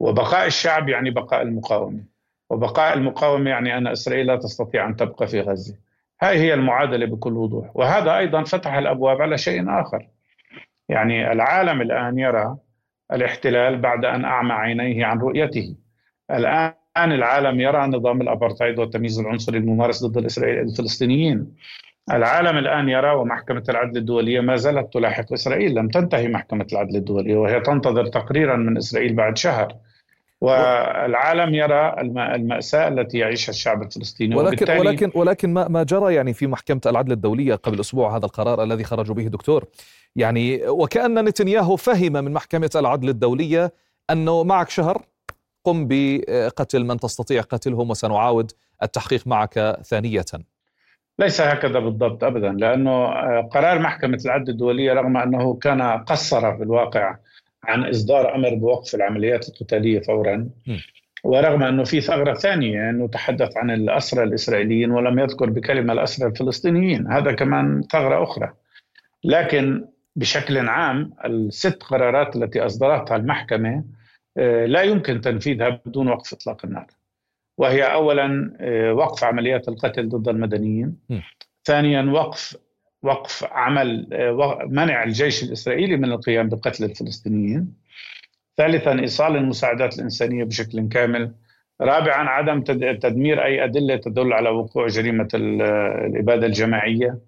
وبقاء 0.00 0.46
الشعب 0.46 0.88
يعني 0.88 1.10
بقاء 1.10 1.42
المقاومة. 1.42 2.04
وبقاء 2.50 2.94
المقاومة 2.94 3.50
يعني 3.50 3.76
أن 3.76 3.86
إسرائيل 3.86 4.26
لا 4.26 4.36
تستطيع 4.36 4.86
أن 4.86 4.96
تبقى 4.96 5.26
في 5.26 5.40
غزة. 5.40 5.76
هاي 6.22 6.38
هي 6.38 6.54
المعادلة 6.54 7.06
بكل 7.06 7.32
وضوح. 7.32 7.76
وهذا 7.76 8.18
أيضا 8.18 8.44
فتح 8.44 8.74
الأبواب 8.74 9.22
على 9.22 9.38
شيء 9.38 9.80
آخر. 9.80 10.08
يعني 10.88 11.32
العالم 11.32 11.80
الآن 11.80 12.18
يرى 12.18 12.56
الاحتلال 13.12 13.78
بعد 13.78 14.04
أن 14.04 14.24
أعمى 14.24 14.52
عينيه 14.52 15.06
عن 15.06 15.18
رؤيته. 15.18 15.76
الآن 16.30 16.72
العالم 16.96 17.60
يرى 17.60 17.86
نظام 17.86 18.20
الأبرتايد 18.20 18.78
والتمييز 18.78 19.20
العنصري 19.20 19.58
الممارس 19.58 20.04
ضد 20.04 20.16
الفلسطينيين 20.38 21.54
العالم 22.12 22.58
الآن 22.58 22.88
يرى 22.88 23.14
ومحكمة 23.14 23.64
العدل 23.68 23.96
الدولية 23.96 24.40
ما 24.40 24.56
زالت 24.56 24.92
تلاحق 24.92 25.32
إسرائيل 25.32 25.74
لم 25.74 25.88
تنتهي 25.88 26.28
محكمة 26.28 26.66
العدل 26.72 26.96
الدولية 26.96 27.36
وهي 27.36 27.60
تنتظر 27.60 28.06
تقريرا 28.06 28.56
من 28.56 28.76
إسرائيل 28.76 29.14
بعد 29.14 29.38
شهر. 29.38 29.76
والعالم 30.40 31.54
يرى 31.54 31.94
المأساة 32.34 32.88
التي 32.88 33.18
يعيشها 33.18 33.50
الشعب 33.50 33.82
الفلسطيني 33.82 34.36
ولكن 34.36 34.78
ولكن 34.78 35.10
ولكن 35.14 35.52
ما 35.54 35.68
ما 35.68 35.82
جرى 35.82 36.14
يعني 36.14 36.32
في 36.32 36.46
محكمة 36.46 36.80
العدل 36.86 37.12
الدولية 37.12 37.54
قبل 37.54 37.80
أسبوع 37.80 38.16
هذا 38.16 38.24
القرار 38.26 38.62
الذي 38.62 38.84
خرجوا 38.84 39.14
به 39.14 39.26
دكتور؟ 39.26 39.64
يعني 40.16 40.68
وكأن 40.68 41.24
نتنياهو 41.24 41.76
فهم 41.76 42.12
من 42.12 42.32
محكمة 42.32 42.70
العدل 42.76 43.08
الدولية 43.08 43.72
أنه 44.10 44.44
معك 44.44 44.70
شهر؟ 44.70 45.02
قم 45.64 45.88
بقتل 45.88 46.84
من 46.84 46.96
تستطيع 46.96 47.40
قتلهم 47.42 47.90
وسنعاود 47.90 48.52
التحقيق 48.82 49.26
معك 49.26 49.78
ثانية. 49.84 50.24
ليس 51.18 51.40
هكذا 51.40 51.78
بالضبط 51.78 52.24
ابدا 52.24 52.52
لأنه 52.52 53.06
قرار 53.40 53.78
محكمة 53.78 54.18
العدل 54.24 54.50
الدولية 54.50 54.92
رغم 54.92 55.16
أنه 55.16 55.54
كان 55.54 55.82
قصر 55.82 56.56
في 56.56 56.62
الواقع 56.62 57.16
عن 57.64 57.84
إصدار 57.84 58.34
أمر 58.34 58.54
بوقف 58.54 58.94
العمليات 58.94 59.48
القتالية 59.48 60.00
فورا 60.00 60.48
ورغم 61.24 61.62
أنه 61.62 61.84
في 61.84 62.00
ثغرة 62.00 62.34
ثانية 62.34 62.90
أنه 62.90 63.08
تحدث 63.08 63.56
عن 63.56 63.70
الأسرى 63.70 64.24
الإسرائيليين 64.24 64.90
ولم 64.90 65.18
يذكر 65.18 65.50
بكلمة 65.50 65.92
الأسرى 65.92 66.28
الفلسطينيين 66.28 67.06
هذا 67.06 67.32
كمان 67.32 67.82
ثغرة 67.92 68.22
أخرى. 68.22 68.52
لكن 69.24 69.84
بشكل 70.16 70.68
عام 70.68 71.12
الست 71.24 71.82
قرارات 71.82 72.36
التي 72.36 72.66
أصدرتها 72.66 73.16
المحكمة 73.16 73.74
آه، 73.76 73.99
لا 74.66 74.82
يمكن 74.82 75.20
تنفيذها 75.20 75.80
بدون 75.86 76.08
وقف 76.08 76.32
إطلاق 76.32 76.64
النار. 76.64 76.86
وهي 77.58 77.82
اولا 77.82 78.56
آه، 78.60 78.92
وقف 78.92 79.24
عمليات 79.24 79.68
القتل 79.68 80.08
ضد 80.08 80.28
المدنيين. 80.28 80.96
ثانيا 81.64 82.02
وقف 82.02 82.56
وقف 83.02 83.44
عمل 83.44 84.08
آه، 84.12 84.58
منع 84.70 85.04
الجيش 85.04 85.42
الإسرائيلي 85.42 85.96
من 85.96 86.12
القيام 86.12 86.48
بقتل 86.48 86.84
الفلسطينيين. 86.84 87.74
ثالثا 88.56 89.00
إيصال 89.00 89.36
المساعدات 89.36 89.98
الإنسانية 89.98 90.44
بشكل 90.44 90.88
كامل. 90.88 91.32
رابعا 91.80 92.28
عدم 92.28 92.62
تدمير 92.94 93.44
أي 93.44 93.64
أدلة 93.64 93.96
تدل 93.96 94.32
على 94.32 94.48
وقوع 94.48 94.86
جريمة 94.86 95.28
الإبادة 95.34 96.46
الجماعية. 96.46 97.18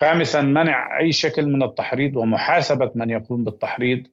خامسا 0.00 0.40
منع 0.40 0.98
أي 0.98 1.12
شكل 1.12 1.46
من 1.46 1.62
التحريض 1.62 2.16
ومحاسبة 2.16 2.90
من 2.94 3.10
يقوم 3.10 3.44
بالتحريض. 3.44 4.06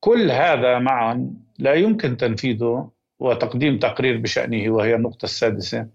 كل 0.00 0.30
هذا 0.30 0.78
معا 0.78 1.30
لا 1.58 1.74
يمكن 1.74 2.16
تنفيذه 2.16 2.90
وتقديم 3.18 3.78
تقرير 3.78 4.16
بشأنه 4.16 4.70
وهي 4.70 4.94
النقطة 4.94 5.24
السادسة 5.24 5.88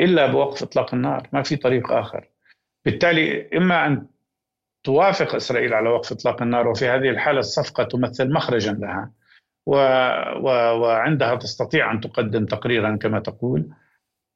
إلا 0.00 0.26
بوقف 0.26 0.62
إطلاق 0.62 0.94
النار. 0.94 1.28
ما 1.32 1.42
في 1.42 1.56
طريق 1.56 1.92
آخر. 1.92 2.28
بالتالي 2.84 3.48
إما 3.56 3.86
أن 3.86 4.06
توافق 4.84 5.34
إسرائيل 5.34 5.74
على 5.74 5.88
وقف 5.88 6.12
إطلاق 6.12 6.42
النار 6.42 6.68
وفي 6.68 6.88
هذه 6.88 7.10
الحالة 7.10 7.38
الصفقة 7.38 7.84
تمثل 7.84 8.32
مخرجا 8.32 8.72
لها 8.72 9.10
و... 9.66 9.74
و... 10.40 10.48
وعندها 10.80 11.34
تستطيع 11.34 11.92
أن 11.92 12.00
تقدم 12.00 12.46
تقريرا 12.46 12.96
كما 12.96 13.20
تقول 13.20 13.68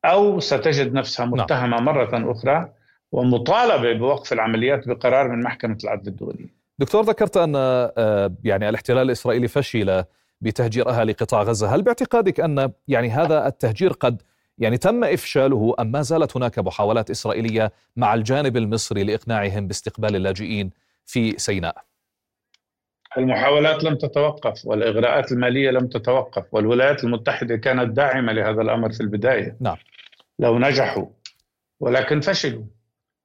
أو 0.05 0.40
ستجد 0.40 0.92
نفسها 0.92 1.26
نعم. 1.26 1.34
متهمة 1.34 1.80
مرة 1.80 2.32
أخرى 2.32 2.72
ومطالبة 3.12 3.92
بوقف 3.92 4.32
العمليات 4.32 4.88
بقرار 4.88 5.28
من 5.28 5.42
محكمة 5.42 5.78
العدل 5.84 6.09
الدولي 6.09 6.48
دكتور 6.78 7.02
ذكرت 7.02 7.36
أن 7.36 7.52
آه، 7.57 8.34
يعني 8.44 8.68
الاحتلال 8.68 9.02
الإسرائيلي 9.02 9.48
فشل 9.48 10.05
بتهجير 10.45 10.88
أهالي 10.88 11.12
قطاع 11.12 11.42
غزة. 11.42 11.74
هل 11.74 11.82
باعتقادك 11.82 12.40
أن 12.40 12.72
يعني 12.88 13.11
هذا 13.11 13.47
التهجير 13.47 13.92
قد 13.92 14.22
يعني 14.59 14.78
تم 14.78 15.05
إفشاله 15.05 15.74
أم 15.80 15.92
ما 15.92 16.03
زالت 16.03 16.36
هناك 16.36 16.59
محاولات 16.59 17.11
إسرائيلية 17.11 17.72
مع 17.97 18.14
الجانب 18.14 18.57
المصري 18.57 19.05
لإقناعهم 19.05 19.66
باستقبال 19.66 20.16
اللاجئين 20.16 20.70
في 21.07 21.38
سيناء؟ 21.38 21.84
المحاولات 23.18 23.84
لم 23.84 23.95
تتوقف 23.95 24.66
والإغراءات 24.66 25.32
المالية 25.32 25.70
لم 25.70 25.86
تتوقف 25.86 26.45
والولايات 26.53 27.05
المتحدة 27.05 27.57
كانت 27.57 27.97
داعمة 27.97 28.32
لهذا 28.32 28.62
الأمر 28.62 28.92
في 28.92 29.01
البداية. 29.01 29.57
نعم. 29.61 29.76
لو 30.38 30.59
نجحوا 30.59 31.07
ولكن 31.80 32.20
فشلوا. 32.20 32.64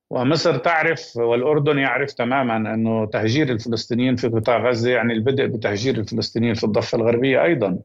ومصر 0.10 0.57
تعرف 0.57 1.18
والأردن 1.18 1.78
يعرف 1.78 2.14
تماما 2.14 2.74
أنه 2.74 3.05
تهجير 3.05 3.49
الفلسطينيين 3.49 4.16
في 4.16 4.28
قطاع 4.28 4.70
غزة 4.70 4.91
يعني 4.91 5.14
البدء 5.14 5.45
بتهجير 5.45 5.97
الفلسطينيين 5.97 6.53
في 6.53 6.64
الضفة 6.64 6.95
الغربية 6.97 7.43
أيضا. 7.43 7.80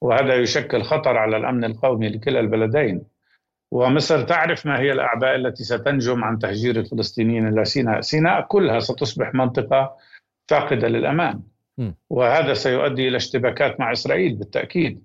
وهذا 0.00 0.34
يشكل 0.34 0.82
خطر 0.82 1.16
على 1.16 1.36
الأمن 1.36 1.64
القومي 1.64 2.08
لكلا 2.08 2.40
البلدين. 2.40 3.02
ومصر 3.70 4.22
تعرف 4.22 4.66
ما 4.66 4.78
هي 4.80 4.92
الأعباء 4.92 5.34
التي 5.34 5.64
ستنجم 5.64 6.24
عن 6.24 6.38
تهجير 6.38 6.76
الفلسطينيين 6.76 7.48
إلى 7.48 7.64
سيناء، 7.64 8.00
سيناء 8.00 8.40
كلها 8.40 8.80
ستصبح 8.80 9.34
منطقة 9.34 9.96
فاقدة 10.48 10.88
للأمان. 10.88 11.40
وهذا 12.10 12.54
سيؤدي 12.54 13.08
إلى 13.08 13.16
اشتباكات 13.16 13.80
مع 13.80 13.92
إسرائيل 13.92 14.34
بالتأكيد. 14.34 15.02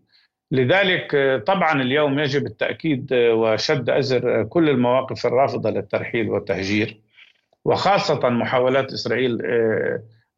لذلك 0.52 1.44
طبعا 1.48 1.82
اليوم 1.82 2.20
يجب 2.20 2.46
التأكيد 2.46 3.14
وشد 3.14 3.90
أزر 3.90 4.44
كل 4.44 4.70
المواقف 4.70 5.26
الرافضة 5.26 5.70
للترحيل 5.70 6.30
والتهجير 6.30 7.00
وخاصة 7.66 8.30
محاولات 8.30 8.94
إسرائيل 8.94 9.38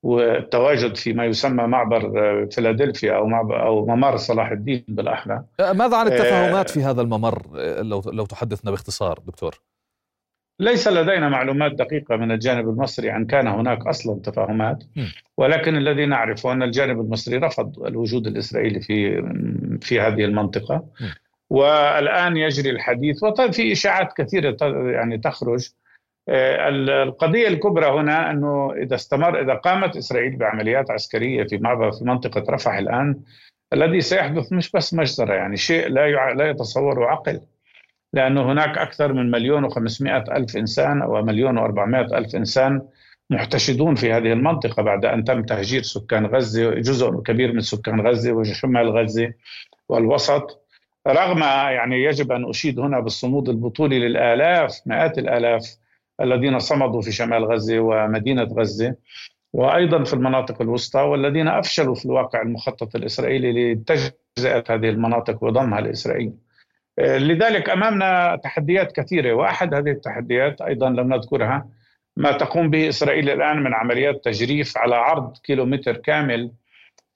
والتواجد 0.03 0.95
في 0.95 1.13
ما 1.13 1.25
يسمى 1.25 1.67
معبر 1.67 2.11
فيلادلفيا 2.51 3.15
أو 3.15 3.27
معبر 3.27 3.65
أو 3.65 3.85
ممر 3.85 4.17
صلاح 4.17 4.51
الدين 4.51 4.83
بالاحرى 4.87 5.43
ماذا 5.59 5.97
عن 5.97 6.07
التفاهمات 6.07 6.69
في 6.69 6.83
هذا 6.83 7.01
الممر 7.01 7.41
لو 7.81 8.01
لو 8.05 8.25
تحدثنا 8.25 8.71
باختصار 8.71 9.19
دكتور؟ 9.27 9.61
ليس 10.59 10.87
لدينا 10.87 11.29
معلومات 11.29 11.71
دقيقة 11.71 12.15
من 12.15 12.31
الجانب 12.31 12.69
المصري 12.69 13.09
عن 13.09 13.25
كان 13.25 13.47
هناك 13.47 13.87
أصلا 13.87 14.19
تفاهمات 14.23 14.83
ولكن 15.37 15.75
الذي 15.77 16.05
نعرفه 16.05 16.51
أن 16.51 16.63
الجانب 16.63 16.99
المصري 16.99 17.37
رفض 17.37 17.83
الوجود 17.83 18.27
الإسرائيلي 18.27 18.79
في 18.79 19.21
في 19.83 19.99
هذه 19.99 20.25
المنطقة. 20.25 20.85
والآن 21.49 22.37
يجري 22.37 22.69
الحديث 22.69 23.23
وفي 23.23 23.71
إشاعات 23.71 24.13
كثيرة 24.17 24.57
يعني 24.91 25.17
تخرج. 25.17 25.69
آه، 26.29 26.69
القضية 27.03 27.47
الكبرى 27.47 27.85
هنا 27.85 28.31
أنه 28.31 28.73
إذا 28.73 28.95
استمر 28.95 29.41
إذا 29.41 29.53
قامت 29.53 29.97
إسرائيل 29.97 30.35
بعمليات 30.35 30.91
عسكرية 30.91 31.43
في 31.43 31.57
معبر 31.57 31.91
في 31.91 32.05
منطقة 32.05 32.43
رفح 32.49 32.73
الآن 32.73 33.19
الذي 33.73 34.01
سيحدث 34.01 34.53
مش 34.53 34.71
بس 34.71 34.93
مجزرة 34.93 35.33
يعني 35.33 35.57
شيء 35.57 35.87
لا 35.87 36.07
يع... 36.07 36.31
لا 36.31 36.49
يتصوره 36.49 37.05
عقل. 37.05 37.41
لأنه 38.13 38.51
هناك 38.51 38.77
أكثر 38.77 39.13
من 39.13 39.31
مليون 39.31 39.63
وخمسمائة 39.63 40.23
ألف 40.37 40.57
إنسان 40.57 41.01
أو 41.01 41.23
مليون 41.23 41.57
وأربعمائة 41.57 42.17
ألف 42.17 42.35
إنسان 42.35 42.81
محتشدون 43.31 43.95
في 43.95 44.13
هذه 44.13 44.33
المنطقة 44.33 44.83
بعد 44.83 45.05
أن 45.05 45.23
تم 45.23 45.43
تهجير 45.43 45.81
سكان 45.81 46.25
غزة 46.25 46.73
جزء 46.73 47.09
كبير 47.09 47.53
من 47.53 47.61
سكان 47.61 48.07
غزة 48.07 48.31
وشمال 48.31 48.89
غزة 48.89 49.33
والوسط 49.89 50.61
رغم 51.07 51.39
يعني 51.39 52.03
يجب 52.03 52.31
أن 52.31 52.49
أشيد 52.49 52.79
هنا 52.79 52.99
بالصمود 52.99 53.49
البطولي 53.49 53.99
للآلاف 53.99 54.81
مئات 54.85 55.17
الآلاف 55.17 55.77
الذين 56.21 56.59
صمدوا 56.59 57.01
في 57.01 57.11
شمال 57.11 57.45
غزة 57.45 57.79
ومدينة 57.79 58.43
غزة 58.43 58.95
وأيضا 59.53 60.03
في 60.03 60.13
المناطق 60.13 60.61
الوسطى 60.61 60.99
والذين 60.99 61.47
أفشلوا 61.47 61.95
في 61.95 62.05
الواقع 62.05 62.41
المخطط 62.41 62.95
الإسرائيلي 62.95 63.73
لتجزئة 63.73 64.63
هذه 64.69 64.89
المناطق 64.89 65.43
وضمها 65.43 65.81
لاسرائيل. 65.81 66.33
لذلك 66.99 67.69
أمامنا 67.69 68.39
تحديات 68.43 68.91
كثيرة 68.91 69.33
وأحد 69.33 69.73
هذه 69.73 69.89
التحديات 69.91 70.61
أيضا 70.61 70.89
لم 70.89 71.13
نذكرها 71.13 71.67
ما 72.17 72.31
تقوم 72.31 72.69
به 72.69 72.89
إسرائيل 72.89 73.29
الآن 73.29 73.63
من 73.63 73.73
عمليات 73.73 74.25
تجريف 74.25 74.77
على 74.77 74.95
عرض 74.95 75.37
كيلومتر 75.37 75.97
كامل 75.97 76.51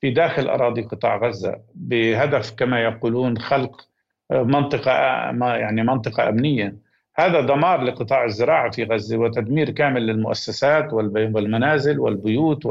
في 0.02 0.10
داخل 0.12 0.48
أراضي 0.48 0.82
قطاع 0.82 1.18
غزة 1.18 1.60
بهدف 1.76 2.52
كما 2.52 2.84
يقولون 2.84 3.38
خلق 3.38 3.88
منطقة 4.32 4.94
يعني 5.56 5.84
منطقة 5.84 6.30
أمنية. 6.30 6.76
هذا 7.16 7.42
دمار 7.42 7.82
لقطاع 7.82 8.24
الزراعة 8.26 8.72
في 8.72 8.84
غزة 8.84 9.18
وتدمير 9.18 9.70
كامل 9.70 10.08
للمؤسسات 10.08 10.94
والمنازل 10.94 12.00
والبيوت 12.00 12.66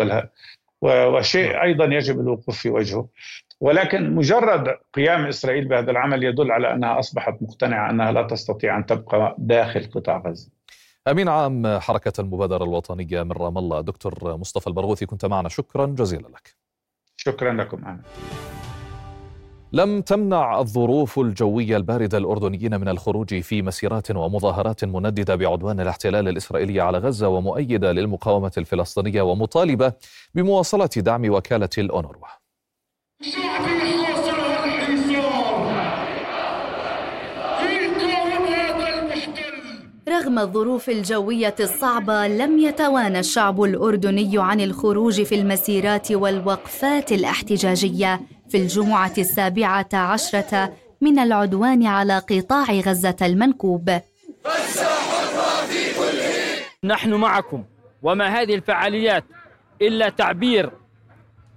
وشيء 0.83 1.63
أيضا 1.63 1.85
يجب 1.85 2.21
الوقوف 2.21 2.59
في 2.59 2.71
وجهه. 2.71 3.09
ولكن 3.61 4.15
مجرد 4.15 4.69
قيام 4.93 5.27
إسرائيل 5.27 5.69
بهذا 5.69 5.91
العمل 5.91 6.25
يدل 6.25 6.51
على 6.53 6.73
أنها 6.75 6.99
أصبحت 6.99 7.43
مقتنعة 7.43 7.91
أنها 7.91 8.13
لا 8.13 8.23
تستطيع 8.23 8.77
أن 8.77 8.87
تبقى 8.87 9.35
داخل 9.39 9.91
قطاع 9.91 10.19
غزة. 10.27 10.51
أمين 11.09 11.29
عام 11.29 11.79
حركة 11.79 12.21
المبادرة 12.21 12.65
الوطنية 12.65 13.23
من 13.23 13.33
رام 13.33 13.59
الله 13.59 13.81
دكتور 13.81 14.37
مصطفى 14.37 14.67
البرغوثي 14.67 15.07
كنت 15.07 15.25
معنا 15.25 15.49
شكرا 15.49 15.87
جزيلا 15.87 16.29
لك. 16.29 16.57
شكرا 17.17 17.53
لكم 17.53 17.85
أنا. 17.85 18.03
لم 19.73 20.01
تمنع 20.01 20.61
الظروف 20.61 21.19
الجوية 21.19 21.77
الباردة 21.77 22.19
الأردنيين 22.19 22.81
من 22.81 22.89
الخروج 22.89 23.41
في 23.41 23.63
مسيرات 23.63 24.11
ومظاهرات 24.11 24.85
منددة 24.85 25.35
بعدوان 25.35 25.81
الاحتلال 25.81 26.29
الإسرائيلي 26.29 26.81
على 26.81 26.99
غزة 26.99 27.29
ومؤيدة 27.29 27.93
للمقاومة 27.93 28.53
الفلسطينية 28.59 29.23
ومطالبة 29.23 29.93
بمواصلة 30.35 30.91
دعم 30.97 31.31
وكالة 31.31 31.69
الأونروا. 31.79 32.27
رغم 40.09 40.39
الظروف 40.39 40.91
الجوية 40.91 41.55
الصعبة 41.61 42.27
لم 42.27 42.59
يتوانى 42.59 43.19
الشعب 43.19 43.63
الأردني 43.63 44.31
عن 44.35 44.61
الخروج 44.61 45.23
في 45.23 45.35
المسيرات 45.35 46.13
والوقفات 46.13 47.13
الاحتجاجية 47.13 48.21
في 48.49 48.57
الجمعة 48.57 49.13
السابعة 49.19 49.89
عشرة 49.93 50.73
من 51.01 51.19
العدوان 51.19 51.87
على 51.87 52.19
قطاع 52.19 52.65
غزة 52.65 53.17
المنكوب. 53.23 53.91
نحن 56.85 57.15
معكم 57.15 57.65
وما 58.03 58.27
هذه 58.29 58.55
الفعاليات 58.55 59.25
إلا 59.83 60.09
تعبير 60.09 60.71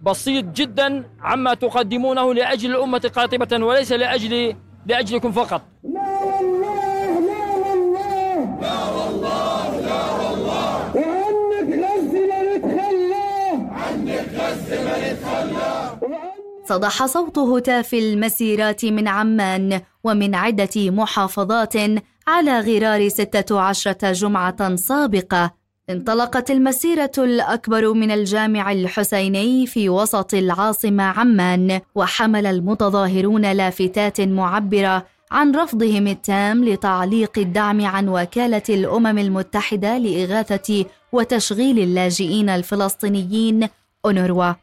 بسيط 0.01 0.45
جدا 0.45 1.03
عما 1.21 1.53
تقدمونه 1.53 2.33
لأجل 2.33 2.71
الأمة 2.71 3.11
قاطبة 3.15 3.65
وليس 3.65 3.91
لأجل 3.91 4.55
لأجلكم 4.85 5.31
فقط. 5.31 5.61
صدح 16.69 17.05
صوت 17.05 17.37
هتاف 17.37 17.93
المسيرات 17.93 18.85
من 18.85 19.07
عمان 19.07 19.81
ومن 20.03 20.35
عدة 20.35 20.69
محافظات 20.75 21.73
على 22.27 22.59
غرار 22.59 23.09
ستة 23.09 23.59
عشرة 23.59 24.11
جمعة 24.11 24.75
سابقة. 24.75 25.51
انطلقت 25.89 26.51
المسيرة 26.51 27.11
الأكبر 27.17 27.93
من 27.93 28.11
الجامع 28.11 28.71
الحسيني 28.71 29.67
في 29.67 29.89
وسط 29.89 30.33
العاصمة 30.33 31.03
عمان 31.03 31.81
وحمل 31.95 32.45
المتظاهرون 32.45 33.51
لافتات 33.51 34.21
معبرة 34.21 35.05
عن 35.31 35.55
رفضهم 35.55 36.07
التام 36.07 36.65
لتعليق 36.65 37.39
الدعم 37.39 37.85
عن 37.85 38.09
وكالة 38.09 38.63
الأمم 38.69 39.17
المتحدة 39.17 39.97
لإغاثة 39.97 40.85
وتشغيل 41.11 41.79
اللاجئين 41.79 42.49
الفلسطينيين. 42.49 43.67
أونروا. 44.05 44.53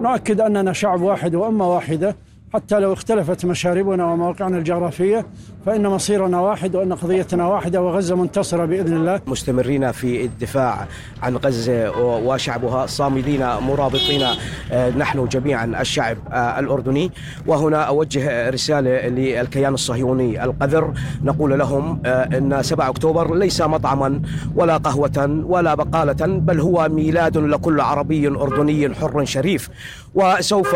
نؤكد 0.00 0.40
أننا 0.40 0.72
شعب 0.72 1.00
واحد 1.02 1.34
وأمة 1.34 1.74
واحدة 1.74 2.16
حتى 2.54 2.80
لو 2.80 2.92
اختلفت 2.92 3.44
مشاربنا 3.44 4.04
ومواقعنا 4.04 4.58
الجغرافية 4.58 5.26
فإن 5.66 5.86
مصيرنا 5.86 6.40
واحد 6.40 6.76
وأن 6.76 6.92
قضيتنا 6.92 7.46
واحدة 7.46 7.82
وغزة 7.82 8.16
منتصرة 8.16 8.64
بإذن 8.64 8.96
الله. 8.96 9.20
مستمرين 9.26 9.92
في 9.92 10.24
الدفاع 10.24 10.86
عن 11.22 11.36
غزة 11.36 11.90
وشعبها 12.00 12.86
صامدين 12.86 13.40
مرابطين 13.40 14.22
آه، 14.72 14.90
نحن 14.90 15.28
جميعا 15.28 15.80
الشعب 15.80 16.16
آه، 16.32 16.58
الأردني. 16.58 17.10
وهنا 17.46 17.82
أوجه 17.82 18.50
رسالة 18.50 19.08
للكيان 19.08 19.74
الصهيوني 19.74 20.44
القذر. 20.44 20.92
نقول 21.22 21.58
لهم 21.58 22.02
آه، 22.06 22.38
أن 22.38 22.62
7 22.62 22.88
أكتوبر 22.88 23.34
ليس 23.34 23.62
مطعما 23.62 24.22
ولا 24.54 24.76
قهوة 24.76 25.44
ولا 25.46 25.74
بقالة 25.74 26.26
بل 26.26 26.60
هو 26.60 26.88
ميلاد 26.88 27.36
لكل 27.38 27.80
عربي 27.80 28.28
أردني 28.28 28.94
حر 28.94 29.24
شريف. 29.24 29.70
وسوف 30.14 30.74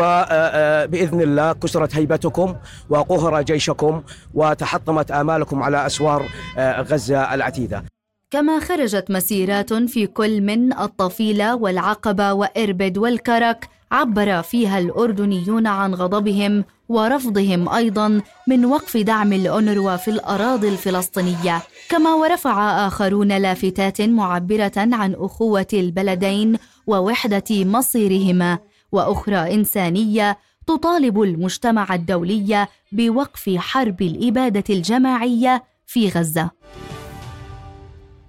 بإذن 0.91 1.21
الله 1.21 1.53
كسرت 1.53 1.95
هيبتكم 1.95 2.55
وقهر 2.89 3.41
جيشكم 3.41 4.01
وتحطمت 4.33 5.11
آمالكم 5.11 5.63
على 5.63 5.85
أسوار 5.85 6.25
آه، 6.57 6.81
غزة 6.81 7.33
العتيدة. 7.33 7.83
كما 8.31 8.59
خرجت 8.59 9.11
مسيرات 9.11 9.73
في 9.73 10.07
كل 10.07 10.41
من 10.41 10.73
الطفيلة 10.73 11.55
والعقبة 11.55 12.33
وإربد 12.33 12.97
والكرك 12.97 13.69
عبر 13.91 14.41
فيها 14.41 14.79
الأردنيون 14.79 15.67
عن 15.67 15.93
غضبهم 15.95 16.63
ورفضهم 16.89 17.69
أيضا 17.69 18.21
من 18.47 18.65
وقف 18.65 18.97
دعم 18.97 19.33
الأونروا 19.33 19.95
في 19.95 20.11
الأراضي 20.11 20.69
الفلسطينية. 20.69 21.61
كما 21.89 22.13
ورفع 22.13 22.87
آخرون 22.87 23.37
لافتات 23.37 24.01
معبرة 24.01 24.71
عن 24.77 25.15
أخوة 25.19 25.67
البلدين 25.73 26.57
ووحدة 26.87 27.43
مصيرهما 27.51 28.57
وأخرى 28.91 29.53
إنسانية 29.53 30.37
تطالب 30.67 31.21
المجتمع 31.21 31.95
الدولي 31.95 32.67
بوقف 32.91 33.49
حرب 33.57 34.01
الإبادة 34.01 34.63
الجماعية 34.69 35.63
في 35.85 36.09
غزة 36.09 36.51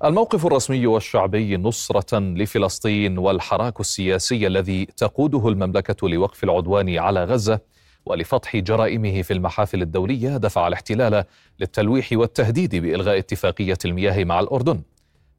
الموقف 0.05 0.47
الرسمي 0.47 0.87
والشعبي 0.87 1.57
نصرة 1.57 2.19
لفلسطين 2.19 3.19
والحراك 3.19 3.81
السياسي 3.81 4.47
الذي 4.47 4.85
تقوده 4.85 5.49
المملكة 5.49 6.09
لوقف 6.09 6.45
العدوان 6.45 6.99
على 6.99 7.25
غزة 7.25 7.61
ولفتح 8.07 8.57
جرائمه 8.57 9.23
في 9.23 9.33
المحافل 9.33 9.83
الدولية 9.83 10.37
دفع 10.37 10.69
الاحتلال 10.69 11.25
للتلويح 11.61 12.09
والتهديد 12.13 12.77
بإلغاء 12.77 13.19
اتفاقية 13.19 13.79
المياه 13.85 14.25
مع 14.25 14.41
الأردن 14.41 14.83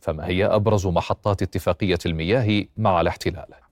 فما 0.01 0.27
هي 0.27 0.45
أبرز 0.45 0.87
محطات 0.87 1.41
اتفاقية 1.41 1.99
المياه 2.05 2.65
مع 2.77 3.01
الاحتلال؟ 3.01 3.68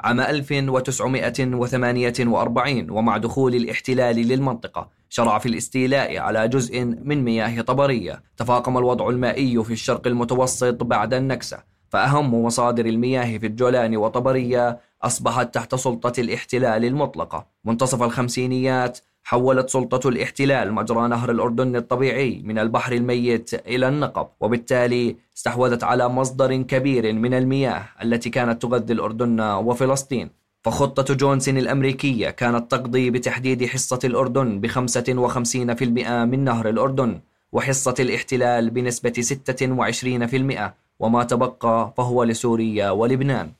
عام 0.00 0.20
1948 0.20 2.90
ومع 2.90 3.16
دخول 3.16 3.54
الاحتلال 3.54 4.16
للمنطقة 4.16 4.90
شرع 5.08 5.38
في 5.38 5.48
الاستيلاء 5.48 6.18
على 6.18 6.48
جزء 6.48 6.84
من 6.84 7.24
مياه 7.24 7.60
طبرية. 7.60 8.22
تفاقم 8.36 8.78
الوضع 8.78 9.08
المائي 9.08 9.64
في 9.64 9.72
الشرق 9.72 10.06
المتوسط 10.06 10.82
بعد 10.82 11.14
النكسة 11.14 11.58
فأهم 11.88 12.44
مصادر 12.44 12.86
المياه 12.86 13.38
في 13.38 13.46
الجولان 13.46 13.96
وطبرية 13.96 14.80
أصبحت 15.02 15.54
تحت 15.54 15.74
سلطة 15.74 16.20
الاحتلال 16.20 16.84
المطلقة. 16.84 17.46
منتصف 17.64 18.02
الخمسينيات 18.02 18.98
حولت 19.28 19.70
سلطة 19.70 20.08
الاحتلال 20.08 20.72
مجرى 20.72 21.08
نهر 21.08 21.30
الأردن 21.30 21.76
الطبيعي 21.76 22.42
من 22.44 22.58
البحر 22.58 22.92
الميت 22.92 23.54
إلى 23.54 23.88
النقب 23.88 24.26
وبالتالي 24.40 25.16
استحوذت 25.36 25.84
على 25.84 26.08
مصدر 26.08 26.62
كبير 26.62 27.12
من 27.12 27.34
المياه 27.34 27.84
التي 28.02 28.30
كانت 28.30 28.62
تغذي 28.62 28.92
الأردن 28.92 29.40
وفلسطين. 29.40 30.30
فخطة 30.64 31.14
جونسون 31.14 31.58
الأمريكية 31.58 32.30
كانت 32.30 32.70
تقضي 32.70 33.10
بتحديد 33.10 33.66
حصة 33.66 33.98
الأردن 34.04 34.60
ب 34.60 34.66
55% 34.66 36.24
من 36.24 36.44
نهر 36.44 36.68
الأردن 36.68 37.20
وحصة 37.52 37.94
الاحتلال 38.00 38.70
بنسبة 38.70 39.12
26% 39.12 40.72
وما 41.00 41.24
تبقى 41.24 41.92
فهو 41.96 42.22
لسوريا 42.24 42.90
ولبنان. 42.90 43.50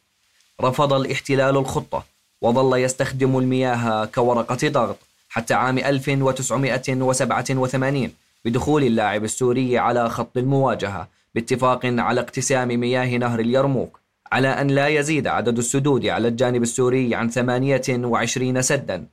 رفض 0.61 0.93
الاحتلال 0.93 1.57
الخطة 1.57 2.05
وظل 2.43 2.79
يستخدم 2.79 3.39
المياه 3.39 4.05
كورقة 4.05 4.69
ضغط 4.69 4.99
حتى 5.37 5.55
عام 5.55 5.79
1987 5.79 8.11
بدخول 8.45 8.85
اللاعب 8.85 9.25
السوري 9.25 9.79
على 9.79 10.11
خط 10.11 10.37
المواجهة 10.37 11.09
باتفاق 11.35 11.81
على 11.85 12.21
اقتسام 12.21 12.69
مياه 12.69 13.17
نهر 13.17 13.41
اليرموك 13.41 14.01
على 14.33 14.49
أن 14.49 14.67
لا 14.67 14.89
يزيد 14.89 15.27
عدد 15.27 15.59
السدود 15.59 16.07
على 16.07 16.29
الجانب 16.29 16.63
السوري 16.63 17.15
عن 17.15 17.31
28 17.31 18.63
سدا 18.63 19.07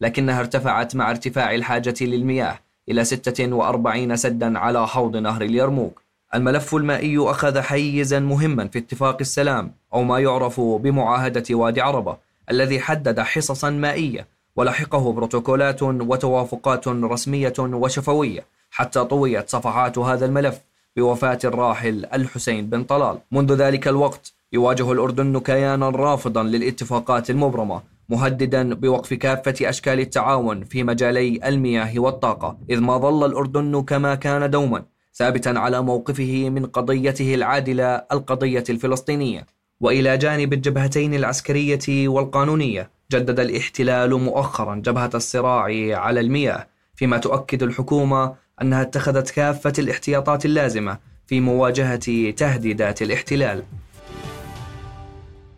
لكنها 0.00 0.40
ارتفعت 0.40 0.96
مع 0.96 1.10
ارتفاع 1.10 1.54
الحاجة 1.54 1.94
للمياه 2.00 2.58
إلى 2.88 3.04
46 3.04 4.16
سدا 4.16 4.58
على 4.58 4.88
حوض 4.88 5.16
نهر 5.16 5.42
اليرموك. 5.42 6.02
الملف 6.34 6.74
المائي 6.74 7.18
أخذ 7.18 7.60
حيزا 7.60 8.18
مهما 8.18 8.68
في 8.68 8.78
اتفاق 8.78 9.16
السلام 9.20 9.72
أو 9.94 10.02
ما 10.02 10.18
يعرف 10.18 10.60
بمعاهدة 10.60 11.44
وادي 11.50 11.80
عربة 11.80 12.16
الذي 12.50 12.80
حدد 12.80 13.20
حصصا 13.20 13.70
مائية 13.70 14.37
ولحقه 14.58 15.12
بروتوكولات 15.12 15.82
وتوافقات 15.82 16.88
رسمية 16.88 17.52
وشفوية 17.58 18.44
حتى 18.70 19.04
طويت 19.04 19.48
صفحات 19.48 19.98
هذا 19.98 20.26
الملف 20.26 20.60
بوفاة 20.96 21.38
الراحل 21.44 22.06
الحسين 22.14 22.70
بن 22.70 22.84
طلال. 22.84 23.18
منذ 23.32 23.54
ذلك 23.54 23.88
الوقت 23.88 24.32
يواجه 24.52 24.92
الأردن 24.92 25.38
كيانا 25.38 25.88
رافضا 25.88 26.42
للاتفاقات 26.42 27.30
المبرمة 27.30 27.82
مهددا 28.08 28.74
بوقف 28.74 29.14
كافة 29.14 29.68
أشكال 29.68 30.00
التعاون 30.00 30.64
في 30.64 30.84
مجالي 30.84 31.40
المياه 31.48 31.98
والطاقة 31.98 32.58
إذ 32.70 32.80
ما 32.80 32.98
ظل 32.98 33.26
الأردن 33.26 33.82
كما 33.82 34.14
كان 34.14 34.50
دوما 34.50 34.84
ثابتا 35.14 35.48
على 35.48 35.82
موقفه 35.82 36.50
من 36.50 36.66
قضيته 36.66 37.34
العادلة 37.34 37.86
القضية 38.12 38.64
الفلسطينية. 38.70 39.46
وإلى 39.80 40.18
جانب 40.18 40.52
الجبهتين 40.52 41.14
العسكرية 41.14 42.08
والقانونية 42.08 42.97
جدد 43.12 43.40
الاحتلال 43.40 44.14
مؤخرا 44.20 44.74
جبهة 44.74 45.10
الصراع 45.14 45.62
على 45.98 46.20
المياه 46.20 46.66
فيما 46.94 47.18
تؤكد 47.18 47.62
الحكومة 47.62 48.34
أنها 48.62 48.82
اتخذت 48.82 49.30
كافة 49.30 49.72
الاحتياطات 49.78 50.44
اللازمة 50.44 50.98
في 51.26 51.40
مواجهة 51.40 52.30
تهديدات 52.30 53.02
الاحتلال. 53.02 53.62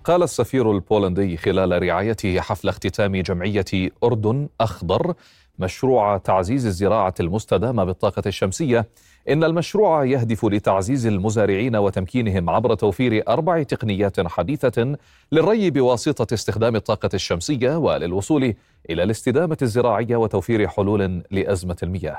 قال 0.05 0.23
السفير 0.23 0.73
البولندي 0.73 1.37
خلال 1.37 1.83
رعايته 1.83 2.41
حفل 2.41 2.69
اختتام 2.69 3.17
جمعية 3.17 3.91
أردن 4.05 4.49
أخضر 4.61 5.15
مشروع 5.59 6.17
تعزيز 6.17 6.67
الزراعة 6.67 7.15
المستدامة 7.21 7.85
بالطاقة 7.85 8.23
الشمسية 8.27 8.89
إن 9.29 9.45
المشروع 9.45 10.05
يهدف 10.05 10.45
لتعزيز 10.45 11.07
المزارعين 11.07 11.77
وتمكينهم 11.77 12.51
عبر 12.51 12.75
توفير 12.75 13.29
أربع 13.29 13.63
تقنيات 13.63 14.27
حديثة 14.27 14.97
للري 15.33 15.71
بواسطة 15.71 16.35
استخدام 16.35 16.77
الطاقة 16.77 17.11
الشمسية 17.15 17.77
وللوصول 17.79 18.55
إلى 18.91 19.03
الاستدامة 19.03 19.57
الزراعية 19.63 20.17
وتوفير 20.17 20.69
حلول 20.69 21.23
لأزمة 21.31 21.77
المياه. 21.83 22.19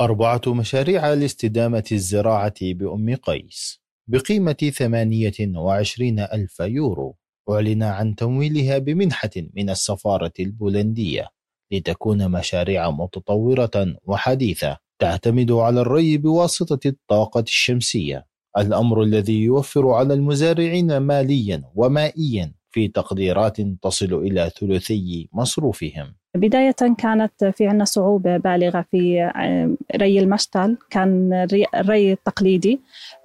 أربعة 0.00 0.40
مشاريع 0.46 1.14
لاستدامة 1.14 1.84
الزراعة 1.92 2.54
بأم 2.62 3.14
قيس 3.14 3.80
بقيمة 4.08 4.72
28 4.74 6.18
ألف 6.18 6.60
يورو 6.60 7.16
أعلن 7.50 7.82
عن 7.82 8.14
تمويلها 8.14 8.78
بمنحة 8.78 9.30
من 9.54 9.70
السفارة 9.70 10.32
البولندية 10.40 11.28
لتكون 11.70 12.30
مشاريع 12.30 12.90
متطورة 12.90 13.96
وحديثة 14.04 14.78
تعتمد 15.00 15.52
على 15.52 15.80
الري 15.80 16.18
بواسطة 16.18 16.88
الطاقة 16.88 17.40
الشمسية 17.40 18.26
الأمر 18.58 19.02
الذي 19.02 19.42
يوفر 19.42 19.90
على 19.90 20.14
المزارعين 20.14 20.96
ماليا 20.96 21.62
ومائيا. 21.74 22.54
في 22.70 22.88
تقديرات 22.88 23.60
تصل 23.82 24.14
إلى 24.14 24.50
ثلثي 24.60 25.28
مصروفهم. 25.32 26.14
بداية 26.34 26.74
كانت 26.98 27.44
في 27.44 27.66
عنا 27.66 27.84
صعوبة 27.84 28.36
بالغة 28.36 28.84
في 28.90 29.22
آه، 29.22 29.76
ري 29.96 30.20
المشتل. 30.20 30.76
كان 30.90 31.32
الري 31.74 32.12
التقليدي. 32.12 32.80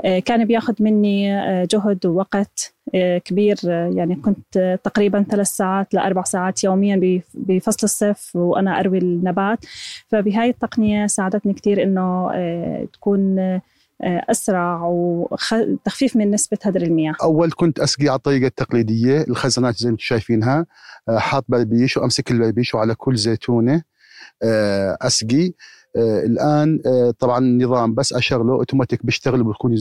آه، 0.06 0.20
كان 0.20 0.46
بياخذ 0.46 0.74
مني 0.80 1.34
آه، 1.34 1.68
جهد 1.72 2.06
ووقت 2.06 2.72
كبير. 3.26 3.58
يعني 3.66 4.16
كنت 4.16 4.80
تقريبا 4.84 5.26
ثلاث 5.30 5.48
ساعات 5.48 5.94
لأربع 5.94 6.24
ساعات 6.24 6.64
يوميا 6.64 7.22
بفصل 7.34 7.80
الصيف 7.84 8.36
وأنا 8.36 8.80
أروي 8.80 8.98
النبات. 8.98 9.66
فبهاي 10.08 10.50
التقنية 10.50 11.08
ساعدتني 11.08 11.54
كثير 11.54 11.84
إنه 11.84 12.32
تكون 12.94 13.40
أسرع 14.04 14.82
وتخفيف 14.86 16.16
من 16.16 16.32
نسبة 16.32 16.58
هدر 16.64 16.82
المياه. 16.82 17.14
أول 17.24 17.52
كنت 17.52 17.80
أسقي 17.80 18.10
على 18.10 18.18
الطريقة 18.18 18.48
التقليدية 18.48 19.22
الخزانات 19.22 19.76
زي 19.78 19.86
ما 19.88 19.92
أنتم 19.92 20.04
شايفينها 20.04 20.66
آه، 21.10 21.18
حاط 21.18 21.46
بربيش 21.48 21.98
وأمسك 21.98 22.32
البربيش 22.32 22.76
وعلى 22.76 22.96
كل 22.96 23.16
زيتونة 23.16 23.84
آه، 24.44 24.98
أسقي. 25.02 25.54
آه، 25.98 26.24
الآن 26.26 26.80
طبعا 27.20 27.40
النظام 27.40 27.94
بس 27.94 28.14
اشغله 28.14 28.54
أوتوماتيك 28.54 29.06
بيشتغل 29.06 29.42
وبكون 29.42 29.74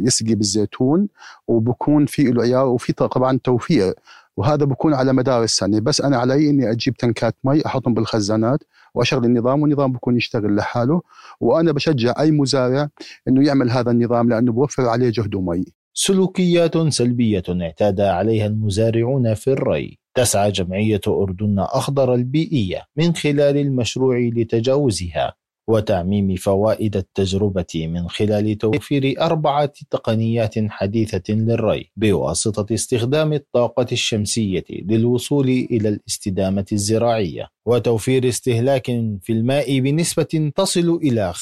يسقي 0.00 0.34
بالزيتون 0.34 1.08
وبكون 1.48 2.06
في 2.06 2.22
له 2.22 2.42
عيار 2.42 2.66
وفي 2.66 2.92
طبعا 2.92 3.38
توفير. 3.44 3.94
وهذا 4.36 4.64
بكون 4.64 4.94
على 4.94 5.12
مدار 5.12 5.42
السنة. 5.42 5.80
بس 5.80 6.00
أنا 6.00 6.16
علي 6.16 6.50
إني 6.50 6.70
أجيب 6.70 6.96
تنكات 6.96 7.34
مي 7.44 7.66
أحطهم 7.66 7.94
بالخزانات 7.94 8.60
وأشغل 8.96 9.24
النظام 9.24 9.62
والنظام 9.62 9.92
بكون 9.92 10.16
يشتغل 10.16 10.56
لحاله. 10.56 11.02
وأنا 11.40 11.72
بشجع 11.72 12.14
أي 12.20 12.30
مزارع 12.30 12.88
إنه 13.28 13.46
يعمل 13.46 13.70
هذا 13.70 13.90
النظام 13.90 14.28
لأنه 14.28 14.52
بوفر 14.52 14.88
عليه 14.88 15.10
جهد 15.10 15.34
ومي. 15.34 15.64
سلوكيات 15.94 16.78
سلبية 16.78 17.42
اعتاد 17.48 18.00
عليها 18.00 18.46
المزارعون 18.46 19.34
في 19.34 19.52
الري. 19.52 19.98
تسعى 20.14 20.50
جمعية 20.50 21.00
أردن 21.08 21.58
أخضر 21.58 22.14
البيئية 22.14 22.82
من 22.96 23.14
خلال 23.14 23.56
المشروع 23.56 24.18
لتجاوزها. 24.18 25.34
وتعميم 25.68 26.36
فوائد 26.36 26.96
التجربة 26.96 27.66
من 27.74 28.08
خلال 28.08 28.58
توفير 28.58 29.14
أربعة 29.20 29.72
تقنيات 29.90 30.54
حديثة 30.58 31.34
للري 31.34 31.90
بواسطة 31.96 32.74
استخدام 32.74 33.32
الطاقة 33.32 33.86
الشمسية 33.92 34.64
للوصول 34.70 35.48
إلى 35.48 35.88
الاستدامة 35.88 36.66
الزراعية 36.72 37.48
وتوفير 37.66 38.28
استهلاك 38.28 38.86
في 39.22 39.30
الماء 39.30 39.80
بنسبة 39.80 40.52
تصل 40.56 40.98
إلى 41.02 41.32
65% 41.32 41.38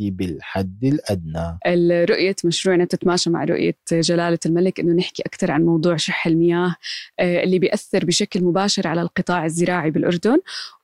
بالحد 0.00 0.84
الأدنى. 0.84 1.58
رؤية 2.04 2.36
مشروعنا 2.44 2.84
تتماشى 2.84 3.30
مع 3.30 3.44
رؤية 3.44 3.76
جلالة 3.92 4.38
الملك 4.46 4.80
أنه 4.80 4.92
نحكي 4.92 5.22
أكثر 5.22 5.50
عن 5.50 5.62
موضوع 5.62 5.96
شح 5.96 6.26
المياه 6.26 6.74
آه، 7.20 7.42
اللي 7.42 7.58
بيأثر 7.58 8.04
بشكل 8.04 8.44
مباشر 8.44 8.88
على 8.88 9.02
القطاع 9.02 9.44
الزراعي 9.44 9.90
بالأردن. 9.90 10.38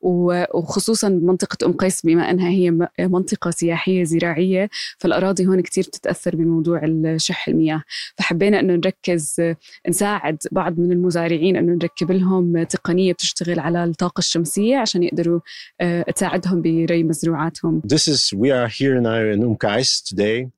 وخصوصا 0.05 1.09
بمنطقة 1.09 1.67
أم 1.67 1.73
قيس 1.73 2.07
بما 2.07 2.31
أنها 2.31 2.49
هي 2.49 2.89
منطقة 3.01 3.51
سياحية 3.51 4.05
زراعية 4.05 4.69
فالأراضي 4.99 5.47
هون 5.47 5.61
كتير 5.61 5.85
بتتأثر 5.85 6.37
بموضوع 6.37 6.81
شح 7.17 7.49
المياه. 7.49 7.83
فحبينا 8.17 8.61
أنه 8.61 8.75
نركز 8.75 9.43
نساعد 9.89 10.39
بعض 10.53 10.79
من 10.79 10.93
المزارعين 10.93 11.57
أنه 11.57 11.73
نركب 11.73 12.13
لهم 12.13 12.63
تقنية 12.63 13.13
بتشتغل 13.13 13.61
على 13.61 13.85
الطاقة 13.85 14.19
الشمسية 14.19 14.77
عشان 14.77 15.03
يقدروا 15.03 15.41
آه، 15.81 16.03
تساعدهم 16.03 16.63
بري 16.63 17.05
مزروعاتهم. 17.05 17.83
This 17.95 18.09
is 18.09 18.39
we 18.39 18.51
are 18.51 18.69
here 18.69 19.01
now 19.01 19.37
in 19.37 19.45
أم 19.45 19.55
قيس 19.55 20.15
today. 20.15 20.49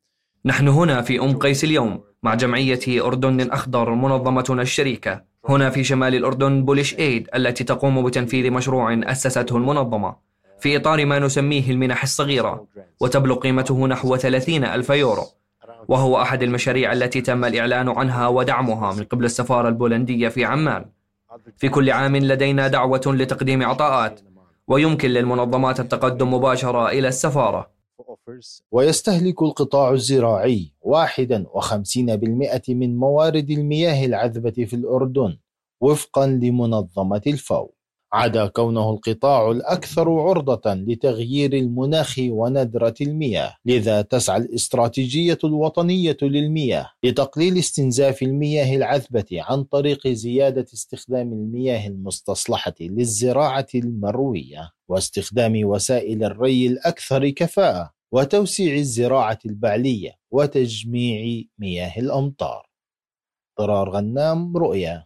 نحن 0.44 0.68
هنا 0.68 1.02
في 1.02 1.20
أم 1.20 1.38
قيس 1.38 1.64
اليوم 1.64 2.00
مع 2.22 2.34
جمعية 2.34 3.06
أردن 3.06 3.40
الأخضر 3.40 3.94
منظمتنا 3.94 4.62
الشريكة. 4.62 5.24
هنا 5.48 5.70
في 5.70 5.84
شمال 5.84 6.14
الأردن 6.14 6.64
بوليش 6.64 6.98
إيد 6.98 7.28
التي 7.34 7.64
تقوم 7.64 8.06
بتنفيذ 8.06 8.50
مشروع 8.50 9.00
أسسته 9.04 9.56
المنظمة 9.56 10.16
في 10.60 10.76
إطار 10.76 11.06
ما 11.06 11.18
نسميه 11.18 11.70
المنح 11.70 12.02
الصغيرة 12.02 12.66
وتبلغ 13.00 13.36
قيمته 13.36 13.86
نحو 13.86 14.16
30 14.16 14.64
ألف 14.64 14.90
يورو. 14.90 15.22
وهو 15.88 16.22
أحد 16.22 16.42
المشاريع 16.42 16.92
التي 16.92 17.20
تم 17.20 17.44
الإعلان 17.44 17.88
عنها 17.88 18.28
ودعمها 18.28 18.94
من 18.94 19.04
قبل 19.04 19.24
السفارة 19.24 19.68
البولندية 19.68 20.28
في 20.28 20.44
عمان. 20.44 20.84
في 21.56 21.68
كل 21.68 21.90
عام 21.90 22.16
لدينا 22.16 22.68
دعوة 22.68 23.00
لتقديم 23.06 23.62
عطاءات 23.62 24.20
ويمكن 24.68 25.08
للمنظمات 25.08 25.80
التقدم 25.80 26.34
مباشرة 26.34 26.88
إلى 26.88 27.08
السفارة. 27.08 27.75
ويستهلك 28.72 29.42
القطاع 29.42 29.92
الزراعي 29.92 30.72
51% 30.82 32.68
من 32.68 32.96
موارد 32.96 33.50
المياه 33.50 34.06
العذبة 34.06 34.50
في 34.50 34.76
الأردن 34.76 35.38
وفقا 35.80 36.26
لمنظمة 36.26 37.22
الفاو. 37.26 37.75
عدا 38.12 38.46
كونه 38.46 38.90
القطاع 38.90 39.50
الأكثر 39.50 40.10
عرضة 40.10 40.74
لتغيير 40.74 41.52
المناخ 41.52 42.14
وندرة 42.18 42.94
المياه 43.00 43.56
لذا 43.64 44.02
تسعى 44.02 44.36
الاستراتيجية 44.40 45.38
الوطنية 45.44 46.16
للمياه 46.22 46.90
لتقليل 47.04 47.58
استنزاف 47.58 48.22
المياه 48.22 48.76
العذبة 48.76 49.26
عن 49.32 49.64
طريق 49.64 50.08
زيادة 50.08 50.66
استخدام 50.74 51.32
المياه 51.32 51.86
المستصلحة 51.86 52.74
للزراعة 52.80 53.66
المروية 53.74 54.70
واستخدام 54.88 55.64
وسائل 55.64 56.24
الري 56.24 56.66
الأكثر 56.66 57.28
كفاءة 57.30 57.90
وتوسيع 58.12 58.74
الزراعة 58.74 59.38
البعلية 59.46 60.10
وتجميع 60.30 61.42
مياه 61.58 61.98
الأمطار. 61.98 62.66
ضرار 63.60 63.90
غنام 63.90 64.56
رؤيا. 64.56 65.04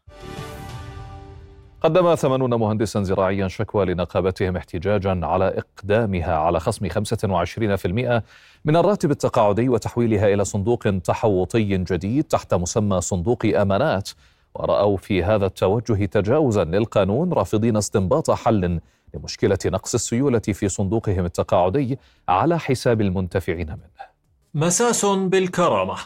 قدم 1.82 2.14
ثمانون 2.14 2.54
مهندسا 2.54 3.02
زراعيا 3.02 3.48
شكوى 3.48 3.84
لنقابتهم 3.84 4.56
احتجاجا 4.56 5.20
على 5.22 5.58
إقدامها 5.58 6.36
على 6.36 6.60
خصم 6.60 6.88
25% 6.88 8.22
من 8.64 8.76
الراتب 8.76 9.10
التقاعدي 9.10 9.68
وتحويلها 9.68 10.34
إلى 10.34 10.44
صندوق 10.44 10.78
تحوطي 11.04 11.76
جديد 11.76 12.24
تحت 12.24 12.54
مسمى 12.54 13.00
صندوق 13.00 13.46
أمانات. 13.46 14.10
ورأوا 14.54 14.96
في 14.96 15.24
هذا 15.24 15.46
التوجه 15.46 16.04
تجاوزا 16.04 16.64
للقانون 16.64 17.32
رافضين 17.32 17.76
استنباط 17.76 18.30
حل 18.30 18.80
لمشكلة 19.14 19.58
نقص 19.66 19.94
السيولة 19.94 20.38
في 20.38 20.68
صندوقهم 20.68 21.24
التقاعدي 21.24 21.98
على 22.28 22.58
حساب 22.58 23.00
المنتفعين 23.00 23.66
منه. 23.66 24.10
مساس 24.54 25.04
بالكرامة. 25.04 25.96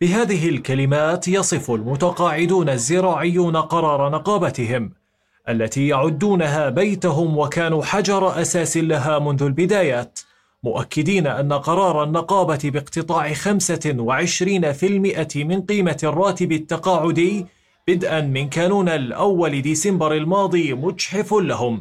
بهذه 0.00 0.48
الكلمات 0.48 1.28
يصف 1.28 1.70
المتقاعدون 1.70 2.68
الزراعيون 2.68 3.56
قرار 3.56 4.10
نقابتهم. 4.10 5.03
التي 5.48 5.88
يعدونها 5.88 6.68
بيتهم 6.68 7.38
وكانوا 7.38 7.84
حجر 7.84 8.40
أساس 8.40 8.76
لها 8.76 9.18
منذ 9.18 9.42
البدايات 9.42 10.20
مؤكدين 10.62 11.26
أن 11.26 11.52
قرار 11.52 12.04
النقابة 12.04 12.58
باقتطاع 12.64 13.34
25% 13.34 15.36
من 15.36 15.62
قيمة 15.62 15.98
الراتب 16.04 16.52
التقاعدي 16.52 17.46
بدءا 17.88 18.20
من 18.20 18.48
كانون 18.48 18.88
الأول 18.88 19.62
ديسمبر 19.62 20.14
الماضي 20.14 20.74
مجحف 20.74 21.34
لهم. 21.34 21.80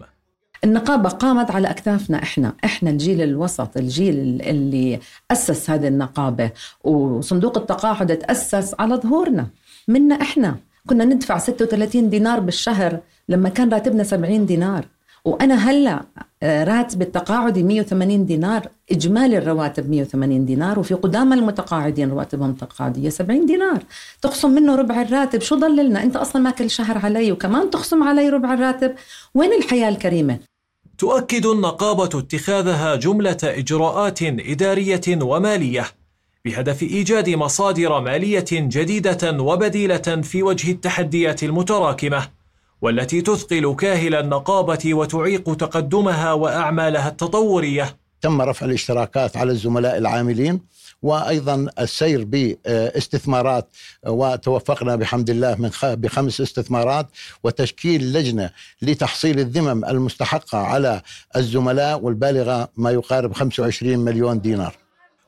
النقابة 0.63 1.09
قامت 1.09 1.51
على 1.51 1.69
أكتافنا 1.69 2.23
إحنا 2.23 2.53
إحنا 2.65 2.89
الجيل 2.89 3.21
الوسط 3.21 3.77
الجيل 3.77 4.41
اللي 4.41 4.99
أسس 5.31 5.69
هذه 5.69 5.87
النقابة 5.87 6.51
وصندوق 6.83 7.57
التقاعد 7.57 8.17
تأسس 8.17 8.75
على 8.79 8.95
ظهورنا 8.95 9.47
منا 9.87 10.21
إحنا. 10.21 10.55
كنا 10.89 11.05
ندفع 11.05 11.37
36 11.37 12.09
دينار 12.09 12.39
بالشهر 12.39 12.99
لما 13.29 13.49
كان 13.49 13.69
راتبنا 13.69 14.03
70 14.03 14.45
دينار. 14.45 14.85
وأنا 15.25 15.55
هلأ 15.55 16.05
راتب 16.43 17.01
التقاعدي 17.01 17.63
180 17.63 18.25
دينار 18.25 18.67
إجمالي 18.91 19.37
الرواتب 19.37 19.89
180 19.89 20.45
دينار 20.45 20.79
وفي 20.79 20.93
قدامى 20.93 21.35
المتقاعدين 21.35 22.09
رواتبهم 22.09 22.53
تقاعدية 22.53 23.09
70 23.09 23.45
دينار. 23.45 23.83
تخصم 24.21 24.51
منه 24.51 24.75
ربع 24.75 25.01
الراتب. 25.01 25.41
شو 25.41 25.55
ضل 25.55 25.85
لنا 25.85 26.03
أنت 26.03 26.15
أصلا 26.15 26.41
ما 26.41 26.51
كل 26.51 26.69
شهر 26.69 26.97
علي 26.97 27.31
وكمان 27.31 27.69
تخصم 27.69 28.03
علي 28.03 28.29
ربع 28.29 28.53
الراتب. 28.53 28.95
وين 29.35 29.53
الحياة 29.53 29.89
الكريمة؟ 29.89 30.39
تؤكد 30.97 31.45
النقابة 31.45 32.19
اتخاذها 32.19 32.95
جملة 32.95 33.37
إجراءات 33.43 34.23
إدارية 34.23 35.01
ومالية. 35.21 35.85
بهدف 36.45 36.83
إيجاد 36.83 37.29
مصادر 37.29 37.99
مالية 37.99 38.45
جديدة 38.51 39.31
وبديلة 39.41 40.21
في 40.23 40.43
وجه 40.43 40.71
التحديات 40.71 41.43
المتراكمة 41.43 42.27
والتي 42.81 43.21
تثقل 43.21 43.75
كاهل 43.75 44.15
النقابة 44.15 44.93
وتعيق 44.93 45.55
تقدمها 45.55 46.33
وأعمالها 46.33 47.09
التطورية 47.09 47.95
تم 48.21 48.41
رفع 48.41 48.65
الاشتراكات 48.65 49.37
على 49.37 49.51
الزملاء 49.51 49.97
العاملين 49.97 50.59
وأيضا 51.01 51.67
السير 51.79 52.23
باستثمارات 52.23 53.67
وتوفقنا 54.07 54.95
بحمد 54.95 55.29
الله 55.29 55.55
من 55.55 55.69
بخمس 55.83 56.41
استثمارات 56.41 57.07
وتشكيل 57.43 58.13
لجنة 58.13 58.49
لتحصيل 58.81 59.39
الذمم 59.39 59.85
المستحقة 59.85 60.57
على 60.57 61.01
الزملاء 61.35 61.99
والبالغة 62.01 62.69
ما 62.77 62.91
يقارب 62.91 63.33
25 63.33 63.99
مليون 63.99 64.41
دينار. 64.41 64.82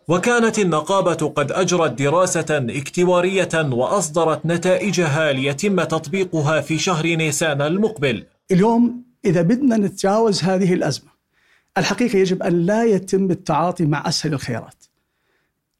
وكانت 0.08 0.60
النقابة 0.60 1.34
قد 1.36 1.52
أجرت 1.52 2.02
دراسة 2.02 2.46
اكتوارية 2.70 3.50
وأصدرت 3.54 4.46
نتائجها 4.46 5.32
ليتم 5.32 5.84
تطبيقها 5.84 6.62
في 6.62 6.78
شهر 6.78 7.08
نيسان 7.08 7.62
المقبل. 7.62 8.26
اليوم 8.52 9.04
إذا 9.26 9.42
بدنا 9.42 9.78
نتجاوز 9.78 10.44
هذه 10.44 10.74
الأزمة 10.74 11.10
الحقيقة 11.78 12.18
يجب 12.18 12.44
أن 12.44 12.66
لا 12.66 12.84
يتم 12.84 13.32
التعاطي 13.32 13.86
مع 13.86 14.08
أسهل 14.08 14.34
الخيارات. 14.34 14.84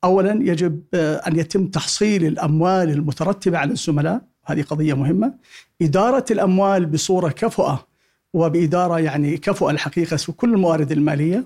اولا 0.04 0.40
يجب 0.42 0.82
أن 0.94 1.40
يتم 1.40 1.68
تحصيل 1.68 2.26
الأموال 2.26 2.90
المترتبة 2.90 3.58
على 3.58 3.72
الزملاء 3.72 4.22
هذه 4.46 4.62
قضية 4.62 4.94
مهمة 4.94 5.34
إدارة 5.82 6.26
الأموال 6.32 6.86
بصورة 6.86 7.30
كفؤة 7.30 7.88
وبإدارة 8.34 9.00
يعني 9.00 9.38
كفؤة 9.38 9.72
الحقيقة 9.72 10.18
في 10.18 10.32
كل 10.32 10.54
الموارد 10.54 10.92
المالية 10.92 11.44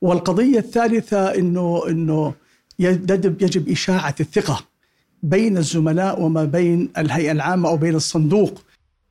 والقضية 0.00 0.58
الثالثة 0.58 1.34
إنه 1.34 1.82
إنه 1.88 2.34
يجب 2.78 3.42
يجب 3.42 3.68
إشاعة 3.68 4.14
الثقة 4.20 4.60
بين 5.22 5.56
الزملاء 5.56 6.20
وما 6.22 6.44
بين 6.44 6.92
الهيئة 6.98 7.32
العامة 7.32 7.68
أو 7.68 7.76
بين 7.76 7.94
الصندوق. 7.94 8.62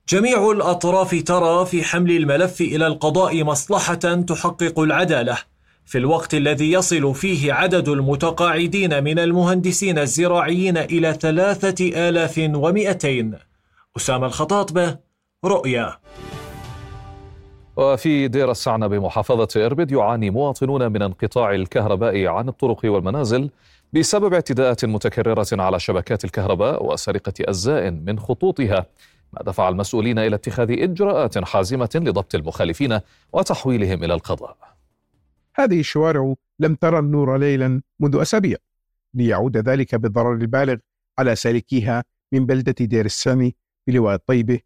جميع 0.09 0.51
الأطراف 0.51 1.23
ترى 1.25 1.65
في 1.65 1.83
حمل 1.83 2.11
الملف 2.11 2.61
إلى 2.61 2.87
القضاء 2.87 3.43
مصلحة 3.43 3.93
تحقق 3.93 4.79
العدالة. 4.79 5.37
في 5.85 5.97
الوقت 5.97 6.33
الذي 6.33 6.71
يصل 6.71 7.15
فيه 7.15 7.53
عدد 7.53 7.89
المتقاعدين 7.89 9.03
من 9.03 9.19
المهندسين 9.19 9.99
الزراعيين 9.99 10.77
إلى 10.77 11.17
ثلاثة 11.21 12.09
آلاف 12.09 12.49
ومئتين. 12.53 13.33
أسامة 13.97 14.27
الخطاطبة 14.27 14.97
رؤيا. 15.45 15.97
وفي 17.77 18.27
دير 18.27 18.51
السعنة 18.51 18.87
بمحافظة 18.87 19.65
إربد 19.65 19.91
يعاني 19.91 20.29
مواطنون 20.29 20.91
من 20.91 21.01
انقطاع 21.01 21.55
الكهرباء 21.55 22.25
عن 22.25 22.49
الطرق 22.49 22.79
والمنازل 22.85 23.49
بسبب 23.93 24.33
اعتداءات 24.33 24.85
متكررة 24.85 25.47
على 25.51 25.79
شبكات 25.79 26.25
الكهرباء 26.25 26.85
وسرقة 26.85 27.33
أجزاء 27.41 27.91
من 27.91 28.19
خطوطها 28.19 28.85
ما 29.33 29.43
دفع 29.43 29.69
المسؤولين 29.69 30.19
إلى 30.19 30.35
اتخاذ 30.35 30.71
إجراءات 30.71 31.43
حازمة 31.45 31.89
لضبط 31.95 32.35
المخالفين 32.35 32.99
وتحويلهم 33.33 34.03
إلى 34.03 34.13
القضاء. 34.13 34.57
هذه 35.55 35.79
الشوارع 35.79 36.33
لم 36.59 36.75
ترى 36.75 36.99
النور 36.99 37.37
ليلا 37.37 37.81
منذ 37.99 38.21
أسابيع 38.21 38.57
ليعود 39.13 39.57
ذلك 39.57 39.95
بالضرر 39.95 40.33
البالغ 40.33 40.75
على 41.19 41.35
سالكيها 41.35 42.03
من 42.31 42.45
بلدة 42.45 42.85
دير 42.85 43.05
السامي 43.05 43.55
بلواء 43.87 44.15
الطيبة 44.15 44.59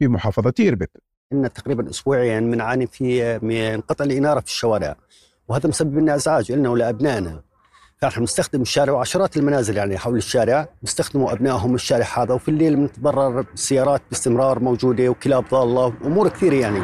بمحافظة 0.00 0.54
إربد. 0.60 0.88
إن 1.32 1.52
تقريبا 1.52 1.90
أسبوعيا 1.90 2.40
بنعاني 2.40 2.86
في 2.86 3.38
من 3.42 3.80
قطع 3.80 4.04
الإنارة 4.04 4.40
في 4.40 4.46
الشوارع. 4.46 4.96
وهذا 5.48 5.68
مسبب 5.68 5.98
لنا 5.98 6.14
إزعاج 6.14 6.52
لنا 6.52 6.68
ولأبنائنا. 6.68 7.42
فنحن 7.96 8.22
نستخدم 8.22 8.62
الشارع 8.62 8.92
وعشرات 8.92 9.36
المنازل 9.36 9.76
يعني 9.76 9.98
حول 9.98 10.16
الشارع 10.16 10.68
بيستخدموا 10.82 11.32
أبنائهم 11.32 11.74
الشارع 11.74 12.06
هذا 12.16 12.34
وفي 12.34 12.48
الليل 12.48 12.76
بنتضرر 12.76 13.44
السيارات 13.54 14.02
باستمرار 14.10 14.58
موجودة 14.58 15.08
وكلاب 15.08 15.44
ضالة 15.50 15.94
وأمور 16.02 16.28
كثيرة 16.28 16.54
يعني. 16.54 16.80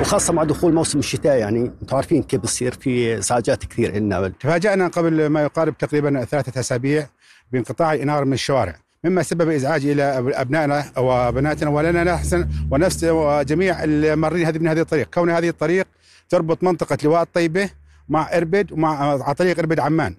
وخاصة 0.00 0.32
مع 0.32 0.44
دخول 0.44 0.74
موسم 0.74 0.98
الشتاء 0.98 1.38
يعني 1.38 1.72
أنتم 1.82 1.96
عارفين 1.96 2.22
كيف 2.22 2.40
بصير 2.40 2.72
في 2.72 3.18
إزعاجات 3.18 3.64
كثير 3.64 3.94
عندنا. 3.94 4.28
تفاجأنا 4.28 4.88
قبل 4.88 5.26
ما 5.26 5.42
يقارب 5.42 5.78
تقريبا 5.78 6.24
ثلاثة 6.24 6.60
أسابيع 6.60 7.06
بانقطاع 7.52 7.94
الإنارة 7.94 8.24
من 8.24 8.32
الشوارع. 8.32 8.87
مما 9.04 9.22
سبب 9.22 9.48
إزعاج 9.48 9.86
إلى 9.86 10.02
أبنائنا 10.34 10.84
وبناتنا 10.96 11.70
ولنا 11.70 12.04
نحسن 12.04 12.48
ونفس 12.70 13.04
وجميع 13.04 13.84
المارين 13.84 14.46
هذه 14.46 14.58
من 14.58 14.68
هذه 14.68 14.80
الطريق. 14.80 15.14
كون 15.14 15.30
هذه 15.30 15.48
الطريق 15.48 15.86
تربط 16.28 16.62
منطقة 16.62 16.98
لواء 17.04 17.22
الطيبة 17.22 17.70
مع 18.08 18.36
إربد 18.36 18.72
ومع 18.72 18.98
على 19.24 19.34
طريق 19.34 19.58
إربد 19.58 19.80
عمان. 19.80 20.14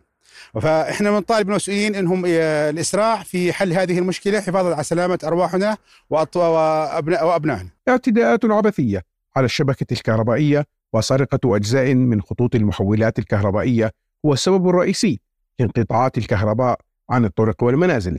فإحنا 0.62 1.12
بنطالب 1.12 1.50
المسؤولين 1.50 1.96
إنهم 1.96 2.24
الإسراع 2.26 3.24
في 3.24 3.54
حل 3.54 3.74
هذه 3.74 4.00
المشكلة 4.00 4.40
حفاظا 4.42 4.74
على 4.74 4.84
سلامة 4.84 5.20
أرواحنا 5.24 5.78
وأبنائنا. 6.10 7.70
اعتداءات 7.90 8.46
عبثية 8.46 9.04
على 9.36 9.46
الشبكة 9.46 9.94
الكهربائية 9.94 10.66
وسرقة 10.94 11.56
أجزاء 11.56 11.94
من 11.96 12.22
خطوط 12.22 12.56
المحولات 12.56 13.20
الكهربائية 13.20 13.92
هو 14.26 14.34
السبب 14.34 14.70
الرئيسي 14.70 15.20
لانقطاعات 15.60 16.18
الكهرباء 16.18 16.80
عن 17.10 17.26
الطرق 17.26 17.64
والمنازل. 17.64 18.18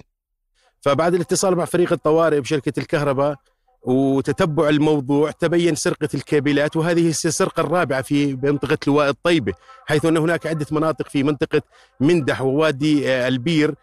فبعد 0.81 1.15
الاتصال 1.15 1.57
مع 1.57 1.65
فريق 1.65 1.93
الطوارئ 1.93 2.41
بشركة 2.41 2.81
الكهرباء 2.81 3.37
وتتبع 3.83 4.69
الموضوع 4.69 5.31
تبين 5.31 5.75
سرقة 5.75 6.09
الكابلات 6.15 6.77
وهذه 6.77 7.09
السرقة 7.09 7.61
الرابعة 7.61 8.03
في 8.03 8.39
منطقة 8.43 8.79
لواء 8.87 9.09
الطيبة 9.09 9.53
حيث 9.87 10.05
أن 10.05 10.17
هناك 10.17 10.47
عدة 10.47 10.67
مناطق 10.71 11.09
في 11.09 11.23
منطقة 11.23 11.63
مندح 12.01 12.43
ووادي 12.43 13.11
البير 13.11 13.75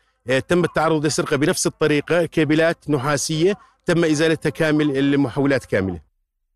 تم 0.48 0.64
التعرض 0.64 1.04
للسرقة 1.06 1.36
بنفس 1.36 1.68
الطريقة 1.68 2.26
كابلات 2.26 2.90
نحاسية 2.90 3.54
تم 3.86 4.04
إزالتها 4.06 4.50
كامل 4.50 4.98
المحولات 4.98 5.66
كاملة. 5.66 6.02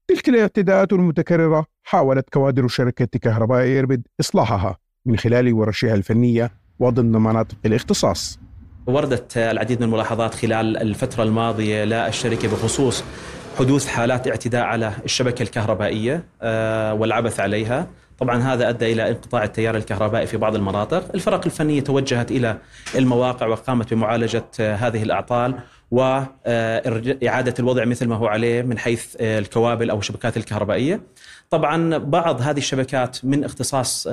تلك 0.08 0.30
الاعتداءات 0.30 0.94
المتكررة 0.94 1.66
حاولت 1.84 2.30
كوادر 2.30 2.68
شركة 2.68 3.20
كهرباء 3.20 3.80
إربد 3.80 4.08
إصلاحها 4.20 4.78
من 5.06 5.18
خلال 5.18 5.54
ورشها 5.54 5.94
الفنية 5.94 6.52
وضمن 6.80 7.12
مناطق 7.12 7.58
الاختصاص. 7.66 8.40
وردت 8.92 9.38
العديد 9.38 9.80
من 9.80 9.86
الملاحظات 9.86 10.36
خلال 10.36 10.78
الفترة 10.78 11.24
الماضية 11.24 11.84
للشركة 11.84 12.48
بخصوص 12.48 13.04
حدوث 13.60 13.88
حالات 13.88 14.28
اعتداء 14.28 14.64
على 14.64 14.92
الشبكة 15.06 15.44
الكهربائية 15.44 16.24
والعبث 16.94 17.40
عليها. 17.40 17.88
طبعا 18.20 18.38
هذا 18.38 18.70
أدى 18.70 18.94
إلى 18.94 19.10
انقطاع 19.10 19.44
التيار 19.44 19.78
الكهربائي 19.78 20.28
في 20.28 20.38
بعض 20.38 20.56
المناطق. 20.56 21.04
الفرق 21.16 21.46
الفنية 21.46 21.82
توجهت 21.82 22.32
إلى 22.32 22.58
المواقع 22.96 23.48
وقامت 23.48 23.94
بمعالجة 23.94 24.46
هذه 24.60 25.04
الأعطال 25.04 25.56
وإعادة 25.92 27.54
الوضع 27.60 27.86
مثل 27.86 28.08
ما 28.08 28.16
هو 28.16 28.28
عليه 28.28 28.62
من 28.62 28.78
حيث 28.78 29.16
الكوابل 29.22 29.90
أو 29.90 30.00
الشبكات 30.00 30.38
الكهربائية. 30.38 31.02
طبعا 31.52 31.98
بعض 31.98 32.42
هذه 32.42 32.58
الشبكات 32.58 33.26
من 33.26 33.44
اختصاص 33.44 34.08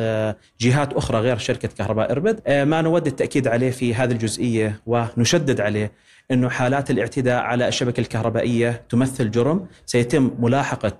جهات 0.60 0.92
أخرى 0.92 1.18
غير 1.18 1.38
شركة 1.38 1.68
كهرباء 1.68 2.12
إربد 2.12 2.40
ما 2.50 2.82
نود 2.82 3.06
التأكيد 3.06 3.48
عليه 3.48 3.70
في 3.70 3.94
هذه 3.94 4.12
الجزئية 4.12 4.80
ونشدد 4.86 5.60
عليه 5.60 5.92
أنه 6.30 6.48
حالات 6.48 6.90
الاعتداء 6.90 7.42
على 7.42 7.68
الشبكة 7.68 8.00
الكهربائية 8.00 8.82
تمثل 8.88 9.30
جرم 9.30 9.66
سيتم 9.86 10.30
ملاحقة 10.38 10.92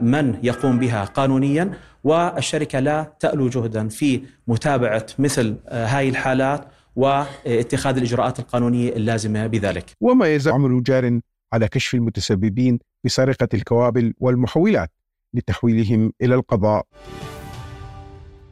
من 0.00 0.38
يقوم 0.42 0.78
بها 0.78 1.04
قانونيا 1.04 1.70
والشركة 2.04 2.80
لا 2.80 3.12
تألو 3.20 3.48
جهدا 3.48 3.88
في 3.88 4.22
متابعة 4.48 5.06
مثل 5.18 5.56
هاي 5.68 6.08
الحالات 6.08 6.64
واتخاذ 6.96 7.96
الإجراءات 7.96 8.38
القانونية 8.38 8.92
اللازمة 8.92 9.46
بذلك. 9.46 9.84
وما 10.00 10.34
يزال 10.34 10.52
عمل 10.52 10.82
جار 10.82 11.20
على 11.52 11.68
كشف 11.68 11.94
المتسببين 11.94 12.78
بسرقة 13.04 13.48
الكوابل 13.54 14.14
والمحولات. 14.20 14.90
لتحويلهم 15.34 16.12
إلى 16.22 16.34
القضاء. 16.34 16.86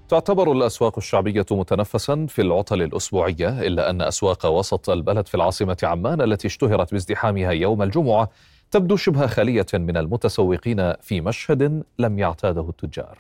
تعتبر 0.09 0.53
الأسواق 0.53 0.99
الشعبية 0.99 1.47
متنفسا 1.51 2.27
في 2.29 2.43
العطل 2.43 2.83
الأسبوعية 2.83 3.61
إلا 3.61 3.91
أن 3.91 4.03
أسواق 4.03 4.47
وسط 4.47 4.91
البلد 4.91 5.29
في 5.29 5.35
العاصمة 5.35 5.77
عمان 5.83 6.20
التي 6.20 6.47
اشتهرت 6.47 6.93
بازدحامها 6.93 7.51
يوم 7.51 7.83
الجمعة 7.83 8.31
تبدو 8.70 8.97
شبه 8.97 9.27
خالية 9.27 9.66
من 9.74 9.97
المتسوقين 9.97 10.93
في 11.01 11.20
مشهد 11.20 11.85
لم 11.99 12.18
يعتاده 12.18 12.68
التجار. 12.68 13.18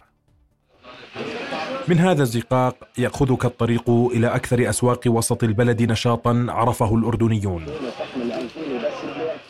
من 1.88 1.98
هذا 1.98 2.22
الزقاق 2.22 2.76
يأخذك 2.98 3.44
الطريق 3.44 3.90
إلى 3.90 4.26
أكثر 4.26 4.68
أسواق 4.68 5.00
وسط 5.06 5.44
البلد 5.44 5.82
نشاطا 5.82 6.46
عرفه 6.48 6.94
الأردنيون. 6.94 7.66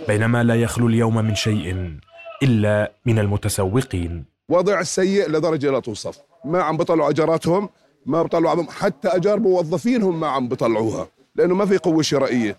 بينما 0.08 0.42
لا 0.42 0.54
يخلو 0.54 0.88
اليوم 0.88 1.14
من 1.14 1.34
شيء. 1.34 1.98
إلا 2.42 2.92
من 3.06 3.18
المتسوقين. 3.18 4.24
وضع 4.48 4.82
سيء 4.82 5.30
لدرجة 5.30 5.70
لا 5.70 5.80
توصف. 5.80 6.18
ما 6.44 6.62
عم 6.62 6.76
بطلعوا 6.76 7.10
أجاراتهم 7.10 7.68
ما 8.06 8.22
بطلعوا 8.22 8.62
حتى 8.70 9.08
أجار 9.08 9.40
موظفينهم 9.40 10.20
ما 10.20 10.26
عم 10.26 10.48
بطلعوها 10.48 11.08
لأنه 11.36 11.54
ما 11.54 11.66
في 11.66 11.76
قوة 11.78 12.02
شرائية. 12.02 12.56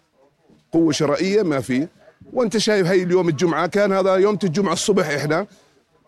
قوة 0.71 0.91
شرائية 0.91 1.43
ما 1.43 1.59
في. 1.59 1.87
وأنت 2.33 2.57
شايف 2.57 2.87
هي 2.87 3.03
اليوم 3.03 3.29
الجمعة 3.29 3.67
كان 3.67 3.91
هذا 3.91 4.15
يوم 4.15 4.37
الجمعة 4.43 4.73
الصبح 4.73 5.07
إحنا 5.07 5.47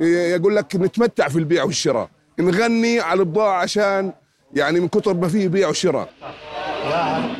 يقول 0.01 0.55
لك 0.55 0.75
نتمتع 0.75 1.27
في 1.27 1.39
البيع 1.39 1.63
والشراء 1.63 2.09
نغني 2.39 2.99
على 2.99 3.19
البضاعة 3.19 3.61
عشان 3.61 4.13
يعني 4.53 4.79
من 4.79 4.87
كثر 4.87 5.13
ما 5.13 5.27
فيه 5.27 5.47
بيع 5.47 5.69
وشراء. 5.69 6.09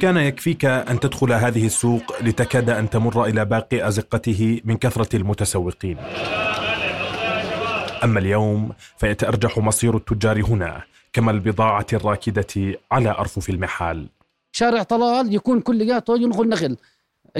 كان 0.02 0.18
يكفيك 0.18 0.66
أن 0.66 1.00
تدخل 1.00 1.34
هذه 1.34 1.66
السوق 1.66 2.22
لتكاد 2.22 2.70
أن 2.70 2.90
تمر 2.90 3.26
إلى 3.26 3.46
باقي 3.46 3.88
أزقته 3.88 4.62
من 4.66 4.78
كثرة 4.78 5.16
المتسوقين. 5.16 5.98
أما 8.04 8.20
اليوم 8.20 8.72
فيتأرجح 8.98 9.58
مصير 9.58 9.98
التجار 9.98 10.46
هنا 10.46 10.84
كما 11.14 11.32
البضاعة 11.32 11.86
الراكدة 11.94 12.78
على 12.92 13.10
أرفف 13.10 13.50
المحال. 13.50 14.10
شارع 14.52 14.84
طلال 14.84 15.36
يكون 15.36 15.62
كلياته 15.62 16.18
ينقل 16.18 16.50
نخل. 16.50 16.78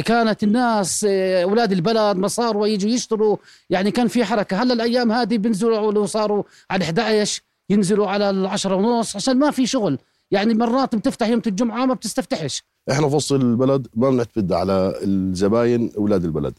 كانت 0.06 0.44
الناس 0.44 1.06
أولاد 1.44 1.72
البلد 1.72 2.18
مصاروا 2.18 2.68
يجوا 2.68 2.90
يشتروا. 2.90 3.38
يعني 3.70 3.92
كان 3.92 4.08
في 4.08 4.26
حركة. 4.26 4.64
هلا 4.64 4.74
الأيام 4.74 5.12
هذه 5.12 5.38
بينزلوا 5.38 5.92
لو 5.92 6.06
صاروا 6.06 6.44
على 6.72 6.84
11 6.86 7.42
ينزلوا 7.70 8.08
على 8.08 8.30
العشرة 8.30 8.76
ونص 8.76 9.16
عشان 9.16 9.40
ما 9.40 9.52
في 9.52 9.66
شغل. 9.66 9.98
يعني 10.32 10.54
مرات 10.54 10.96
بتفتح 10.96 11.28
يوم 11.28 11.42
الجمعة 11.48 11.86
ما 11.86 11.94
بتستفتحش. 11.94 12.64
إحنا 12.92 13.10
في 13.10 13.16
وسط 13.16 13.32
البلد 13.32 13.88
ما 13.96 14.10
بنعتمد 14.10 14.54
على 14.54 14.94
الزباين 15.04 15.92
أولاد 15.98 16.24
البلد. 16.24 16.54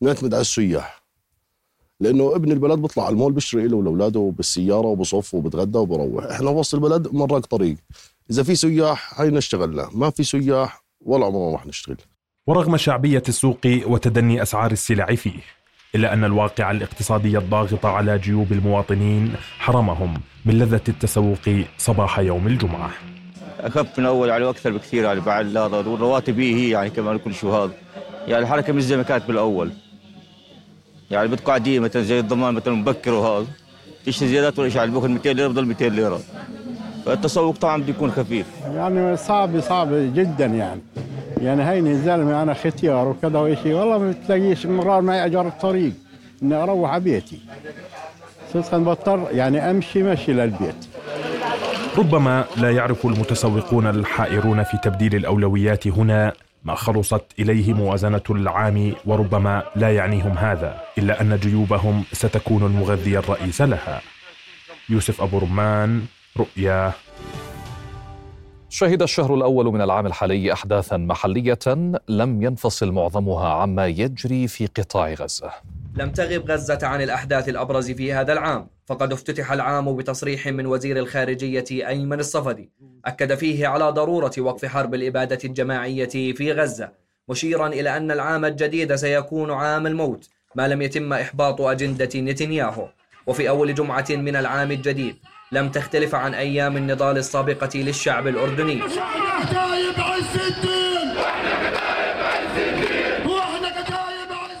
بنعتمد 0.00 0.34
على 0.34 0.40
السياح. 0.40 1.02
لأنه 2.00 2.36
ابن 2.36 2.52
البلد 2.52 2.78
بيطلع 2.78 3.04
على 3.04 3.12
المول 3.12 3.32
بيشتري 3.32 3.68
له 3.68 3.76
ولاولاده 3.76 4.32
بالسيارة 4.36 4.86
وبصف 4.86 5.34
وبتغدى 5.34 5.78
وبروح. 5.78 6.24
إحنا 6.24 6.50
في 6.50 6.56
وسط 6.56 6.74
البلد 6.74 7.08
مراق 7.12 7.46
طريق. 7.46 7.76
إذا 8.30 8.42
في 8.42 8.54
سياح 8.54 9.20
هينا 9.20 9.38
اشتغلنا 9.38 9.88
ما 9.92 10.10
في 10.10 10.24
سياح 10.24 10.84
ولا 11.00 11.26
عمرنا 11.26 11.52
راح 11.52 11.66
نشتغل. 11.66 11.96
ورغم 12.46 12.76
شعبية 12.76 13.22
السوق 13.28 13.58
وتدني 13.66 14.42
أسعار 14.42 14.72
السلع 14.72 15.14
فيه 15.14 15.40
إلا 15.94 16.12
أن 16.12 16.24
الواقع 16.24 16.70
الاقتصادي 16.70 17.38
الضاغط 17.38 17.86
على 17.86 18.18
جيوب 18.18 18.52
المواطنين 18.52 19.32
حرمهم 19.58 20.14
من 20.44 20.58
لذة 20.58 20.80
التسوق 20.88 21.64
صباح 21.78 22.18
يوم 22.18 22.46
الجمعة. 22.46 22.90
أخف 23.60 23.98
من 23.98 24.06
أول 24.06 24.28
يعني 24.28 24.48
أكثر 24.48 24.72
بكثير 24.72 25.04
يعني 25.04 25.20
بعد 25.20 25.56
هذا 25.56 25.76
والرواتب 25.76 26.40
هي 26.40 26.70
يعني 26.70 26.90
كمان 26.90 27.18
كل 27.18 27.34
شو 27.34 27.62
هذا 27.62 27.72
يعني 28.26 28.42
الحركة 28.42 28.72
مش 28.72 28.82
زي 28.82 28.96
ما 28.96 29.02
كانت 29.02 29.24
بالأول. 29.28 29.70
يعني 31.10 31.28
بتقع 31.28 31.52
عادية 31.52 31.80
مثلا 31.80 32.02
زي 32.02 32.18
الضمان 32.20 32.54
مثلا 32.54 32.74
مبكر 32.74 33.12
وهذا. 33.12 33.46
تشتري 34.06 34.28
زيادات 34.28 34.58
ولا 34.58 34.68
شيء 34.68 34.78
يعني 34.78 34.90
باخذ 34.90 35.08
200 35.08 35.32
ليرة 35.32 35.48
بضل 35.48 35.66
200 35.66 35.88
ليرة. 35.88 36.20
فالتسوق 37.06 37.56
طبعا 37.56 37.82
بده 37.82 37.90
يكون 37.90 38.10
خفيف. 38.10 38.46
يعني 38.74 39.16
صعب 39.16 39.60
صعب 39.60 39.88
جدا 39.92 40.46
يعني. 40.46 40.80
يعني 41.42 41.70
هيني 41.70 41.90
الزلمه 41.90 42.42
أنا 42.42 42.54
ختيار 42.54 43.08
وكذا 43.08 43.38
وشيء 43.38 43.74
والله 43.74 43.98
ما 43.98 44.10
بتلاقيش 44.10 44.66
مرار 44.66 45.00
معي 45.00 45.26
اجار 45.26 45.46
الطريق 45.46 45.92
إني 46.42 46.54
أروح 46.54 46.90
على 46.90 47.04
بيتي. 47.04 47.40
صدقا 48.54 48.78
بضطر 48.78 49.28
يعني 49.32 49.70
أمشي 49.70 50.02
مشي 50.02 50.32
للبيت. 50.32 50.86
ربما 51.98 52.44
لا 52.56 52.70
يعرف 52.70 53.06
المتسوقون 53.06 53.86
الحائرون 53.86 54.62
في 54.62 54.76
تبديل 54.82 55.14
الأولويات 55.14 55.86
هنا 55.86 56.32
ما 56.64 56.74
خلصت 56.74 57.24
إليه 57.38 57.72
موازنة 57.72 58.22
العام 58.30 58.92
وربما 59.06 59.62
لا 59.76 59.94
يعنيهم 59.94 60.38
هذا 60.38 60.80
إلا 60.98 61.20
أن 61.20 61.36
جيوبهم 61.42 62.04
ستكون 62.12 62.62
المغذي 62.62 63.18
الرئيس 63.18 63.62
لها. 63.62 64.00
يوسف 64.88 65.22
أبو 65.22 65.38
رمان 65.38 66.02
رؤيا 66.36 66.92
شهد 68.70 69.02
الشهر 69.02 69.34
الأول 69.34 69.66
من 69.66 69.80
العام 69.80 70.06
الحالي 70.06 70.52
أحداثا 70.52 70.96
محلية 70.96 71.58
لم 72.08 72.42
ينفصل 72.42 72.92
معظمها 72.92 73.48
عما 73.48 73.86
يجري 73.86 74.48
في 74.48 74.66
قطاع 74.66 75.12
غزة. 75.12 75.50
لم 75.94 76.10
تغب 76.10 76.50
غزة 76.50 76.78
عن 76.82 77.02
الأحداث 77.02 77.48
الأبرز 77.48 77.90
في 77.90 78.12
هذا 78.12 78.32
العام 78.32 78.66
فقد 78.86 79.12
افتتح 79.12 79.52
العام 79.52 79.96
بتصريح 79.96 80.46
من 80.46 80.66
وزير 80.66 80.98
الخارجية 80.98 81.88
أيمن 81.88 82.20
الصفدي. 82.20 82.70
أكد 83.04 83.34
فيه 83.34 83.66
على 83.66 83.90
ضرورة 83.90 84.32
وقف 84.38 84.64
حرب 84.64 84.94
الإبادة 84.94 85.38
الجماعية 85.44 86.32
في 86.32 86.52
غزة 86.52 86.92
مشيرا 87.28 87.66
إلى 87.68 87.96
أن 87.96 88.10
العام 88.10 88.44
الجديد 88.44 88.94
سيكون 88.94 89.50
عام 89.50 89.86
الموت 89.86 90.28
ما 90.54 90.68
لم 90.68 90.82
يتم 90.82 91.12
إحباط 91.12 91.60
أجندة 91.60 92.20
نتنياهو. 92.20 92.88
وفي 93.26 93.48
أول 93.48 93.74
جمعة 93.74 94.06
من 94.10 94.36
العام 94.36 94.72
الجديد 94.72 95.16
لم 95.52 95.68
تختلف 95.68 96.14
عن 96.14 96.34
أيام 96.34 96.76
النضال 96.76 97.16
السابقة 97.18 97.68
للشعب 97.74 98.26
الأردني. 98.26 98.82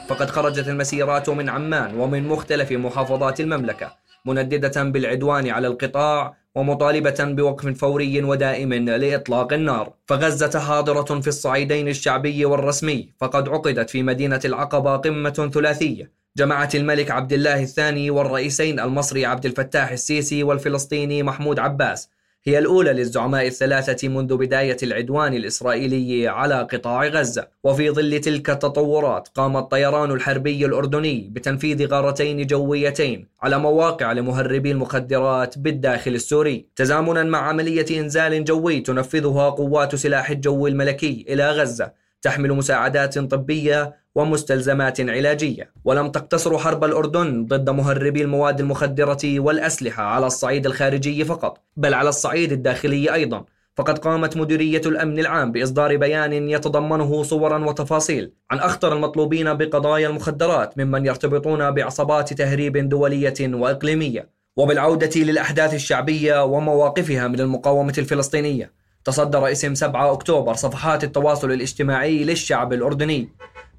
فقد 0.08 0.30
خرجت 0.30 0.68
المسيرات 0.68 1.28
من 1.28 1.48
عمان 1.48 1.94
ومن 1.94 2.28
مختلف 2.28 2.72
محافظات 2.72 3.40
المملكة 3.40 3.92
منددة 4.24 4.82
بالعدوان 4.82 5.48
على 5.48 5.66
القطاع 5.66 6.36
ومطالبة 6.54 7.16
بوقف 7.20 7.66
فوري 7.66 8.22
ودائم 8.22 8.72
لإطلاق 8.74 9.52
النار. 9.52 9.92
فغزة 10.06 10.60
حاضرة 10.60 11.20
في 11.20 11.28
الصعيدين 11.28 11.88
الشعبي 11.88 12.44
والرسمي 12.44 13.12
فقد 13.20 13.48
عقدت 13.48 13.90
في 13.90 14.02
مدينة 14.02 14.40
العقبة 14.44 14.96
قمة 14.96 15.50
ثلاثية. 15.54 16.18
جمعت 16.38 16.74
الملك 16.74 17.10
عبد 17.10 17.32
الله 17.32 17.62
الثاني 17.62 18.10
والرئيسين 18.10 18.80
المصري 18.80 19.26
عبد 19.26 19.46
الفتاح 19.46 19.90
السيسي 19.90 20.42
والفلسطيني 20.42 21.22
محمود 21.22 21.58
عباس 21.58 22.10
هي 22.44 22.58
الأولى 22.58 22.92
للزعماء 22.92 23.46
الثلاثة 23.46 24.08
منذ 24.08 24.36
بداية 24.36 24.76
العدوان 24.82 25.34
الإسرائيلي 25.34 26.28
على 26.28 26.54
قطاع 26.54 27.06
غزة. 27.06 27.48
وفي 27.64 27.90
ظل 27.90 28.20
تلك 28.20 28.50
التطورات 28.50 29.28
قام 29.28 29.56
الطيران 29.56 30.10
الحربي 30.10 30.66
الأردني 30.66 31.28
بتنفيذ 31.32 31.86
غارتين 31.86 32.46
جويتين 32.46 33.28
على 33.42 33.58
مواقع 33.58 34.12
لمهربي 34.12 34.70
المخدرات 34.70 35.58
بالداخل 35.58 36.14
السوري. 36.14 36.66
تزامنا 36.76 37.22
مع 37.22 37.48
عملية 37.48 38.00
إنزال 38.00 38.44
جوي 38.44 38.80
تنفذها 38.80 39.50
قوات 39.50 39.94
سلاح 39.94 40.30
الجو 40.30 40.66
الملكي 40.66 41.24
إلى 41.28 41.50
غزة 41.50 41.92
تحمل 42.22 42.52
مساعدات 42.52 43.18
طبية 43.18 43.94
ومستلزمات 44.18 45.00
علاجية. 45.00 45.72
ولم 45.84 46.10
تقتصر 46.10 46.58
حرب 46.58 46.84
الأردن 46.84 47.46
ضد 47.46 47.70
مهربي 47.70 48.22
المواد 48.22 48.60
المخدرة 48.60 49.40
والأسلحة 49.40 50.02
على 50.02 50.26
الصعيد 50.26 50.66
الخارجي 50.66 51.24
فقط 51.24 51.58
بل 51.76 51.94
على 51.94 52.08
الصعيد 52.08 52.52
الداخلي 52.52 53.14
أيضا. 53.14 53.44
فقد 53.76 53.98
قامت 53.98 54.36
مديرية 54.36 54.80
الأمن 54.86 55.18
العام 55.18 55.52
بإصدار 55.52 55.96
بيان 55.96 56.32
يتضمنه 56.32 57.22
صورا 57.22 57.64
وتفاصيل 57.64 58.32
عن 58.50 58.58
أخطر 58.58 58.92
المطلوبين 58.92 59.54
بقضايا 59.54 60.08
المخدرات 60.08 60.78
ممن 60.78 61.06
يرتبطون 61.06 61.70
بعصابات 61.70 62.32
تهريب 62.32 62.88
دولية 62.88 63.34
وإقليمية. 63.40 64.28
وبالعودة 64.56 65.20
للأحداث 65.20 65.74
الشعبية 65.74 66.44
ومواقفها 66.44 67.28
من 67.28 67.40
المقاومة 67.40 67.94
الفلسطينية 67.98 68.72
تصدر 69.04 69.52
اسم 69.52 69.74
7 69.74 70.12
أكتوبر 70.12 70.54
صفحات 70.54 71.04
التواصل 71.04 71.52
الاجتماعي 71.52 72.24
للشعب 72.24 72.72
الأردني. 72.72 73.28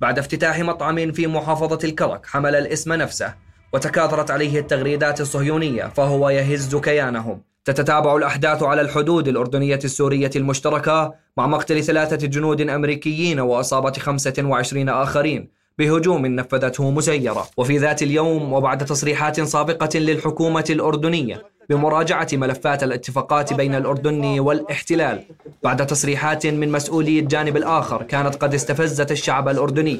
بعد 0.01 0.19
افتتاح 0.19 0.59
مطعم 0.59 1.11
في 1.11 1.27
محافظة 1.27 1.79
الكرك 1.83 2.25
حمل 2.25 2.55
الاسم 2.55 2.93
نفسه 2.93 3.33
وتكاثرت 3.73 4.31
عليه 4.31 4.59
التغريدات 4.59 5.21
الصهيونية 5.21 5.83
فهو 5.83 6.29
يهز 6.29 6.75
كيانهم. 6.75 7.41
تتتابع 7.65 8.15
الأحداث 8.15 8.63
على 8.63 8.81
الحدود 8.81 9.27
الأردنية 9.27 9.79
السورية 9.83 10.31
المشتركة 10.35 11.13
مع 11.37 11.47
مقتل 11.47 11.83
ثلاثة 11.83 12.27
جنود 12.27 12.61
أمريكيين 12.61 13.39
وإصابة 13.39 13.91
25 13.91 14.89
آخرين 14.89 15.49
بهجوم 15.77 16.25
نفذته 16.25 16.91
مسيرة. 16.91 17.47
وفي 17.57 17.77
ذات 17.77 18.03
اليوم 18.03 18.53
وبعد 18.53 18.85
تصريحات 18.85 19.41
سابقة 19.41 19.99
للحكومة 19.99 20.65
الأردنية 20.69 21.43
بمراجعة 21.70 22.28
ملفات 22.34 22.84
الاتفاقات 22.84 23.53
بين 23.53 23.76
الأردن 23.76 24.39
والاحتلال 24.39 25.24
بعد 25.63 25.88
تصريحات 25.88 26.47
من 26.47 26.72
مسؤولي 26.72 27.20
الجانب 27.20 27.57
الآخر 27.57 28.03
كانت 28.03 28.36
قد 28.36 28.53
استفزت 28.53 29.11
الشعب 29.11 29.49
الأردني. 29.49 29.99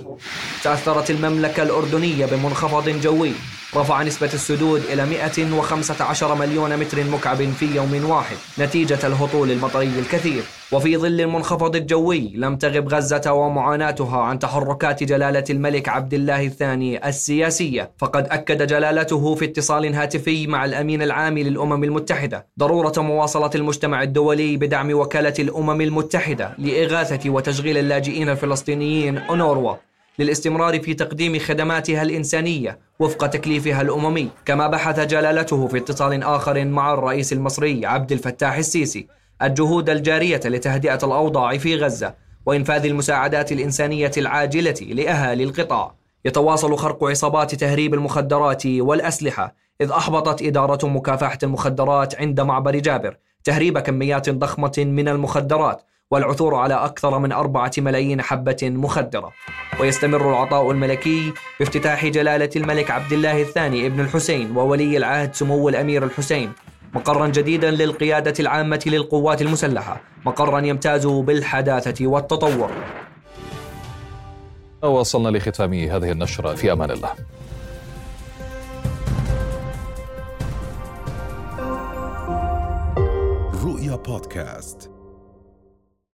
تأثرت 0.64 1.12
المملكة 1.12 1.64
الأردنية 1.64 2.26
بمنخفض 2.26 2.90
جوي. 2.90 3.32
رفع 3.76 4.04
نسبة 4.04 4.30
السدود 4.34 4.82
إلى 4.94 5.06
115 5.06 6.36
مليون 6.36 6.78
متر 6.78 7.04
مكعب 7.04 7.38
في 7.38 7.76
يوم 7.76 8.10
واحد 8.10 8.36
نتيجة 8.60 9.00
الهطول 9.04 9.52
المطري 9.52 10.00
الكثير. 10.00 10.44
وفي 10.72 10.98
ظل 10.98 11.22
المنخفض 11.22 11.76
الجوي 11.76 12.32
لم 12.36 12.56
تغب 12.56 12.94
غزة 12.94 13.32
ومعاناتها 13.34 14.18
عن 14.22 14.40
تحركات 14.40 15.04
جلالة 15.04 15.44
الملك 15.50 15.90
عبد 15.90 16.14
الله 16.14 16.46
الثاني 16.46 17.08
السياسية. 17.08 17.92
فقد 17.98 18.28
أكد 18.30 18.68
جلالته 18.68 19.36
في 19.36 19.46
اتصال 19.46 19.96
هاتفي 19.96 20.48
مع 20.48 20.66
الأمين 20.66 21.02
العام 21.02 21.38
للأمم 21.38 21.84
المتحدة. 21.84 22.48
ضرورة 22.60 22.94
مواصلة 22.98 23.52
المجتمع 23.56 24.04
الدولي 24.04 24.58
بدعم 24.58 24.94
وكالة 24.94 25.34
الأمم 25.40 25.82
المتحدة 25.82 26.54
لإغاثة 26.58 27.30
وتشغيل 27.30 27.78
اللاجئين 27.78 28.30
الفلسطينيين 28.30 29.18
أونروا 29.18 29.89
للاستمرار 30.20 30.80
في 30.80 30.94
تقديم 30.94 31.40
خدماتها 31.40 32.02
الإنسانية 32.02 32.80
وفق 33.00 33.28
تكليفها 33.28 33.82
الأممي 33.82 34.30
كما 34.46 34.68
بحث 34.68 35.00
جلالته 35.00 35.68
في 35.68 35.78
اتصال 35.78 36.24
آخر 36.24 36.66
مع 36.66 36.94
الرئيس 36.94 37.34
المصري 37.34 37.86
عبد 37.86 38.12
الفتاح 38.12 38.58
السيسي 38.58 39.08
الجهود 39.42 39.90
الجارية 39.90 40.42
لتهدئة 40.46 41.00
الأوضاع 41.04 41.58
في 41.58 41.76
غزة 41.76 42.16
وإنفاذ 42.46 42.86
المساعدات 42.86 43.52
الإنسانية 43.52 44.12
العاجلة 44.18 44.76
لأهالي 44.82 45.44
القطاع. 45.44 45.96
يتواصل 46.26 46.78
خرق 46.78 47.04
عصابات 47.04 47.56
تهريب 47.56 47.94
المخدرات 47.94 48.66
والأسلحة 48.66 49.56
إذ 49.82 49.92
أحبطت 49.92 50.42
إدارة 50.42 50.88
مكافحة 50.88 51.38
المخدرات 51.44 52.16
عند 52.16 52.42
معبر 52.42 52.76
جابر 52.76 53.18
تهريب 53.44 53.80
كميات 53.80 54.30
ضخمة 54.30 54.74
من 54.78 55.08
المخدرات 55.08 55.82
والعثور 56.12 56.56
على 56.56 56.74
أكثر 56.74 57.20
من 57.20 57.32
أربعة 57.32 57.72
ملايين 57.78 58.22
حبة 58.22 58.58
مخدرة. 58.64 59.32
ويستمر 59.80 60.30
العطاء 60.30 60.72
الملكي 60.72 61.34
بافتتاح 61.60 62.06
جلالة 62.06 62.50
الملك 62.56 62.92
عبد 62.92 63.12
الله 63.12 63.42
الثاني 63.42 63.86
ابن 63.86 64.00
الحسين 64.00 64.58
وولي 64.58 64.98
العهد 64.98 65.36
سمو 65.36 65.70
الأمير 65.70 66.04
الحسين 66.04 66.52
مقرا 66.94 67.28
جديدا 67.28 67.72
للقيادة 67.72 68.34
العامة 68.40 68.84
للقوات 68.86 69.42
المسلحة 69.42 70.02
مقرا 70.26 70.60
يمتاز 70.60 71.08
بالحداثة 71.08 72.08
والتطور. 72.08 72.72
وصلنا 74.84 75.38
لختام 75.38 75.74
هذه 75.74 76.12
النشرة 76.12 76.54
في 76.54 76.72
أمان 76.72 76.92
الله. 76.92 77.14
رؤيا 83.64 83.96
بودكاست. 83.96 84.89